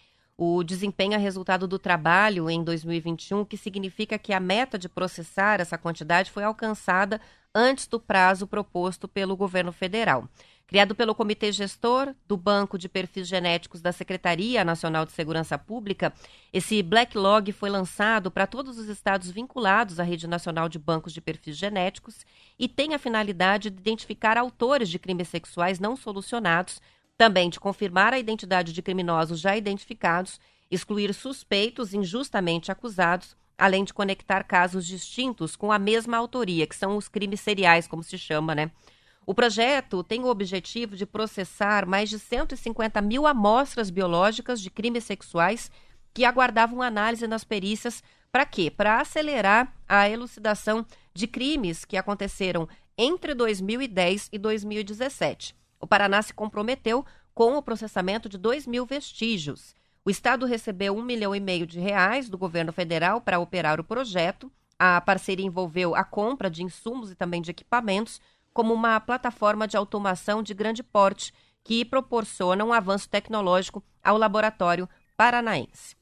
O 0.42 0.64
desempenho 0.64 1.12
é 1.12 1.18
resultado 1.18 1.68
do 1.68 1.78
trabalho 1.78 2.48
em 2.48 2.64
2021, 2.64 3.44
que 3.44 3.58
significa 3.58 4.18
que 4.18 4.32
a 4.32 4.40
meta 4.40 4.78
de 4.78 4.88
processar 4.88 5.60
essa 5.60 5.76
quantidade 5.76 6.30
foi 6.30 6.42
alcançada 6.42 7.20
antes 7.54 7.86
do 7.86 8.00
prazo 8.00 8.46
proposto 8.46 9.06
pelo 9.06 9.36
governo 9.36 9.70
federal. 9.70 10.26
Criado 10.66 10.94
pelo 10.94 11.14
Comitê 11.14 11.52
Gestor 11.52 12.14
do 12.26 12.38
Banco 12.38 12.78
de 12.78 12.88
Perfis 12.88 13.28
Genéticos 13.28 13.82
da 13.82 13.92
Secretaria 13.92 14.64
Nacional 14.64 15.04
de 15.04 15.12
Segurança 15.12 15.58
Pública, 15.58 16.10
esse 16.54 16.82
Black 16.82 17.18
Log 17.18 17.52
foi 17.52 17.68
lançado 17.68 18.30
para 18.30 18.46
todos 18.46 18.78
os 18.78 18.88
estados 18.88 19.30
vinculados 19.30 20.00
à 20.00 20.04
Rede 20.04 20.26
Nacional 20.26 20.70
de 20.70 20.78
Bancos 20.78 21.12
de 21.12 21.20
Perfis 21.20 21.54
Genéticos 21.54 22.24
e 22.58 22.66
tem 22.66 22.94
a 22.94 22.98
finalidade 22.98 23.68
de 23.68 23.78
identificar 23.78 24.38
autores 24.38 24.88
de 24.88 24.98
crimes 24.98 25.28
sexuais 25.28 25.78
não 25.78 25.96
solucionados, 25.96 26.80
também 27.20 27.50
de 27.50 27.60
confirmar 27.60 28.14
a 28.14 28.18
identidade 28.18 28.72
de 28.72 28.80
criminosos 28.80 29.40
já 29.40 29.54
identificados, 29.54 30.40
excluir 30.70 31.12
suspeitos 31.12 31.92
injustamente 31.92 32.72
acusados, 32.72 33.36
além 33.58 33.84
de 33.84 33.92
conectar 33.92 34.42
casos 34.42 34.86
distintos 34.86 35.54
com 35.54 35.70
a 35.70 35.78
mesma 35.78 36.16
autoria, 36.16 36.66
que 36.66 36.74
são 36.74 36.96
os 36.96 37.08
crimes 37.08 37.40
seriais, 37.40 37.86
como 37.86 38.02
se 38.02 38.16
chama, 38.16 38.54
né? 38.54 38.70
O 39.26 39.34
projeto 39.34 40.02
tem 40.02 40.22
o 40.24 40.28
objetivo 40.28 40.96
de 40.96 41.04
processar 41.04 41.84
mais 41.84 42.08
de 42.08 42.18
150 42.18 43.02
mil 43.02 43.26
amostras 43.26 43.90
biológicas 43.90 44.58
de 44.58 44.70
crimes 44.70 45.04
sexuais 45.04 45.70
que 46.14 46.24
aguardavam 46.24 46.80
análise 46.80 47.26
nas 47.26 47.44
perícias. 47.44 48.02
Para 48.32 48.46
quê? 48.46 48.70
Para 48.70 48.98
acelerar 48.98 49.74
a 49.86 50.08
elucidação 50.08 50.86
de 51.12 51.26
crimes 51.26 51.84
que 51.84 51.98
aconteceram 51.98 52.66
entre 52.96 53.34
2010 53.34 54.30
e 54.32 54.38
2017. 54.38 55.59
O 55.80 55.86
Paraná 55.86 56.20
se 56.20 56.34
comprometeu 56.34 57.04
com 57.34 57.56
o 57.56 57.62
processamento 57.62 58.28
de 58.28 58.36
2 58.36 58.66
mil 58.66 58.84
vestígios. 58.84 59.74
O 60.04 60.10
Estado 60.10 60.46
recebeu 60.46 60.96
um 60.96 61.02
milhão 61.02 61.34
e 61.34 61.40
meio 61.40 61.66
de 61.66 61.80
reais 61.80 62.28
do 62.28 62.36
governo 62.36 62.72
federal 62.72 63.20
para 63.20 63.38
operar 63.38 63.80
o 63.80 63.84
projeto. 63.84 64.52
A 64.78 65.00
parceria 65.00 65.46
envolveu 65.46 65.94
a 65.94 66.04
compra 66.04 66.50
de 66.50 66.62
insumos 66.62 67.10
e 67.10 67.14
também 67.14 67.40
de 67.40 67.50
equipamentos 67.50 68.20
como 68.52 68.74
uma 68.74 68.98
plataforma 69.00 69.66
de 69.66 69.76
automação 69.76 70.42
de 70.42 70.52
grande 70.54 70.82
porte 70.82 71.32
que 71.62 71.84
proporciona 71.84 72.64
um 72.64 72.72
avanço 72.72 73.08
tecnológico 73.08 73.82
ao 74.02 74.18
laboratório 74.18 74.88
paranaense. 75.16 75.94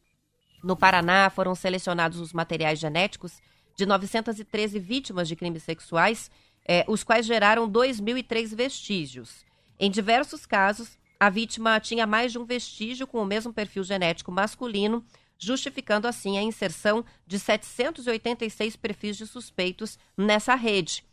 No 0.62 0.76
Paraná, 0.76 1.30
foram 1.30 1.54
selecionados 1.54 2.20
os 2.20 2.32
materiais 2.32 2.78
genéticos 2.78 3.40
de 3.76 3.86
913 3.86 4.78
vítimas 4.78 5.28
de 5.28 5.36
crimes 5.36 5.62
sexuais, 5.62 6.30
eh, 6.66 6.84
os 6.88 7.04
quais 7.04 7.26
geraram 7.26 7.68
2.003 7.68 8.54
vestígios. 8.54 9.47
Em 9.78 9.90
diversos 9.90 10.44
casos, 10.44 10.98
a 11.20 11.30
vítima 11.30 11.78
tinha 11.80 12.06
mais 12.06 12.32
de 12.32 12.38
um 12.38 12.44
vestígio 12.44 13.06
com 13.06 13.22
o 13.22 13.26
mesmo 13.26 13.52
perfil 13.52 13.84
genético 13.84 14.32
masculino, 14.32 15.04
justificando 15.38 16.08
assim 16.08 16.36
a 16.36 16.42
inserção 16.42 17.04
de 17.26 17.38
786 17.38 18.76
perfis 18.76 19.16
de 19.16 19.26
suspeitos 19.26 19.98
nessa 20.16 20.54
rede, 20.54 21.04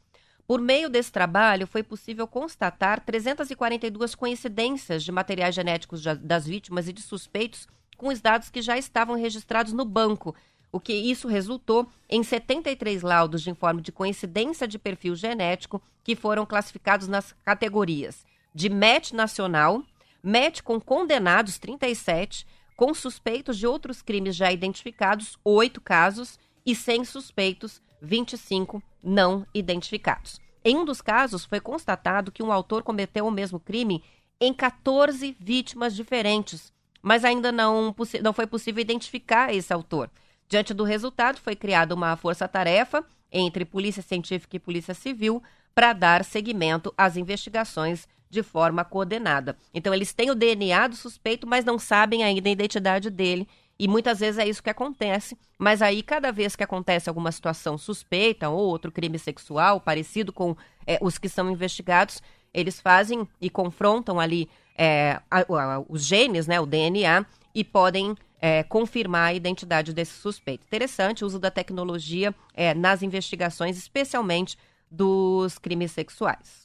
por 0.47 0.61
meio 0.61 0.89
desse 0.89 1.11
trabalho, 1.11 1.65
foi 1.65 1.81
possível 1.81 2.27
constatar 2.27 2.99
342 3.03 4.13
coincidências 4.13 5.03
de 5.03 5.11
materiais 5.11 5.55
genéticos 5.55 6.03
das 6.21 6.45
vítimas 6.45 6.87
e 6.87 6.93
de 6.93 7.01
suspeitos 7.01 7.67
com 7.97 8.09
os 8.09 8.21
dados 8.21 8.49
que 8.49 8.61
já 8.61 8.77
estavam 8.77 9.15
registrados 9.15 9.73
no 9.73 9.83
banco, 9.83 10.35
o 10.71 10.79
que 10.79 10.93
isso 10.93 11.27
resultou 11.27 11.89
em 12.07 12.21
73 12.21 13.01
laudos 13.01 13.41
de 13.41 13.49
informe 13.49 13.81
de 13.81 13.91
coincidência 13.91 14.67
de 14.67 14.77
perfil 14.77 15.15
genético 15.15 15.81
que 16.03 16.15
foram 16.15 16.45
classificados 16.45 17.07
nas 17.07 17.33
categorias 17.43 18.23
de 18.55 18.69
MET 18.69 19.13
nacional, 19.13 19.83
MET 20.23 20.63
com 20.63 20.79
condenados 20.79 21.59
37, 21.59 22.47
com 22.77 22.93
suspeitos 22.93 23.57
de 23.57 23.67
outros 23.67 24.01
crimes 24.01 24.33
já 24.33 24.49
identificados, 24.49 25.37
8 25.43 25.81
casos, 25.81 26.39
e 26.65 26.73
sem 26.73 27.03
suspeitos, 27.03 27.81
25 28.01 28.81
não 29.03 29.45
identificados. 29.53 30.39
Em 30.63 30.77
um 30.77 30.85
dos 30.85 31.01
casos, 31.01 31.43
foi 31.45 31.59
constatado 31.59 32.31
que 32.31 32.41
um 32.41 32.51
autor 32.51 32.81
cometeu 32.81 33.27
o 33.27 33.31
mesmo 33.31 33.59
crime 33.59 34.01
em 34.39 34.53
14 34.53 35.35
vítimas 35.39 35.93
diferentes, 35.95 36.73
mas 37.01 37.23
ainda 37.23 37.51
não, 37.51 37.93
não 38.23 38.33
foi 38.33 38.47
possível 38.47 38.81
identificar 38.81 39.53
esse 39.53 39.71
autor. 39.71 40.09
Diante 40.47 40.73
do 40.73 40.83
resultado, 40.83 41.39
foi 41.39 41.55
criada 41.55 41.93
uma 41.93 42.15
força-tarefa 42.15 43.05
entre 43.31 43.65
Polícia 43.65 44.01
Científica 44.01 44.55
e 44.55 44.59
Polícia 44.59 44.93
Civil 44.93 45.43
para 45.73 45.93
dar 45.93 46.23
seguimento 46.23 46.93
às 46.97 47.17
investigações 47.17 48.07
de 48.35 48.43
forma 48.43 48.85
coordenada. 48.85 49.57
Então, 49.73 49.93
eles 49.93 50.13
têm 50.13 50.29
o 50.29 50.35
DNA 50.35 50.87
do 50.87 50.95
suspeito, 50.95 51.47
mas 51.47 51.65
não 51.65 51.79
sabem 51.79 52.23
ainda 52.23 52.47
a 52.47 52.51
identidade 52.51 53.09
dele 53.09 53.47
e 53.77 53.87
muitas 53.87 54.19
vezes 54.19 54.37
é 54.37 54.47
isso 54.47 54.63
que 54.63 54.69
acontece, 54.69 55.37
mas 55.57 55.81
aí 55.81 56.01
cada 56.01 56.31
vez 56.31 56.55
que 56.55 56.63
acontece 56.63 57.09
alguma 57.09 57.31
situação 57.31 57.77
suspeita 57.77 58.49
ou 58.49 58.59
outro 58.59 58.91
crime 58.91 59.19
sexual 59.19 59.81
parecido 59.81 60.31
com 60.31 60.55
é, 60.87 60.97
os 61.01 61.17
que 61.17 61.27
são 61.27 61.51
investigados, 61.51 62.21
eles 62.53 62.79
fazem 62.79 63.27
e 63.41 63.49
confrontam 63.49 64.19
ali 64.19 64.49
é, 64.77 65.19
a, 65.29 65.41
a, 65.41 65.83
os 65.89 66.05
genes, 66.05 66.47
né, 66.47 66.59
o 66.59 66.65
DNA, 66.65 67.25
e 67.53 67.63
podem 67.65 68.15
é, 68.39 68.63
confirmar 68.63 69.29
a 69.29 69.33
identidade 69.33 69.93
desse 69.93 70.13
suspeito. 70.13 70.65
Interessante 70.65 71.23
o 71.23 71.27
uso 71.27 71.39
da 71.39 71.51
tecnologia 71.51 72.33
é, 72.53 72.73
nas 72.73 73.01
investigações, 73.01 73.77
especialmente 73.77 74.57
dos 74.89 75.57
crimes 75.57 75.91
sexuais. 75.91 76.64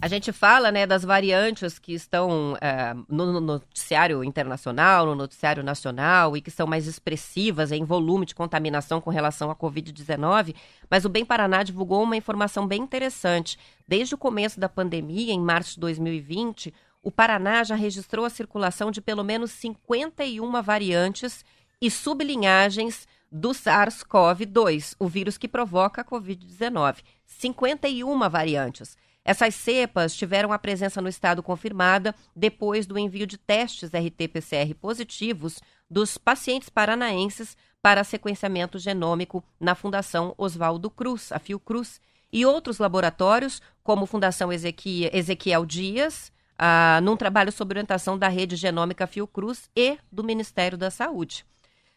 A 0.00 0.06
gente 0.06 0.30
fala 0.30 0.70
né, 0.70 0.86
das 0.86 1.02
variantes 1.02 1.76
que 1.76 1.92
estão 1.92 2.56
é, 2.60 2.94
no 3.08 3.40
noticiário 3.40 4.22
internacional, 4.22 5.04
no 5.04 5.16
noticiário 5.16 5.64
nacional 5.64 6.36
e 6.36 6.40
que 6.40 6.52
são 6.52 6.68
mais 6.68 6.86
expressivas 6.86 7.72
em 7.72 7.84
volume 7.84 8.24
de 8.24 8.32
contaminação 8.32 9.00
com 9.00 9.10
relação 9.10 9.50
à 9.50 9.56
Covid-19, 9.56 10.54
mas 10.88 11.04
o 11.04 11.08
Bem 11.08 11.24
Paraná 11.24 11.64
divulgou 11.64 12.00
uma 12.04 12.16
informação 12.16 12.64
bem 12.64 12.80
interessante. 12.80 13.58
Desde 13.88 14.14
o 14.14 14.18
começo 14.18 14.60
da 14.60 14.68
pandemia, 14.68 15.32
em 15.32 15.40
março 15.40 15.74
de 15.74 15.80
2020, 15.80 16.72
o 17.02 17.10
Paraná 17.10 17.64
já 17.64 17.74
registrou 17.74 18.24
a 18.24 18.30
circulação 18.30 18.92
de 18.92 19.00
pelo 19.00 19.24
menos 19.24 19.50
51 19.50 20.62
variantes 20.62 21.44
e 21.80 21.90
sublinhagens 21.90 23.08
do 23.32 23.50
SARS-CoV-2, 23.50 24.94
o 24.96 25.08
vírus 25.08 25.36
que 25.36 25.48
provoca 25.48 26.02
a 26.02 26.04
Covid-19. 26.04 26.98
51 27.26 28.30
variantes. 28.30 28.96
Essas 29.28 29.54
cepas 29.56 30.16
tiveram 30.16 30.54
a 30.54 30.58
presença 30.58 31.02
no 31.02 31.08
estado 31.08 31.42
confirmada 31.42 32.14
depois 32.34 32.86
do 32.86 32.98
envio 32.98 33.26
de 33.26 33.36
testes 33.36 33.90
RT-PCR 33.90 34.74
positivos 34.80 35.60
dos 35.90 36.16
pacientes 36.16 36.70
paranaenses 36.70 37.54
para 37.82 38.04
sequenciamento 38.04 38.78
genômico 38.78 39.44
na 39.60 39.74
Fundação 39.74 40.34
Oswaldo 40.38 40.88
Cruz, 40.88 41.30
a 41.30 41.38
Fiocruz, 41.38 42.00
e 42.32 42.46
outros 42.46 42.78
laboratórios, 42.78 43.60
como 43.84 44.06
Fundação 44.06 44.48
Ezequiel 44.50 45.66
Dias, 45.66 46.32
ah, 46.58 46.98
num 47.02 47.14
trabalho 47.14 47.52
sob 47.52 47.72
orientação 47.72 48.16
da 48.16 48.28
Rede 48.28 48.56
Genômica 48.56 49.06
Fiocruz 49.06 49.68
e 49.76 49.98
do 50.10 50.24
Ministério 50.24 50.78
da 50.78 50.90
Saúde. 50.90 51.44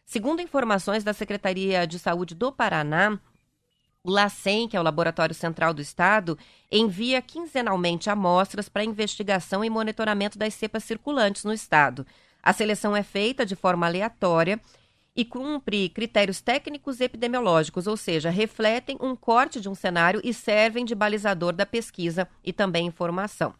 Segundo 0.04 0.42
informações 0.42 1.02
da 1.02 1.14
Secretaria 1.14 1.86
de 1.86 1.98
Saúde 1.98 2.34
do 2.34 2.52
Paraná, 2.52 3.18
o 4.04 4.10
LACEN, 4.10 4.68
que 4.68 4.76
é 4.76 4.80
o 4.80 4.82
Laboratório 4.82 5.34
Central 5.34 5.72
do 5.72 5.80
Estado, 5.80 6.36
envia 6.70 7.22
quinzenalmente 7.22 8.10
amostras 8.10 8.68
para 8.68 8.84
investigação 8.84 9.64
e 9.64 9.70
monitoramento 9.70 10.36
das 10.36 10.54
cepas 10.54 10.82
circulantes 10.82 11.44
no 11.44 11.52
Estado. 11.52 12.04
A 12.42 12.52
seleção 12.52 12.96
é 12.96 13.04
feita 13.04 13.46
de 13.46 13.54
forma 13.54 13.86
aleatória 13.86 14.60
e 15.14 15.24
cumpre 15.24 15.88
critérios 15.90 16.40
técnicos 16.40 16.98
e 16.98 17.04
epidemiológicos, 17.04 17.86
ou 17.86 17.96
seja, 17.96 18.30
refletem 18.30 18.96
um 19.00 19.14
corte 19.14 19.60
de 19.60 19.68
um 19.68 19.74
cenário 19.74 20.20
e 20.24 20.34
servem 20.34 20.84
de 20.84 20.94
balizador 20.94 21.52
da 21.52 21.66
pesquisa 21.66 22.26
e 22.42 22.52
também 22.52 22.86
informação. 22.86 23.54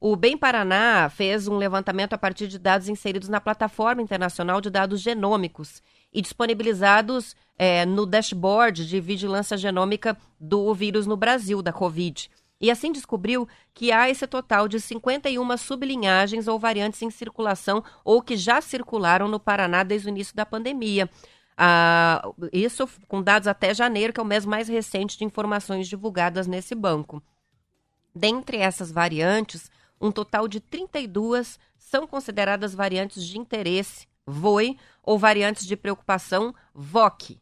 O 0.00 0.14
Bem 0.14 0.36
Paraná 0.36 1.08
fez 1.08 1.48
um 1.48 1.56
levantamento 1.56 2.12
a 2.12 2.18
partir 2.18 2.46
de 2.46 2.58
dados 2.58 2.88
inseridos 2.88 3.28
na 3.28 3.40
plataforma 3.40 4.02
internacional 4.02 4.60
de 4.60 4.70
dados 4.70 5.00
genômicos 5.00 5.82
e 6.12 6.20
disponibilizados 6.20 7.34
é, 7.58 7.84
no 7.84 8.06
dashboard 8.06 8.86
de 8.86 9.00
vigilância 9.00 9.56
genômica 9.56 10.16
do 10.38 10.72
vírus 10.72 11.06
no 11.06 11.16
Brasil, 11.16 11.60
da 11.60 11.72
Covid. 11.72 12.30
E 12.60 12.70
assim 12.70 12.90
descobriu 12.90 13.48
que 13.72 13.92
há 13.92 14.08
esse 14.08 14.26
total 14.26 14.68
de 14.68 14.80
51 14.80 15.56
sublinhagens 15.56 16.48
ou 16.48 16.58
variantes 16.58 17.02
em 17.02 17.10
circulação 17.10 17.84
ou 18.04 18.20
que 18.22 18.36
já 18.36 18.60
circularam 18.60 19.28
no 19.28 19.38
Paraná 19.38 19.82
desde 19.82 20.08
o 20.08 20.10
início 20.10 20.34
da 20.34 20.46
pandemia. 20.46 21.08
Ah, 21.56 22.22
isso 22.52 22.88
com 23.08 23.22
dados 23.22 23.48
até 23.48 23.74
janeiro, 23.74 24.12
que 24.12 24.20
é 24.20 24.22
o 24.22 24.26
mês 24.26 24.44
mais 24.44 24.68
recente 24.68 25.18
de 25.18 25.24
informações 25.24 25.88
divulgadas 25.88 26.46
nesse 26.46 26.74
banco. 26.74 27.22
Dentre 28.14 28.58
essas 28.58 28.90
variantes, 28.90 29.70
um 30.00 30.10
total 30.10 30.48
de 30.48 30.60
32 30.60 31.58
são 31.76 32.06
consideradas 32.06 32.74
variantes 32.74 33.24
de 33.24 33.38
interesse, 33.38 34.06
VOI, 34.26 34.76
ou 35.02 35.18
variantes 35.18 35.66
de 35.66 35.76
preocupação, 35.76 36.54
VOC. 36.74 37.40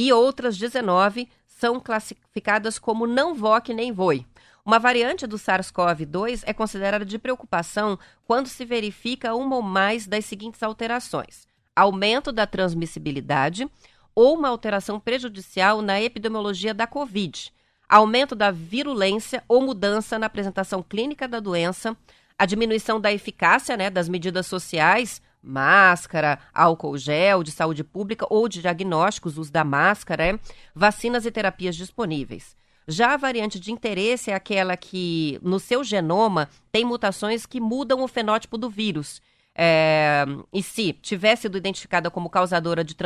E 0.00 0.12
outras 0.12 0.56
19 0.56 1.28
são 1.44 1.80
classificadas 1.80 2.78
como 2.78 3.04
não 3.04 3.34
VOC 3.34 3.74
nem 3.74 3.90
VOI. 3.90 4.24
Uma 4.64 4.78
variante 4.78 5.26
do 5.26 5.36
SARS-CoV-2 5.36 6.44
é 6.46 6.52
considerada 6.52 7.04
de 7.04 7.18
preocupação 7.18 7.98
quando 8.24 8.46
se 8.46 8.64
verifica 8.64 9.34
uma 9.34 9.56
ou 9.56 9.62
mais 9.62 10.06
das 10.06 10.24
seguintes 10.24 10.62
alterações: 10.62 11.48
aumento 11.74 12.30
da 12.30 12.46
transmissibilidade 12.46 13.68
ou 14.14 14.36
uma 14.36 14.50
alteração 14.50 15.00
prejudicial 15.00 15.82
na 15.82 16.00
epidemiologia 16.00 16.72
da 16.72 16.86
Covid, 16.86 17.52
aumento 17.88 18.36
da 18.36 18.52
virulência 18.52 19.42
ou 19.48 19.60
mudança 19.60 20.16
na 20.16 20.26
apresentação 20.26 20.80
clínica 20.80 21.26
da 21.26 21.40
doença, 21.40 21.96
a 22.38 22.46
diminuição 22.46 23.00
da 23.00 23.12
eficácia 23.12 23.76
né, 23.76 23.90
das 23.90 24.08
medidas 24.08 24.46
sociais, 24.46 25.20
máscara, 25.42 26.38
álcool 26.52 26.98
gel 26.98 27.42
de 27.42 27.50
saúde 27.50 27.84
pública 27.84 28.26
ou 28.28 28.48
de 28.48 28.60
diagnósticos, 28.60 29.38
uso 29.38 29.52
da 29.52 29.64
máscara, 29.64 30.32
né, 30.32 30.40
vacinas 30.74 31.24
e 31.26 31.30
terapias 31.30 31.76
disponíveis. 31.76 32.56
Já 32.86 33.12
a 33.12 33.16
variante 33.18 33.60
de 33.60 33.70
interesse 33.70 34.30
é 34.30 34.34
aquela 34.34 34.76
que, 34.76 35.38
no 35.42 35.60
seu 35.60 35.84
genoma, 35.84 36.48
tem 36.72 36.84
mutações 36.84 37.44
que 37.44 37.60
mudam 37.60 38.02
o 38.02 38.08
fenótipo 38.08 38.56
do 38.56 38.70
vírus 38.70 39.20
é, 39.60 40.24
e 40.52 40.62
se 40.62 40.92
tiver 40.92 41.34
sido 41.34 41.58
identificada 41.58 42.10
como 42.12 42.30
causadora 42.30 42.84
de 42.84 42.96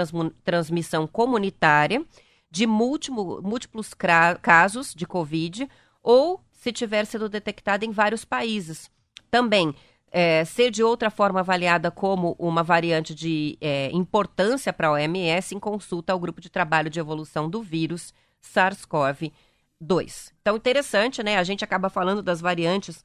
transmissão 0.44 1.06
comunitária 1.06 2.04
de 2.50 2.66
múltiplo, 2.66 3.40
múltiplos 3.42 3.94
casos 4.42 4.94
de 4.94 5.06
Covid 5.06 5.66
ou 6.02 6.44
se 6.52 6.70
tiver 6.70 7.06
sido 7.06 7.26
detectada 7.26 7.86
em 7.86 7.90
vários 7.90 8.26
países. 8.26 8.90
Também 9.30 9.74
é, 10.12 10.44
ser 10.44 10.70
de 10.70 10.82
outra 10.84 11.10
forma 11.10 11.40
avaliada 11.40 11.90
como 11.90 12.36
uma 12.38 12.62
variante 12.62 13.14
de 13.14 13.56
é, 13.62 13.90
importância 13.92 14.70
para 14.70 14.88
a 14.88 14.92
OMS 14.92 15.54
em 15.54 15.58
consulta 15.58 16.12
ao 16.12 16.20
grupo 16.20 16.38
de 16.38 16.50
trabalho 16.50 16.90
de 16.90 17.00
evolução 17.00 17.48
do 17.48 17.62
vírus 17.62 18.12
SARS-CoV-2. 18.42 20.32
Então, 20.42 20.56
interessante, 20.56 21.22
né? 21.22 21.38
A 21.38 21.42
gente 21.42 21.64
acaba 21.64 21.88
falando 21.88 22.22
das 22.22 22.42
variantes 22.42 23.02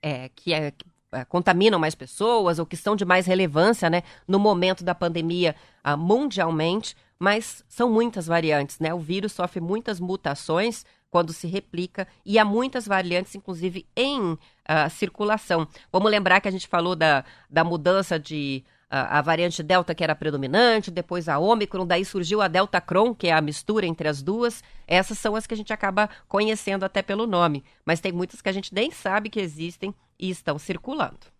é, 0.00 0.30
que, 0.36 0.54
é, 0.54 0.72
é, 1.10 1.24
contaminam 1.24 1.80
mais 1.80 1.96
pessoas 1.96 2.60
ou 2.60 2.66
que 2.66 2.76
são 2.76 2.94
de 2.94 3.04
mais 3.04 3.26
relevância 3.26 3.90
né, 3.90 4.04
no 4.28 4.38
momento 4.38 4.84
da 4.84 4.94
pandemia 4.94 5.56
uh, 5.84 5.96
mundialmente, 5.98 6.96
mas 7.18 7.64
são 7.68 7.90
muitas 7.90 8.26
variantes, 8.26 8.78
né? 8.78 8.94
O 8.94 9.00
vírus 9.00 9.32
sofre 9.32 9.60
muitas 9.60 9.98
mutações 9.98 10.84
quando 11.14 11.32
se 11.32 11.46
replica 11.46 12.08
e 12.26 12.40
há 12.40 12.44
muitas 12.44 12.88
variantes, 12.88 13.36
inclusive, 13.36 13.86
em 13.94 14.32
uh, 14.32 14.38
circulação. 14.90 15.64
Vamos 15.92 16.10
lembrar 16.10 16.40
que 16.40 16.48
a 16.48 16.50
gente 16.50 16.66
falou 16.66 16.96
da, 16.96 17.24
da 17.48 17.62
mudança 17.62 18.18
de 18.18 18.64
a, 18.90 19.22
variante 19.22 19.62
Delta, 19.62 19.94
que 19.94 20.02
era 20.02 20.16
predominante, 20.16 20.90
depois 20.90 21.28
a 21.28 21.38
Ômicron, 21.38 21.86
daí 21.86 22.04
surgiu 22.04 22.42
a 22.42 22.48
Delta 22.48 22.80
Cron, 22.80 23.14
que 23.14 23.28
é 23.28 23.32
a 23.32 23.40
mistura 23.40 23.86
entre 23.86 24.08
as 24.08 24.22
duas. 24.24 24.60
Essas 24.88 25.16
são 25.16 25.36
as 25.36 25.46
que 25.46 25.54
a 25.54 25.56
gente 25.56 25.72
acaba 25.72 26.10
conhecendo 26.26 26.82
até 26.82 27.00
pelo 27.00 27.28
nome, 27.28 27.62
mas 27.84 28.00
tem 28.00 28.10
muitas 28.10 28.42
que 28.42 28.48
a 28.48 28.52
gente 28.52 28.74
nem 28.74 28.90
sabe 28.90 29.30
que 29.30 29.38
existem 29.38 29.94
e 30.18 30.30
estão 30.30 30.58
circulando. 30.58 31.33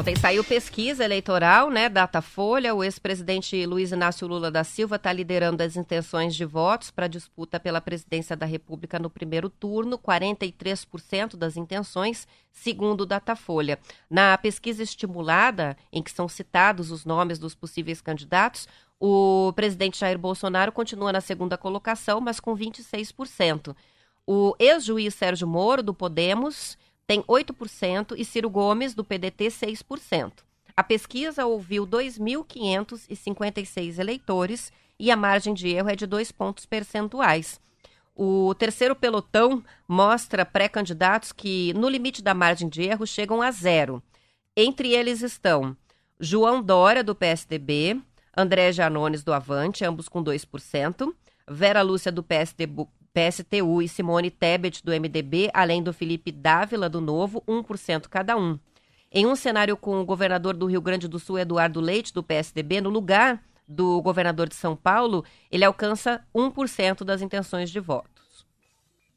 Ontem 0.00 0.16
saiu 0.16 0.42
pesquisa 0.42 1.04
eleitoral, 1.04 1.68
né? 1.68 1.86
Datafolha. 1.86 2.74
O 2.74 2.82
ex-presidente 2.82 3.66
Luiz 3.66 3.92
Inácio 3.92 4.26
Lula 4.26 4.50
da 4.50 4.64
Silva 4.64 4.96
está 4.96 5.12
liderando 5.12 5.62
as 5.62 5.76
intenções 5.76 6.34
de 6.34 6.42
votos 6.46 6.90
para 6.90 7.04
a 7.04 7.08
disputa 7.08 7.60
pela 7.60 7.82
presidência 7.82 8.34
da 8.34 8.46
República 8.46 8.98
no 8.98 9.10
primeiro 9.10 9.50
turno, 9.50 9.98
43% 9.98 11.36
das 11.36 11.54
intenções, 11.54 12.26
segundo 12.50 13.02
o 13.02 13.06
Datafolha. 13.06 13.78
Na 14.08 14.38
pesquisa 14.38 14.82
estimulada, 14.82 15.76
em 15.92 16.02
que 16.02 16.10
são 16.10 16.26
citados 16.26 16.90
os 16.90 17.04
nomes 17.04 17.38
dos 17.38 17.54
possíveis 17.54 18.00
candidatos, 18.00 18.66
o 18.98 19.52
presidente 19.54 20.00
Jair 20.00 20.18
Bolsonaro 20.18 20.72
continua 20.72 21.12
na 21.12 21.20
segunda 21.20 21.58
colocação, 21.58 22.22
mas 22.22 22.40
com 22.40 22.56
26%. 22.56 23.76
O 24.26 24.56
ex-juiz 24.58 25.14
Sérgio 25.14 25.46
Moro, 25.46 25.82
do 25.82 25.92
Podemos, 25.92 26.78
tem 27.10 27.22
8% 27.24 28.14
e 28.16 28.24
Ciro 28.24 28.48
Gomes, 28.48 28.94
do 28.94 29.02
PDT, 29.02 29.46
6%. 29.46 30.32
A 30.76 30.84
pesquisa 30.84 31.44
ouviu 31.44 31.84
2.556 31.84 33.98
eleitores 33.98 34.72
e 34.96 35.10
a 35.10 35.16
margem 35.16 35.52
de 35.52 35.70
erro 35.70 35.88
é 35.88 35.96
de 35.96 36.06
dois 36.06 36.30
pontos 36.30 36.66
percentuais. 36.66 37.60
O 38.14 38.54
terceiro 38.54 38.94
pelotão 38.94 39.60
mostra 39.88 40.46
pré-candidatos 40.46 41.32
que, 41.32 41.74
no 41.74 41.88
limite 41.88 42.22
da 42.22 42.32
margem 42.32 42.68
de 42.68 42.82
erro, 42.82 43.04
chegam 43.04 43.42
a 43.42 43.50
zero. 43.50 44.00
Entre 44.56 44.94
eles 44.94 45.20
estão 45.20 45.76
João 46.20 46.62
Dória, 46.62 47.02
do 47.02 47.16
PSDB, 47.16 48.00
André 48.36 48.70
Janones, 48.70 49.24
do 49.24 49.32
Avante, 49.32 49.84
ambos 49.84 50.08
com 50.08 50.22
2%, 50.22 51.12
Vera 51.48 51.82
Lúcia, 51.82 52.12
do 52.12 52.22
PSDB, 52.22 52.86
PSTU 53.12 53.82
e 53.82 53.88
Simone 53.88 54.30
Tebet, 54.30 54.84
do 54.84 54.92
MDB, 54.92 55.50
além 55.52 55.82
do 55.82 55.92
Felipe 55.92 56.30
Dávila, 56.30 56.88
do 56.88 57.00
Novo, 57.00 57.42
1% 57.46 58.08
cada 58.08 58.36
um. 58.36 58.58
Em 59.12 59.26
um 59.26 59.34
cenário 59.34 59.76
com 59.76 60.00
o 60.00 60.04
governador 60.04 60.56
do 60.56 60.66
Rio 60.66 60.80
Grande 60.80 61.08
do 61.08 61.18
Sul, 61.18 61.38
Eduardo 61.38 61.80
Leite, 61.80 62.14
do 62.14 62.22
PSDB, 62.22 62.80
no 62.80 62.90
lugar 62.90 63.42
do 63.66 64.00
governador 64.02 64.48
de 64.48 64.54
São 64.54 64.76
Paulo, 64.76 65.24
ele 65.50 65.64
alcança 65.64 66.24
1% 66.34 67.04
das 67.04 67.20
intenções 67.20 67.70
de 67.70 67.80
votos. 67.80 68.46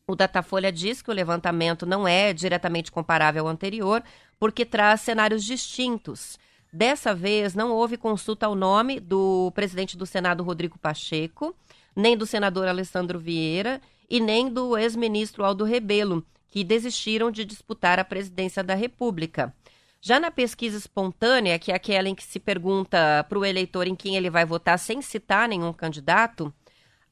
O 0.07 0.15
Datafolha 0.15 0.71
diz 0.71 1.01
que 1.01 1.09
o 1.09 1.13
levantamento 1.13 1.85
não 1.85 2.07
é 2.07 2.33
diretamente 2.33 2.91
comparável 2.91 3.45
ao 3.45 3.51
anterior, 3.51 4.03
porque 4.39 4.65
traz 4.65 5.01
cenários 5.01 5.43
distintos. 5.43 6.37
Dessa 6.71 7.13
vez, 7.13 7.53
não 7.53 7.71
houve 7.71 7.97
consulta 7.97 8.47
ao 8.47 8.55
nome 8.55 8.99
do 8.99 9.51
presidente 9.55 9.95
do 9.95 10.05
Senado, 10.05 10.43
Rodrigo 10.43 10.77
Pacheco, 10.77 11.55
nem 11.95 12.17
do 12.17 12.25
senador 12.25 12.67
Alessandro 12.67 13.19
Vieira 13.19 13.81
e 14.09 14.19
nem 14.19 14.49
do 14.49 14.77
ex-ministro 14.77 15.43
Aldo 15.43 15.63
Rebelo, 15.63 16.25
que 16.49 16.63
desistiram 16.63 17.31
de 17.31 17.45
disputar 17.45 17.99
a 17.99 18.05
presidência 18.05 18.63
da 18.63 18.75
República. 18.75 19.53
Já 19.99 20.19
na 20.19 20.29
pesquisa 20.29 20.77
espontânea, 20.77 21.57
que 21.57 21.71
é 21.71 21.75
aquela 21.75 22.09
em 22.09 22.13
que 22.13 22.23
se 22.23 22.39
pergunta 22.39 23.25
para 23.29 23.39
o 23.39 23.45
eleitor 23.45 23.87
em 23.87 23.95
quem 23.95 24.15
ele 24.15 24.29
vai 24.29 24.45
votar 24.45 24.77
sem 24.77 25.01
citar 25.01 25.47
nenhum 25.47 25.71
candidato, 25.71 26.53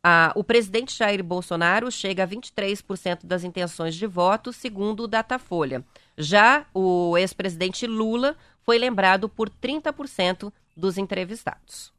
a, 0.04 0.34
o 0.36 0.44
presidente 0.44 0.98
Jair 0.98 1.24
Bolsonaro 1.24 1.92
chega 1.92 2.24
a 2.24 2.28
23% 2.28 3.26
das 3.26 3.44
intenções 3.44 3.96
de 3.96 4.08
voto, 4.08 4.52
segundo 4.52 5.04
o 5.04 5.08
Datafolha. 5.08 5.86
Já 6.18 6.66
o 6.74 7.18
ex-presidente 7.18 7.86
Lula 7.86 8.36
foi 8.64 8.78
lembrado 8.78 9.30
por 9.30 9.50
30% 9.50 10.52
dos 10.76 10.98
entrevistados. 10.98 11.94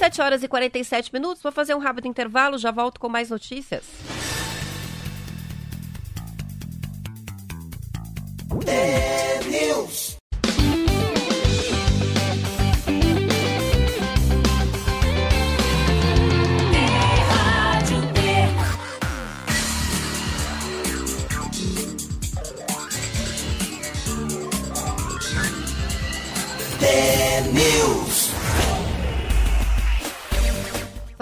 7 0.00 0.22
horas 0.22 0.42
e 0.42 0.48
47 0.48 1.12
minutos. 1.12 1.42
Vou 1.42 1.52
fazer 1.52 1.74
um 1.74 1.78
rápido 1.78 2.08
intervalo, 2.08 2.56
já 2.56 2.70
volto 2.70 2.98
com 2.98 3.06
mais 3.06 3.28
notícias. 3.28 3.84
É 8.66 9.40
News. 9.44 10.19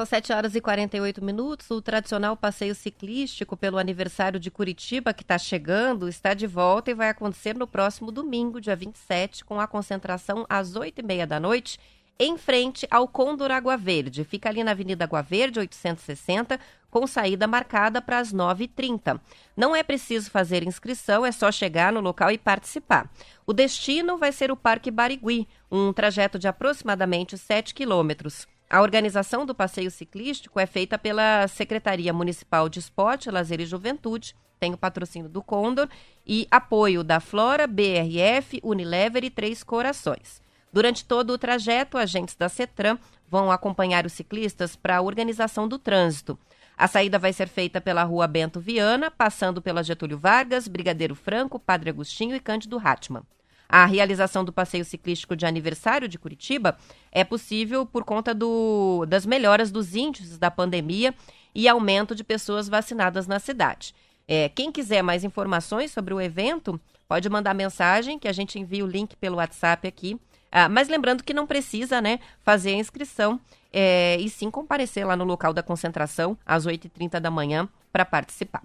7 0.09 0.33
horas 0.33 0.55
e 0.55 0.61
48 0.61 1.23
minutos. 1.23 1.71
O 1.71 1.83
tradicional 1.83 2.35
passeio 2.35 2.75
ciclístico 2.75 3.57
pelo 3.57 3.77
aniversário 3.77 4.41
de 4.41 4.51
Curitiba, 4.51 5.13
que 5.13 5.23
está 5.23 5.37
chegando, 5.37 6.09
está 6.09 6.33
de 6.33 6.47
volta 6.47 6.91
e 6.91 6.95
vai 6.95 7.11
acontecer 7.11 7.55
no 7.55 7.67
próximo 7.67 8.11
domingo, 8.11 8.61
dia 8.61 8.75
27, 8.75 9.45
com 9.45 9.61
a 9.61 9.67
concentração 9.67 10.47
às 10.49 10.73
8h30 10.73 11.27
da 11.27 11.39
noite, 11.39 11.79
em 12.19 12.39
frente 12.39 12.89
ao 12.91 13.07
Condor 13.07 13.51
Água 13.51 13.77
Verde. 13.77 14.25
Fica 14.25 14.49
ali 14.49 14.65
na 14.65 14.71
Avenida 14.71 15.05
Água 15.05 15.21
Verde, 15.21 15.61
860, 15.61 16.59
com 16.91 17.07
saída 17.07 17.47
marcada 17.47 18.01
para 18.01 18.19
as 18.19 18.33
9h30. 18.33 19.21
Não 19.55 19.77
é 19.77 19.83
preciso 19.83 20.31
fazer 20.31 20.67
inscrição, 20.67 21.25
é 21.25 21.31
só 21.31 21.53
chegar 21.53 21.93
no 21.93 22.01
local 22.01 22.31
e 22.31 22.39
participar. 22.39 23.11
O 23.47 23.53
destino 23.53 24.17
vai 24.17 24.33
ser 24.33 24.51
o 24.51 24.57
Parque 24.57 24.91
Barigui, 24.91 25.47
um 25.71 25.93
trajeto 25.93 26.39
de 26.39 26.49
aproximadamente 26.49 27.37
7 27.37 27.75
quilômetros. 27.75 28.49
A 28.71 28.83
organização 28.83 29.47
do 29.47 29.55
passeio 29.55 29.91
ciclístico 29.91 30.61
é 30.61 30.67
feita 30.67 30.99
pela 30.99 31.49
Secretaria 31.49 32.13
Municipal 32.13 32.69
de 32.69 32.79
Esporte, 32.79 33.31
Lazer 33.31 33.61
e 33.61 33.67
Juventude, 33.67 34.37
tem 34.61 34.75
o 34.75 34.79
patrocínio 34.79 35.29
do 35.29 35.43
Condor 35.43 35.89
e 36.27 36.47
apoio 36.51 37.03
da 37.03 37.21
Flora, 37.21 37.67
BRF, 37.67 38.61
Unilever 38.63 39.25
e 39.25 39.31
Três 39.31 39.63
Corações. 39.63 40.43
Durante 40.71 41.05
todo 41.05 41.31
o 41.31 41.39
trajeto, 41.39 41.97
agentes 41.97 42.35
da 42.35 42.49
CETRAN 42.49 42.99
vão 43.27 43.51
acompanhar 43.51 44.05
os 44.05 44.13
ciclistas 44.13 44.77
para 44.77 44.99
a 44.99 45.03
organização 45.03 45.67
do 45.67 45.79
trânsito. 45.79 46.39
A 46.77 46.87
saída 46.87 47.19
vai 47.19 47.33
ser 47.33 47.49
feita 47.49 47.81
pela 47.81 48.05
rua 48.05 48.27
Bento 48.27 48.61
Viana, 48.61 49.11
passando 49.11 49.63
pela 49.63 49.83
Getúlio 49.83 50.19
Vargas, 50.19 50.69
Brigadeiro 50.69 51.15
Franco, 51.15 51.59
Padre 51.59 51.91
Agostinho 51.91 52.37
e 52.37 52.41
Cândido 52.41 52.79
Hatman. 52.79 53.23
A 53.69 53.85
realização 53.85 54.45
do 54.45 54.53
passeio 54.53 54.85
ciclístico 54.85 55.37
de 55.37 55.45
aniversário 55.45 56.09
de 56.09 56.19
Curitiba 56.19 56.79
é 57.13 57.23
possível 57.23 57.85
por 57.85 58.03
conta 58.03 58.33
do, 58.35 59.05
das 59.07 59.27
melhoras 59.27 59.71
dos 59.71 59.95
índices 59.95 60.39
da 60.39 60.51
pandemia 60.51 61.15
e 61.55 61.69
aumento 61.69 62.15
de 62.15 62.25
pessoas 62.25 62.69
vacinadas 62.69 63.27
na 63.27 63.39
cidade. 63.39 63.95
É, 64.27 64.49
quem 64.49 64.73
quiser 64.73 65.03
mais 65.03 65.23
informações 65.23 65.91
sobre 65.91 66.15
o 66.15 66.21
evento, 66.21 66.81
pode 67.07 67.29
mandar 67.29 67.55
mensagem 67.55 68.19
que 68.19 68.29
a 68.29 68.33
gente 68.33 68.59
envia 68.59 68.85
o 68.85 68.89
link 68.89 69.17
pelo 69.17 69.37
WhatsApp 69.37 69.87
aqui. 69.87 70.19
Ah, 70.51 70.69
mas 70.69 70.89
lembrando 70.89 71.23
que 71.23 71.35
não 71.35 71.47
precisa 71.47 72.01
né, 72.01 72.21
fazer 72.43 72.71
a 72.71 72.79
inscrição 72.79 73.39
é, 73.71 74.17
e 74.19 74.31
sim 74.31 74.51
comparecer 74.51 75.07
lá 75.07 75.15
no 75.15 75.25
local 75.25 75.53
da 75.53 75.63
concentração 75.63 76.39
às 76.45 76.67
8h30 76.67 77.21
da 77.21 77.31
manhã 77.31 77.69
para 77.93 78.05
participar. 78.05 78.63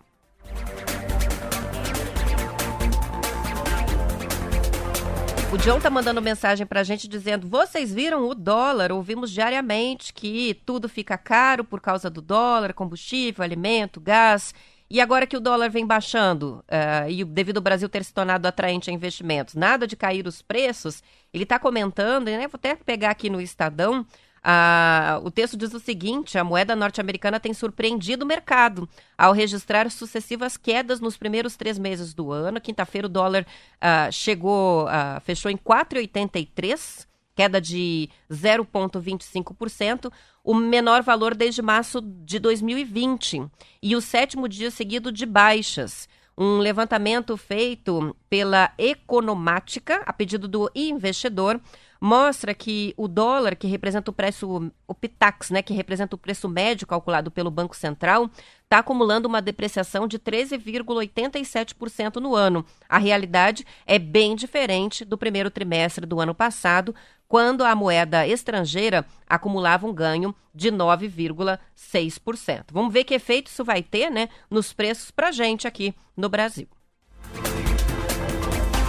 O 5.53 5.57
John 5.57 5.79
tá 5.79 5.87
mandando 5.87 6.19
mensagem 6.19 6.65
para 6.65 6.79
a 6.79 6.83
gente 6.83 7.07
dizendo: 7.07 7.47
vocês 7.47 7.93
viram 7.93 8.27
o 8.27 8.33
dólar? 8.33 8.91
Ouvimos 8.91 9.29
diariamente 9.29 10.11
que 10.11 10.59
tudo 10.65 10.89
fica 10.89 11.15
caro 11.15 11.63
por 11.63 11.79
causa 11.79 12.09
do 12.09 12.23
dólar, 12.23 12.73
combustível, 12.73 13.43
alimento, 13.43 14.01
gás. 14.01 14.51
E 14.89 14.99
agora 14.99 15.27
que 15.27 15.37
o 15.37 15.39
dólar 15.39 15.69
vem 15.69 15.85
baixando, 15.85 16.65
uh, 16.67 17.07
e 17.07 17.23
devido 17.23 17.57
ao 17.57 17.63
Brasil 17.63 17.87
ter 17.87 18.03
se 18.03 18.11
tornado 18.11 18.47
atraente 18.47 18.89
a 18.89 18.93
investimentos, 18.93 19.53
nada 19.53 19.85
de 19.85 19.95
cair 19.95 20.25
os 20.25 20.41
preços, 20.41 21.03
ele 21.31 21.43
está 21.43 21.59
comentando, 21.59 22.25
né? 22.25 22.47
Vou 22.47 22.55
até 22.57 22.75
pegar 22.75 23.11
aqui 23.11 23.29
no 23.29 23.39
Estadão, 23.39 24.03
ah, 24.43 25.21
o 25.23 25.31
texto 25.31 25.55
diz 25.55 25.73
o 25.73 25.79
seguinte: 25.79 26.37
a 26.37 26.43
moeda 26.43 26.75
norte-americana 26.75 27.39
tem 27.39 27.53
surpreendido 27.53 28.25
o 28.25 28.27
mercado 28.27 28.89
ao 29.17 29.31
registrar 29.31 29.89
sucessivas 29.89 30.57
quedas 30.57 30.99
nos 30.99 31.15
primeiros 31.15 31.55
três 31.55 31.79
meses 31.79 32.13
do 32.13 32.31
ano. 32.31 32.59
Quinta-feira 32.59 33.07
o 33.07 33.09
dólar 33.09 33.45
ah, 33.79 34.11
chegou, 34.11 34.87
ah, 34.89 35.21
fechou 35.23 35.49
em 35.49 35.55
4,83, 35.55 37.07
queda 37.33 37.61
de 37.61 38.09
0,25%, 38.29 40.11
o 40.43 40.53
menor 40.53 41.01
valor 41.03 41.33
desde 41.33 41.61
março 41.61 42.01
de 42.01 42.37
2020 42.37 43.45
e 43.81 43.95
o 43.95 44.01
sétimo 44.01 44.49
dia 44.49 44.69
seguido 44.69 45.09
de 45.09 45.25
baixas. 45.25 46.09
Um 46.35 46.57
levantamento 46.57 47.37
feito 47.37 48.15
pela 48.27 48.73
Economática, 48.77 50.01
a 50.03 50.11
pedido 50.11 50.47
do 50.47 50.69
investidor, 50.73 51.61
mostra 52.03 52.53
que 52.53 52.93
o 52.97 53.07
dólar, 53.07 53.55
que 53.55 53.65
representa 53.65 54.11
o 54.11 54.13
preço, 54.13 54.69
o 54.85 54.93
PITAX, 54.93 55.51
né, 55.51 55.61
que 55.61 55.73
representa 55.73 56.17
o 56.17 56.19
preço 56.19 56.49
médio 56.49 56.85
calculado 56.85 57.31
pelo 57.31 57.49
Banco 57.49 57.73
Central, 57.73 58.29
está 58.65 58.79
acumulando 58.79 59.25
uma 59.25 59.41
depreciação 59.41 60.05
de 60.05 60.19
13,87% 60.19 62.17
no 62.17 62.35
ano. 62.35 62.65
A 62.89 62.97
realidade 62.97 63.65
é 63.85 63.97
bem 63.97 64.35
diferente 64.35 65.05
do 65.05 65.17
primeiro 65.17 65.49
trimestre 65.49 66.05
do 66.05 66.19
ano 66.19 66.35
passado, 66.35 66.93
quando 67.25 67.63
a 67.63 67.73
moeda 67.73 68.27
estrangeira 68.27 69.05
acumulava 69.25 69.87
um 69.87 69.93
ganho 69.93 70.35
de 70.53 70.73
9,6%. 70.73 72.65
Vamos 72.73 72.91
ver 72.91 73.05
que 73.05 73.13
efeito 73.13 73.47
isso 73.47 73.63
vai 73.63 73.81
ter 73.81 74.09
né, 74.09 74.27
nos 74.49 74.73
preços 74.73 75.09
para 75.09 75.31
gente 75.31 75.65
aqui 75.65 75.95
no 76.17 76.27
Brasil. 76.27 76.67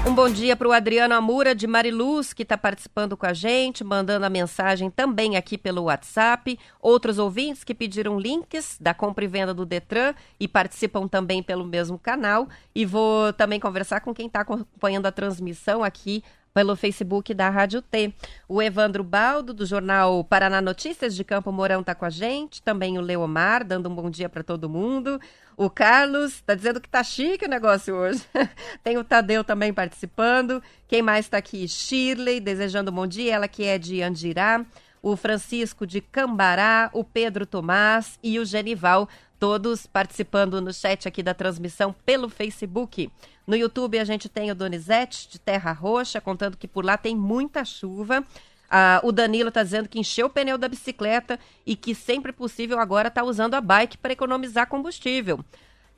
Um 0.07 0.15
bom 0.15 0.29
dia 0.29 0.55
para 0.55 0.69
o 0.69 0.73
Adriano 0.73 1.15
Amura 1.15 1.55
de 1.55 1.67
Mariluz, 1.67 2.35
que 2.35 2.43
está 2.43 2.59
participando 2.59 3.17
com 3.17 3.25
a 3.25 3.33
gente, 3.33 3.83
mandando 3.83 4.27
a 4.27 4.29
mensagem 4.29 4.91
também 4.91 5.35
aqui 5.35 5.57
pelo 5.57 5.85
WhatsApp. 5.85 6.59
Outros 6.79 7.19
ouvintes 7.19 7.65
que 7.65 7.75
pediram 7.75 8.21
links 8.21 8.77
da 8.79 8.93
compra 8.93 9.25
e 9.25 9.29
venda 9.29 9.55
do 9.55 9.65
Detran 9.65 10.15
e 10.39 10.47
participam 10.47 11.09
também 11.09 11.43
pelo 11.43 11.65
mesmo 11.65 11.99
canal. 11.99 12.47
E 12.75 12.85
vou 12.85 13.33
também 13.33 13.59
conversar 13.59 14.01
com 14.01 14.13
quem 14.13 14.27
está 14.27 14.41
acompanhando 14.41 15.07
a 15.07 15.13
transmissão 15.13 15.83
aqui 15.83 16.23
pelo 16.55 16.77
Facebook 16.77 17.35
da 17.35 17.51
Rádio 17.51 17.83
T. 17.83 18.15
O 18.49 18.63
Evandro 18.63 19.03
Baldo, 19.03 19.53
do 19.53 19.67
jornal 19.67 20.23
Paraná 20.23 20.61
Notícias 20.61 21.17
de 21.17 21.25
Campo 21.25 21.51
Mourão, 21.51 21.81
está 21.81 21.97
com 21.97 22.05
a 22.05 22.11
gente. 22.11 22.63
Também 22.63 22.97
o 22.97 23.01
Leomar, 23.01 23.65
dando 23.65 23.91
um 23.91 23.95
bom 23.95 24.09
dia 24.09 24.29
para 24.29 24.45
todo 24.45 24.71
mundo. 24.71 25.21
O 25.57 25.69
Carlos 25.69 26.35
está 26.35 26.55
dizendo 26.55 26.81
que 26.81 26.89
tá 26.89 27.03
chique 27.03 27.45
o 27.45 27.49
negócio 27.49 27.97
hoje. 27.97 28.23
Tem 28.85 28.97
o 28.97 29.03
Tadeu 29.03 29.43
também 29.43 29.75
participando. 29.75 30.63
Quem 30.87 31.03
mais 31.03 31.27
está 31.27 31.39
aqui? 31.39 31.67
Shirley, 31.67 32.39
desejando 32.39 32.93
um 32.93 32.95
bom 32.95 33.07
dia. 33.07 33.35
Ela 33.35 33.49
que 33.49 33.65
é 33.65 33.77
de 33.77 34.01
Andirá. 34.01 34.65
O 35.07 35.17
Francisco 35.17 35.87
de 35.87 36.01
Cambará, 36.01 36.89
o 36.95 37.05
Pedro 37.05 37.45
Tomás 37.45 38.19
e 38.23 38.39
o 38.39 38.45
Genival, 38.47 39.07
todos 39.39 39.87
participando 39.87 40.63
no 40.63 40.73
chat 40.73 41.07
aqui 41.07 41.23
da 41.23 41.35
transmissão 41.35 41.95
pelo 42.07 42.27
Facebook. 42.27 43.11
No 43.47 43.55
YouTube 43.55 43.99
a 43.99 44.05
gente 44.05 44.31
tem 44.31 44.51
o 44.51 44.55
Donizete 44.55 45.29
de 45.29 45.39
Terra 45.39 45.73
Roxa, 45.73 46.23
contando 46.23 46.57
que 46.57 46.67
por 46.67 46.87
lá 46.87 46.97
tem 46.97 47.15
muita 47.15 47.67
chuva. 47.67 48.25
Ah, 48.71 49.03
o 49.05 49.13
Danilo 49.13 49.51
está 49.51 49.63
dizendo 49.63 49.91
que 49.91 49.99
encheu 49.99 50.29
o 50.29 50.31
pneu 50.31 50.57
da 50.57 50.69
bicicleta 50.69 51.39
e 51.67 51.77
que 51.77 51.95
sempre 51.95 52.33
possível 52.33 52.79
agora 52.79 53.09
está 53.09 53.23
usando 53.23 53.53
a 53.53 53.61
bike 53.61 53.99
para 53.99 54.15
economizar 54.15 54.67
combustível. 54.67 55.45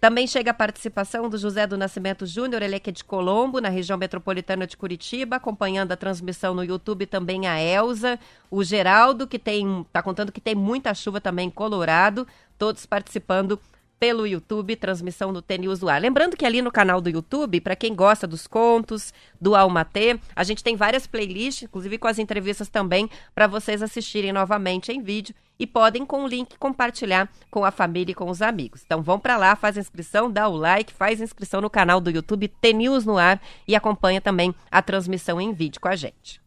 Também 0.06 0.24
chega 0.24 0.52
a 0.52 0.54
participação 0.54 1.28
do 1.28 1.36
José 1.36 1.66
do 1.66 1.76
Nascimento 1.76 2.26
Júnior, 2.26 2.62
ele 2.62 2.76
é 2.76 2.78
de 2.78 3.02
Colombo, 3.02 3.60
na 3.60 3.68
região 3.68 3.98
metropolitana 3.98 4.64
de 4.64 4.76
Curitiba, 4.76 5.34
acompanhando 5.34 5.90
a 5.90 5.96
transmissão 5.96 6.54
no 6.54 6.62
YouTube 6.62 7.06
também 7.06 7.48
a 7.48 7.60
Elza, 7.60 8.16
o 8.48 8.62
Geraldo, 8.62 9.26
que 9.26 9.36
tem, 9.36 9.80
está 9.80 10.00
contando 10.00 10.30
que 10.30 10.40
tem 10.40 10.54
muita 10.54 10.94
chuva 10.94 11.20
também 11.20 11.48
em 11.48 11.50
Colorado, 11.50 12.24
todos 12.56 12.86
participando 12.86 13.58
pelo 13.98 14.28
YouTube, 14.28 14.76
transmissão 14.76 15.32
do 15.32 15.42
TNews 15.42 15.82
Ar. 15.82 16.00
Lembrando 16.00 16.36
que 16.36 16.46
ali 16.46 16.62
no 16.62 16.70
canal 16.70 17.00
do 17.00 17.10
YouTube, 17.10 17.60
para 17.60 17.74
quem 17.74 17.92
gosta 17.92 18.28
dos 18.28 18.46
contos, 18.46 19.12
do 19.40 19.56
Almatê, 19.56 20.20
a 20.36 20.44
gente 20.44 20.62
tem 20.62 20.76
várias 20.76 21.04
playlists, 21.08 21.64
inclusive 21.64 21.98
com 21.98 22.06
as 22.06 22.20
entrevistas 22.20 22.68
também, 22.68 23.10
para 23.34 23.48
vocês 23.48 23.82
assistirem 23.82 24.32
novamente 24.32 24.92
em 24.92 25.02
vídeo 25.02 25.34
e 25.58 25.66
podem 25.66 26.04
com 26.04 26.24
o 26.24 26.28
link 26.28 26.58
compartilhar 26.58 27.28
com 27.50 27.64
a 27.64 27.70
família 27.70 28.12
e 28.12 28.14
com 28.14 28.28
os 28.28 28.42
amigos. 28.42 28.82
Então 28.84 29.02
vão 29.02 29.18
para 29.18 29.36
lá, 29.36 29.56
faz 29.56 29.76
inscrição, 29.76 30.30
dá 30.30 30.48
o 30.48 30.56
like, 30.56 30.92
faz 30.92 31.20
inscrição 31.20 31.60
no 31.60 31.70
canal 31.70 32.00
do 32.00 32.10
YouTube 32.10 32.48
TNews 32.48 33.04
no 33.04 33.16
Ar 33.18 33.40
e 33.66 33.74
acompanha 33.74 34.20
também 34.20 34.54
a 34.70 34.82
transmissão 34.82 35.40
em 35.40 35.52
vídeo 35.52 35.80
com 35.80 35.88
a 35.88 35.96
gente. 35.96 36.40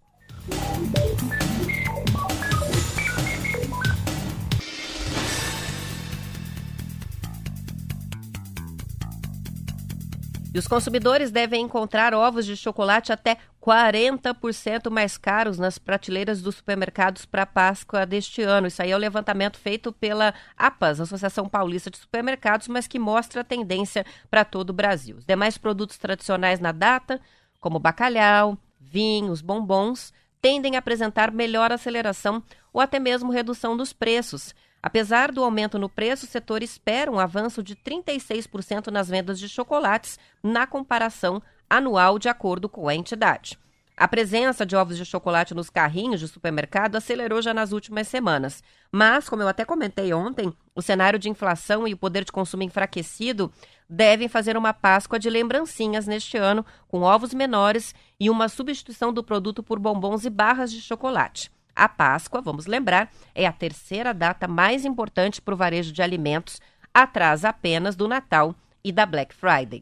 E 10.51 10.57
os 10.57 10.67
consumidores 10.67 11.29
devem 11.29 11.61
encontrar 11.61 12.11
ovos 12.13 12.43
de 12.43 12.57
chocolate 12.57 13.11
até 13.11 13.37
40% 13.61 14.89
mais 14.89 15.15
caros 15.15 15.59
nas 15.59 15.77
prateleiras 15.77 16.41
dos 16.41 16.55
supermercados 16.55 17.23
para 17.23 17.45
Páscoa 17.45 18.03
deste 18.03 18.41
ano. 18.41 18.65
Isso 18.65 18.81
aí 18.81 18.89
é 18.89 18.95
o 18.95 18.99
levantamento 18.99 19.59
feito 19.59 19.93
pela 19.93 20.33
APAS, 20.57 21.01
Associação 21.01 21.47
Paulista 21.47 21.91
de 21.91 21.97
Supermercados, 21.97 22.67
mas 22.67 22.87
que 22.87 22.97
mostra 22.97 23.41
a 23.41 23.43
tendência 23.43 24.03
para 24.29 24.43
todo 24.43 24.71
o 24.71 24.73
Brasil. 24.73 25.17
Os 25.17 25.25
demais 25.25 25.55
produtos 25.55 25.99
tradicionais 25.99 26.59
na 26.59 26.71
data, 26.71 27.21
como 27.59 27.77
bacalhau, 27.77 28.57
vinhos, 28.79 29.41
bombons, 29.41 30.11
tendem 30.41 30.75
a 30.75 30.79
apresentar 30.79 31.31
melhor 31.31 31.71
aceleração 31.71 32.41
ou 32.73 32.81
até 32.81 32.97
mesmo 32.97 33.31
redução 33.31 33.77
dos 33.77 33.93
preços. 33.93 34.55
Apesar 34.81 35.31
do 35.31 35.43
aumento 35.43 35.77
no 35.77 35.89
preço, 35.89 36.25
o 36.25 36.29
setor 36.29 36.63
espera 36.63 37.11
um 37.11 37.19
avanço 37.19 37.61
de 37.61 37.75
36% 37.75 38.87
nas 38.87 39.09
vendas 39.09 39.39
de 39.39 39.49
chocolates 39.49 40.17
na 40.41 40.65
comparação 40.65 41.41
anual, 41.69 42.17
de 42.17 42.29
acordo 42.29 42.69
com 42.69 42.87
a 42.87 42.95
entidade. 42.95 43.59
A 43.99 44.07
presença 44.07 44.65
de 44.65 44.77
ovos 44.77 44.95
de 44.95 45.03
chocolate 45.03 45.53
nos 45.53 45.69
carrinhos 45.69 46.21
de 46.21 46.27
supermercado 46.29 46.95
acelerou 46.95 47.41
já 47.41 47.53
nas 47.53 47.73
últimas 47.73 48.07
semanas. 48.07 48.63
Mas, 48.89 49.27
como 49.27 49.41
eu 49.41 49.47
até 49.49 49.65
comentei 49.65 50.13
ontem, 50.13 50.53
o 50.73 50.81
cenário 50.81 51.19
de 51.19 51.27
inflação 51.27 51.85
e 51.85 51.93
o 51.93 51.97
poder 51.97 52.23
de 52.23 52.31
consumo 52.31 52.63
enfraquecido 52.63 53.51
devem 53.89 54.29
fazer 54.29 54.55
uma 54.55 54.73
Páscoa 54.73 55.19
de 55.19 55.29
lembrancinhas 55.29 56.07
neste 56.07 56.37
ano, 56.37 56.65
com 56.87 57.01
ovos 57.01 57.33
menores 57.33 57.93
e 58.17 58.29
uma 58.29 58.47
substituição 58.47 59.11
do 59.11 59.21
produto 59.21 59.61
por 59.61 59.77
bombons 59.77 60.23
e 60.23 60.29
barras 60.29 60.71
de 60.71 60.79
chocolate. 60.79 61.51
A 61.79 61.87
Páscoa, 61.87 62.41
vamos 62.41 62.65
lembrar, 62.65 63.09
é 63.33 63.47
a 63.47 63.53
terceira 63.53 64.13
data 64.13 64.49
mais 64.49 64.83
importante 64.83 65.41
para 65.41 65.53
o 65.53 65.57
varejo 65.57 65.93
de 65.93 66.01
alimentos 66.01 66.59
atrás 66.93 67.45
apenas 67.45 67.95
do 67.95 68.05
Natal 68.05 68.53
e 68.83 68.91
da 68.91 69.05
Black 69.05 69.33
Friday. 69.33 69.81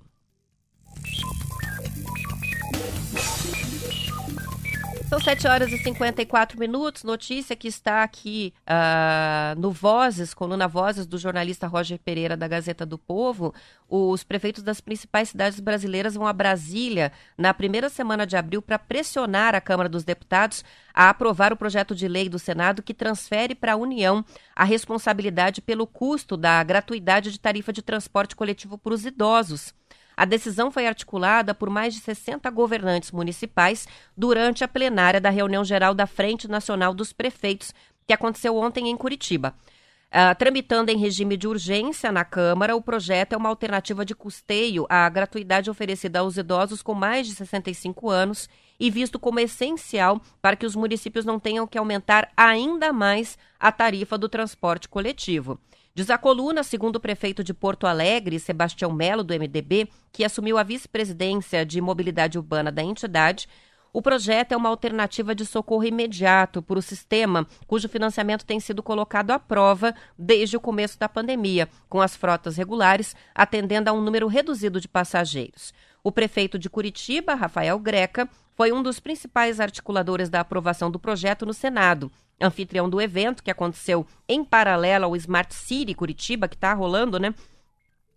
São 5.09 5.21
7 5.21 5.47
horas 5.47 5.71
e 5.71 5.77
54 5.77 6.59
minutos. 6.59 7.05
Notícia 7.05 7.55
que 7.55 7.69
está 7.69 8.03
aqui 8.03 8.53
uh, 8.63 9.57
no 9.57 9.71
Vozes, 9.71 10.33
coluna 10.33 10.67
Vozes, 10.67 11.05
do 11.05 11.17
jornalista 11.17 11.65
Roger 11.65 11.97
Pereira, 11.97 12.35
da 12.35 12.45
Gazeta 12.45 12.85
do 12.85 12.97
Povo. 12.97 13.53
Os 13.87 14.25
prefeitos 14.25 14.61
das 14.63 14.81
principais 14.81 15.29
cidades 15.29 15.61
brasileiras 15.61 16.15
vão 16.15 16.27
a 16.27 16.33
Brasília 16.33 17.13
na 17.37 17.53
primeira 17.53 17.87
semana 17.87 18.27
de 18.27 18.35
abril 18.35 18.61
para 18.61 18.77
pressionar 18.77 19.55
a 19.55 19.61
Câmara 19.61 19.87
dos 19.87 20.03
Deputados 20.03 20.65
a 20.93 21.09
aprovar 21.09 21.53
o 21.53 21.57
projeto 21.57 21.95
de 21.95 22.05
lei 22.05 22.27
do 22.27 22.37
Senado 22.37 22.83
que 22.83 22.93
transfere 22.93 23.55
para 23.55 23.73
a 23.73 23.77
União 23.77 24.25
a 24.53 24.65
responsabilidade 24.65 25.61
pelo 25.61 25.87
custo 25.87 26.35
da 26.35 26.61
gratuidade 26.63 27.31
de 27.31 27.39
tarifa 27.39 27.71
de 27.71 27.81
transporte 27.81 28.35
coletivo 28.35 28.77
para 28.77 28.93
os 28.93 29.05
idosos. 29.05 29.73
A 30.17 30.25
decisão 30.25 30.71
foi 30.71 30.87
articulada 30.87 31.53
por 31.53 31.69
mais 31.69 31.93
de 31.93 31.99
60 31.99 32.49
governantes 32.49 33.11
municipais 33.11 33.87
durante 34.17 34.63
a 34.63 34.67
plenária 34.67 35.21
da 35.21 35.29
reunião 35.29 35.63
geral 35.63 35.93
da 35.93 36.07
Frente 36.07 36.47
Nacional 36.47 36.91
dos 36.91 37.13
Prefeitos, 37.13 37.71
que 38.07 38.13
aconteceu 38.13 38.57
ontem 38.57 38.89
em 38.89 38.97
Curitiba. 38.97 39.53
Uh, 40.07 40.33
tramitando 40.39 40.89
em 40.89 40.97
regime 40.97 41.37
de 41.37 41.47
urgência 41.47 42.11
na 42.11 42.23
Câmara, 42.25 42.75
o 42.75 42.81
projeto 42.81 43.33
é 43.33 43.37
uma 43.37 43.49
alternativa 43.49 44.03
de 44.03 44.15
custeio 44.15 44.87
à 44.89 45.07
gratuidade 45.07 45.69
oferecida 45.69 46.19
aos 46.19 46.35
idosos 46.37 46.81
com 46.81 46.95
mais 46.95 47.27
de 47.27 47.35
65 47.35 48.09
anos 48.09 48.49
e 48.79 48.89
visto 48.89 49.19
como 49.19 49.39
essencial 49.39 50.19
para 50.41 50.55
que 50.55 50.65
os 50.65 50.75
municípios 50.75 51.25
não 51.25 51.39
tenham 51.39 51.67
que 51.67 51.77
aumentar 51.77 52.31
ainda 52.35 52.91
mais 52.91 53.37
a 53.59 53.71
tarifa 53.71 54.17
do 54.17 54.29
transporte 54.29 54.89
coletivo. 54.89 55.59
Diz 55.97 56.11
a 56.11 56.17
coluna, 56.19 56.61
segundo 56.61 56.97
o 56.97 56.99
prefeito 56.99 57.43
de 57.43 57.55
Porto 57.55 57.87
Alegre, 57.87 58.39
Sebastião 58.39 58.93
Melo, 58.93 59.23
do 59.23 59.33
MDB, 59.33 59.89
que 60.11 60.23
assumiu 60.23 60.59
a 60.59 60.61
vice-presidência 60.61 61.65
de 61.65 61.81
mobilidade 61.81 62.37
urbana 62.37 62.71
da 62.71 62.83
entidade, 62.83 63.49
o 63.91 63.99
projeto 63.99 64.51
é 64.51 64.55
uma 64.55 64.69
alternativa 64.69 65.33
de 65.33 65.43
socorro 65.43 65.85
imediato 65.85 66.61
para 66.61 66.77
o 66.77 66.83
sistema, 66.83 67.47
cujo 67.65 67.89
financiamento 67.89 68.45
tem 68.45 68.59
sido 68.59 68.83
colocado 68.83 69.31
à 69.31 69.39
prova 69.39 69.91
desde 70.15 70.55
o 70.55 70.59
começo 70.61 70.99
da 70.99 71.09
pandemia, 71.09 71.67
com 71.89 71.99
as 71.99 72.15
frotas 72.15 72.57
regulares 72.57 73.15
atendendo 73.33 73.89
a 73.89 73.93
um 73.93 73.99
número 73.99 74.27
reduzido 74.27 74.79
de 74.79 74.87
passageiros. 74.87 75.73
O 76.03 76.11
prefeito 76.11 76.59
de 76.59 76.69
Curitiba, 76.69 77.33
Rafael 77.33 77.79
Greca, 77.79 78.29
foi 78.57 78.71
um 78.71 78.81
dos 78.81 78.99
principais 78.99 79.59
articuladores 79.59 80.29
da 80.29 80.39
aprovação 80.39 80.89
do 80.89 80.97
projeto 80.97 81.45
no 81.45 81.53
Senado 81.53 82.11
anfitrião 82.41 82.89
do 82.89 82.99
evento, 82.99 83.43
que 83.43 83.51
aconteceu 83.51 84.05
em 84.27 84.43
paralelo 84.43 85.05
ao 85.05 85.15
Smart 85.15 85.53
City 85.53 85.93
Curitiba, 85.93 86.47
que 86.47 86.55
está 86.55 86.73
rolando, 86.73 87.19
né? 87.19 87.33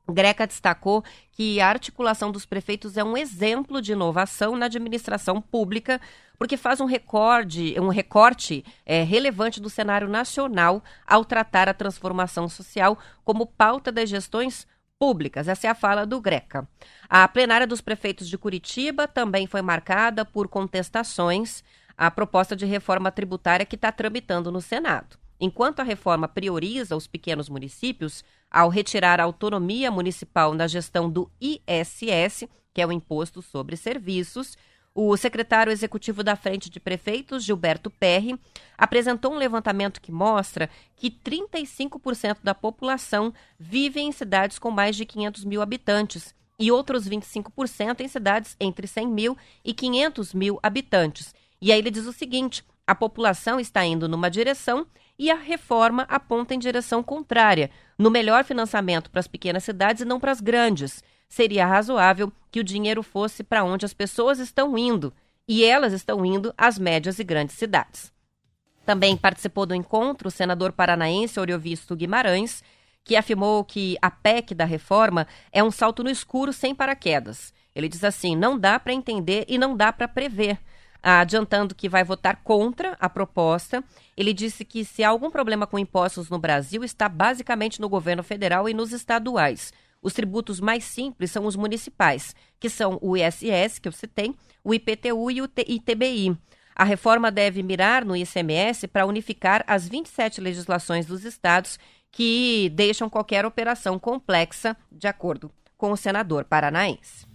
Greca 0.09 0.47
destacou 0.47 1.05
que 1.32 1.61
a 1.61 1.68
articulação 1.68 2.32
dos 2.32 2.45
prefeitos 2.45 2.97
é 2.97 3.05
um 3.05 3.16
exemplo 3.16 3.80
de 3.80 3.93
inovação 3.93 4.57
na 4.57 4.66
administração 4.66 5.41
pública, 5.41 6.01
porque 6.38 6.57
faz 6.57 6.80
um 6.80 6.86
recorde, 6.86 7.78
um 7.78 7.88
recorte 7.88 8.64
é, 8.84 9.03
relevante 9.03 9.61
do 9.61 9.70
cenário 9.70 10.09
nacional 10.09 10.82
ao 11.07 11.24
tratar 11.24 11.68
a 11.68 11.74
transformação 11.74 12.49
social 12.49 12.99
como 13.24 13.47
pauta 13.47 13.93
das 13.93 14.09
gestões 14.09 14.66
públicas. 15.01 15.48
Essa 15.48 15.66
é 15.66 15.70
a 15.70 15.74
fala 15.74 16.05
do 16.05 16.20
Greca. 16.20 16.68
A 17.09 17.26
plenária 17.26 17.66
dos 17.66 17.80
prefeitos 17.80 18.28
de 18.28 18.36
Curitiba 18.36 19.09
também 19.09 19.46
foi 19.46 19.62
marcada 19.62 20.26
por 20.26 20.46
contestações 20.46 21.64
a 21.96 22.11
proposta 22.11 22.55
de 22.55 22.66
reforma 22.66 23.11
tributária 23.11 23.64
que 23.64 23.76
está 23.76 23.90
tramitando 23.90 24.53
no 24.53 24.61
Senado. 24.61 25.18
Enquanto 25.40 25.80
a 25.80 25.84
reforma 25.84 26.28
prioriza 26.28 26.94
os 26.94 27.07
pequenos 27.07 27.48
municípios, 27.48 28.22
ao 28.51 28.68
retirar 28.68 29.20
a 29.20 29.24
autonomia 29.24 29.90
municipal 29.90 30.53
na 30.53 30.66
gestão 30.66 31.09
do 31.09 31.30
ISS, 31.40 32.46
que 32.74 32.82
é 32.82 32.86
o 32.86 32.92
Imposto 32.92 33.40
sobre 33.40 33.76
Serviços, 33.76 34.57
o 34.95 35.16
secretário 35.16 35.72
executivo 35.72 36.22
da 36.22 36.34
Frente 36.34 36.68
de 36.68 36.80
Prefeitos, 36.80 37.45
Gilberto 37.45 37.91
Perry, 37.91 38.38
apresentou 38.76 39.32
um 39.32 39.38
levantamento 39.38 40.01
que 40.01 40.11
mostra 40.11 40.68
que 40.97 41.11
35% 41.11 42.38
da 42.43 42.55
população 42.55 43.32
vive 43.59 44.01
em 44.01 44.11
cidades 44.11 44.59
com 44.59 44.70
mais 44.70 44.97
de 44.97 45.07
500 45.07 45.45
mil 45.45 45.62
habitantes 45.62 46.34
e 46.59 46.70
outros 46.70 47.09
25% 47.09 48.01
em 48.01 48.09
cidades 48.09 48.57
entre 48.61 48.86
100 48.86 49.07
mil 49.07 49.38
e 49.64 49.72
500 49.72 50.34
mil 50.34 50.59
habitantes. 50.62 51.34
E 51.61 51.72
aí 51.72 51.78
ele 51.78 51.91
diz 51.91 52.07
o 52.07 52.12
seguinte: 52.12 52.64
a 52.86 52.95
população 52.95 53.61
está 53.61 53.84
indo 53.84 54.09
numa 54.09 54.30
direção 54.30 54.86
e 55.18 55.30
a 55.30 55.36
reforma 55.36 56.03
aponta 56.09 56.55
em 56.55 56.59
direção 56.59 57.03
contrária, 57.03 57.70
no 57.99 58.11
melhor 58.11 58.43
financiamento 58.45 59.11
para 59.11 59.20
as 59.20 59.28
pequenas 59.28 59.64
cidades 59.64 60.03
e 60.03 60.05
não 60.05 60.18
para 60.18 60.32
as 60.32 60.41
grandes. 60.41 61.05
Seria 61.31 61.64
razoável 61.64 62.31
que 62.51 62.59
o 62.61 62.64
dinheiro 62.64 63.03
fosse 63.03 63.43
para 63.43 63.64
onde 63.64 63.87
as 63.87 63.95
pessoas 63.95 64.41
estão 64.41 64.76
indo, 64.76 65.14
e 65.49 65.64
elas 65.64 65.93
estão 65.93 66.26
indo 66.26 66.53
às 66.59 66.78
médias 66.78 67.18
e 67.18 67.24
grandes 67.24 67.57
cidades. 67.57 68.12
Também 68.85 69.16
participou 69.16 69.64
do 69.64 69.74
encontro 69.74 70.28
o 70.28 70.31
senador 70.31 70.72
paranaense 70.72 71.39
Oriovisto 71.39 71.95
Guimarães, 71.95 72.62
que 73.05 73.14
afirmou 73.14 73.64
que 73.64 73.97
a 74.03 74.11
PEC 74.11 74.55
da 74.55 74.64
reforma 74.64 75.26
é 75.53 75.62
um 75.62 75.70
salto 75.70 76.03
no 76.03 76.11
escuro 76.11 76.53
sem 76.53 76.74
paraquedas. 76.74 77.55
Ele 77.74 77.89
diz 77.89 78.03
assim: 78.03 78.35
não 78.35 78.59
dá 78.59 78.81
para 78.81 78.93
entender 78.93 79.45
e 79.49 79.57
não 79.57 79.76
dá 79.76 79.93
para 79.93 80.09
prever 80.09 80.59
adiantando 81.03 81.74
que 81.74 81.89
vai 81.89 82.05
votar 82.05 82.37
contra 82.43 82.97
a 83.01 83.09
proposta. 83.09 83.83
Ele 84.16 84.33
disse 84.33 84.64
que 84.64 84.85
se 84.85 85.03
há 85.03 85.09
algum 85.09 85.31
problema 85.31 85.66
com 85.66 85.78
impostos 85.78 86.28
no 86.28 86.39
Brasil, 86.39 86.85
está 86.85 87.09
basicamente 87.09 87.81
no 87.81 87.89
governo 87.89 88.22
federal 88.22 88.68
e 88.68 88.74
nos 88.74 88.93
estaduais. 88.93 89.72
Os 90.03 90.14
tributos 90.14 90.61
mais 90.61 90.84
simples 90.84 91.30
são 91.30 91.44
os 91.44 91.57
municipais, 91.57 92.34
que 92.59 92.70
são 92.70 92.98
o 93.03 93.16
ISS, 93.16 93.78
que 93.78 93.88
eu 93.88 93.92
citei, 93.92 94.34
o 94.64 94.72
IPTU 94.72 95.30
e 95.30 95.42
o 95.42 95.48
ITBI. 95.57 96.36
A 96.74 96.84
reforma 96.84 97.30
deve 97.30 97.62
mirar 97.62 98.05
no 98.05 98.16
ICMS 98.16 98.88
para 98.88 99.05
unificar 99.05 99.62
as 99.66 99.86
27 99.86 100.40
legislações 100.40 101.05
dos 101.05 101.24
estados 101.24 101.78
que 102.11 102.70
deixam 102.74 103.11
qualquer 103.11 103.44
operação 103.44 103.98
complexa, 103.98 104.76
de 104.90 105.07
acordo 105.07 105.51
com 105.76 105.92
o 105.92 105.96
senador 105.96 106.44
paranaense. 106.44 107.26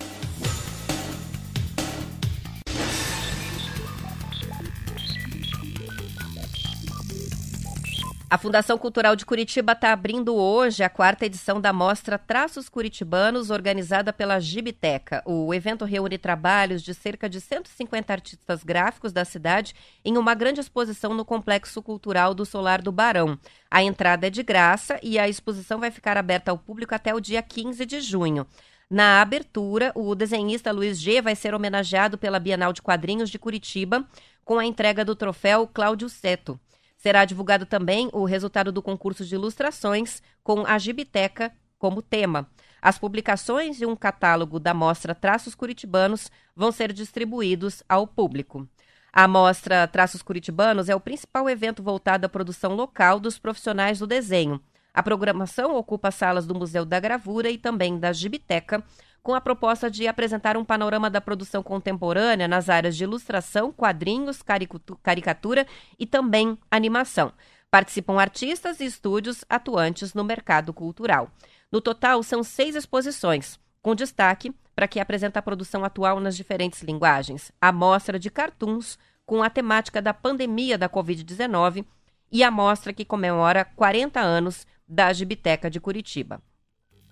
A 8.35 8.37
Fundação 8.37 8.77
Cultural 8.77 9.15
de 9.15 9.25
Curitiba 9.25 9.71
está 9.71 9.93
abrindo 9.93 10.35
hoje 10.35 10.83
a 10.83 10.89
quarta 10.89 11.25
edição 11.25 11.61
da 11.61 11.71
mostra 11.71 12.19
Traços 12.19 12.67
Curitibanos, 12.67 13.49
organizada 13.49 14.11
pela 14.11 14.41
Gibiteca. 14.41 15.23
O 15.25 15.53
evento 15.53 15.85
reúne 15.85 16.17
trabalhos 16.17 16.83
de 16.83 16.93
cerca 16.93 17.29
de 17.29 17.39
150 17.39 18.11
artistas 18.11 18.61
gráficos 18.61 19.13
da 19.13 19.23
cidade 19.23 19.73
em 20.03 20.17
uma 20.17 20.35
grande 20.35 20.59
exposição 20.59 21.13
no 21.13 21.23
Complexo 21.23 21.81
Cultural 21.81 22.33
do 22.33 22.45
Solar 22.45 22.81
do 22.81 22.91
Barão. 22.91 23.39
A 23.71 23.81
entrada 23.81 24.27
é 24.27 24.29
de 24.29 24.43
graça 24.43 24.99
e 25.01 25.17
a 25.17 25.29
exposição 25.29 25.79
vai 25.79 25.89
ficar 25.89 26.17
aberta 26.17 26.51
ao 26.51 26.57
público 26.57 26.93
até 26.93 27.15
o 27.15 27.21
dia 27.21 27.41
15 27.41 27.85
de 27.85 28.01
junho. 28.01 28.45
Na 28.89 29.21
abertura, 29.21 29.93
o 29.95 30.13
desenhista 30.13 30.73
Luiz 30.73 30.99
G 30.99 31.21
vai 31.21 31.37
ser 31.37 31.55
homenageado 31.55 32.17
pela 32.17 32.37
Bienal 32.37 32.73
de 32.73 32.81
Quadrinhos 32.81 33.29
de 33.29 33.39
Curitiba 33.39 34.05
com 34.43 34.59
a 34.59 34.65
entrega 34.65 35.05
do 35.05 35.15
troféu 35.15 35.65
Cláudio 35.65 36.09
Seto. 36.09 36.59
Será 37.05 37.23
divulgado 37.23 37.67
também 37.67 38.09
o 38.13 38.25
resultado 38.25 38.71
do 38.71 38.81
concurso 38.81 39.23
de 39.23 39.35
ilustrações 39.35 40.23
com 40.43 40.65
a 40.65 40.75
Gibiteca 40.79 41.53
como 41.77 42.01
tema. 42.01 42.49
As 42.81 42.97
publicações 42.97 43.79
e 43.79 43.85
um 43.85 43.95
catálogo 43.95 44.59
da 44.59 44.73
mostra 44.73 45.13
Traços 45.13 45.53
Curitibanos 45.53 46.31
vão 46.55 46.71
ser 46.71 46.91
distribuídos 46.91 47.83
ao 47.87 48.07
público. 48.07 48.67
A 49.13 49.27
mostra 49.27 49.87
Traços 49.87 50.23
Curitibanos 50.23 50.89
é 50.89 50.95
o 50.95 50.99
principal 50.99 51.47
evento 51.47 51.83
voltado 51.83 52.25
à 52.25 52.29
produção 52.29 52.73
local 52.73 53.19
dos 53.19 53.37
profissionais 53.37 53.99
do 53.99 54.07
desenho. 54.07 54.59
A 54.91 55.03
programação 55.03 55.75
ocupa 55.75 56.09
salas 56.09 56.47
do 56.47 56.55
Museu 56.55 56.85
da 56.85 56.99
Gravura 56.99 57.51
e 57.51 57.57
também 57.59 57.99
da 57.99 58.11
Gibiteca, 58.13 58.83
com 59.25 59.33
a 59.33 59.41
proposta 59.41 59.89
de 59.89 60.07
apresentar 60.07 60.55
um 60.55 60.63
panorama 60.63 61.09
da 61.09 61.19
produção 61.19 61.63
contemporânea 61.63 62.47
nas 62.47 62.69
áreas 62.69 62.95
de 62.95 63.05
ilustração, 63.05 63.71
quadrinhos, 63.71 64.43
caricatura 65.01 65.65
e 65.97 66.05
também 66.05 66.55
animação. 66.69 67.33
Participam 67.71 68.21
artistas 68.21 68.79
e 68.79 68.85
estúdios 68.85 69.43
atuantes 69.49 70.13
no 70.13 70.23
mercado 70.23 70.71
cultural. 70.71 71.31
No 71.71 71.81
total, 71.81 72.21
são 72.21 72.43
seis 72.43 72.75
exposições, 72.75 73.59
com 73.81 73.95
destaque 73.95 74.53
para 74.75 74.87
que 74.87 74.99
apresenta 74.99 75.39
a 75.39 75.41
produção 75.41 75.83
atual 75.83 76.19
nas 76.19 76.37
diferentes 76.37 76.83
linguagens, 76.83 77.51
a 77.59 77.71
mostra 77.71 78.19
de 78.19 78.29
cartoons 78.29 78.95
com 79.25 79.41
a 79.41 79.49
temática 79.49 80.03
da 80.03 80.13
pandemia 80.13 80.77
da 80.77 80.87
Covid-19 80.87 81.83
e 82.31 82.43
a 82.43 82.51
mostra 82.51 82.93
que 82.93 83.03
comemora 83.03 83.65
40 83.65 84.19
anos 84.19 84.67
da 84.87 85.11
Gibiteca 85.11 85.67
de 85.67 85.79
Curitiba. 85.79 86.39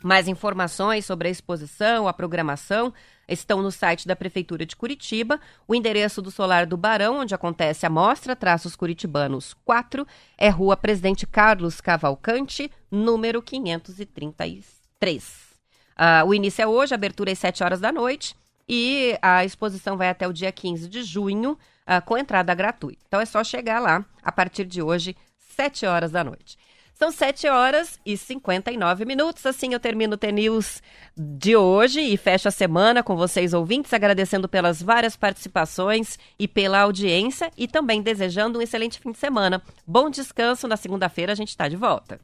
Mais 0.03 0.27
informações 0.27 1.05
sobre 1.05 1.29
a 1.29 1.31
exposição, 1.31 2.09
a 2.09 2.13
programação, 2.13 2.93
estão 3.25 3.61
no 3.61 3.71
site 3.71 4.05
da 4.05 4.17
Prefeitura 4.17 4.65
de 4.65 4.75
Curitiba. 4.75 5.39
O 5.65 5.73
endereço 5.73 6.21
do 6.21 6.29
Solar 6.29 6.65
do 6.65 6.75
Barão, 6.75 7.21
onde 7.21 7.33
acontece 7.33 7.85
a 7.85 7.89
mostra 7.89 8.35
Traços 8.35 8.75
Curitibanos 8.75 9.55
4, 9.63 10.05
é 10.37 10.49
Rua 10.49 10.75
Presidente 10.75 11.25
Carlos 11.25 11.79
Cavalcante, 11.79 12.69
número 12.91 13.41
533. 13.41 15.53
Uh, 15.93 16.27
o 16.27 16.33
início 16.33 16.61
é 16.61 16.67
hoje, 16.67 16.93
abertura 16.93 17.31
às 17.31 17.39
7 17.39 17.63
horas 17.63 17.79
da 17.79 17.91
noite 17.91 18.35
e 18.67 19.17
a 19.21 19.45
exposição 19.45 19.95
vai 19.95 20.09
até 20.09 20.27
o 20.27 20.33
dia 20.33 20.51
15 20.51 20.89
de 20.89 21.01
junho, 21.01 21.53
uh, 21.53 22.05
com 22.05 22.17
entrada 22.17 22.53
gratuita. 22.53 23.01
Então 23.07 23.21
é 23.21 23.25
só 23.25 23.41
chegar 23.41 23.79
lá 23.79 24.03
a 24.21 24.31
partir 24.31 24.65
de 24.65 24.81
hoje, 24.81 25.15
7 25.55 25.85
horas 25.85 26.11
da 26.11 26.25
noite. 26.25 26.57
São 27.03 27.11
7 27.11 27.49
horas 27.49 27.99
e 28.05 28.15
59 28.15 29.03
minutos. 29.03 29.45
Assim 29.45 29.73
eu 29.73 29.79
termino 29.81 30.13
o 30.13 30.17
TNews 30.17 30.81
de 31.17 31.53
hoje 31.53 31.99
e 31.99 32.15
fecho 32.15 32.47
a 32.47 32.51
semana 32.51 33.03
com 33.03 33.17
vocês 33.17 33.53
ouvintes, 33.53 33.91
agradecendo 33.93 34.47
pelas 34.47 34.81
várias 34.81 35.17
participações 35.17 36.17
e 36.39 36.47
pela 36.47 36.79
audiência 36.79 37.51
e 37.57 37.67
também 37.67 38.01
desejando 38.01 38.57
um 38.57 38.61
excelente 38.61 39.01
fim 39.01 39.11
de 39.11 39.17
semana. 39.17 39.61
Bom 39.85 40.09
descanso. 40.09 40.65
Na 40.65 40.77
segunda-feira 40.77 41.33
a 41.33 41.35
gente 41.35 41.49
está 41.49 41.67
de 41.67 41.75
volta. 41.75 42.21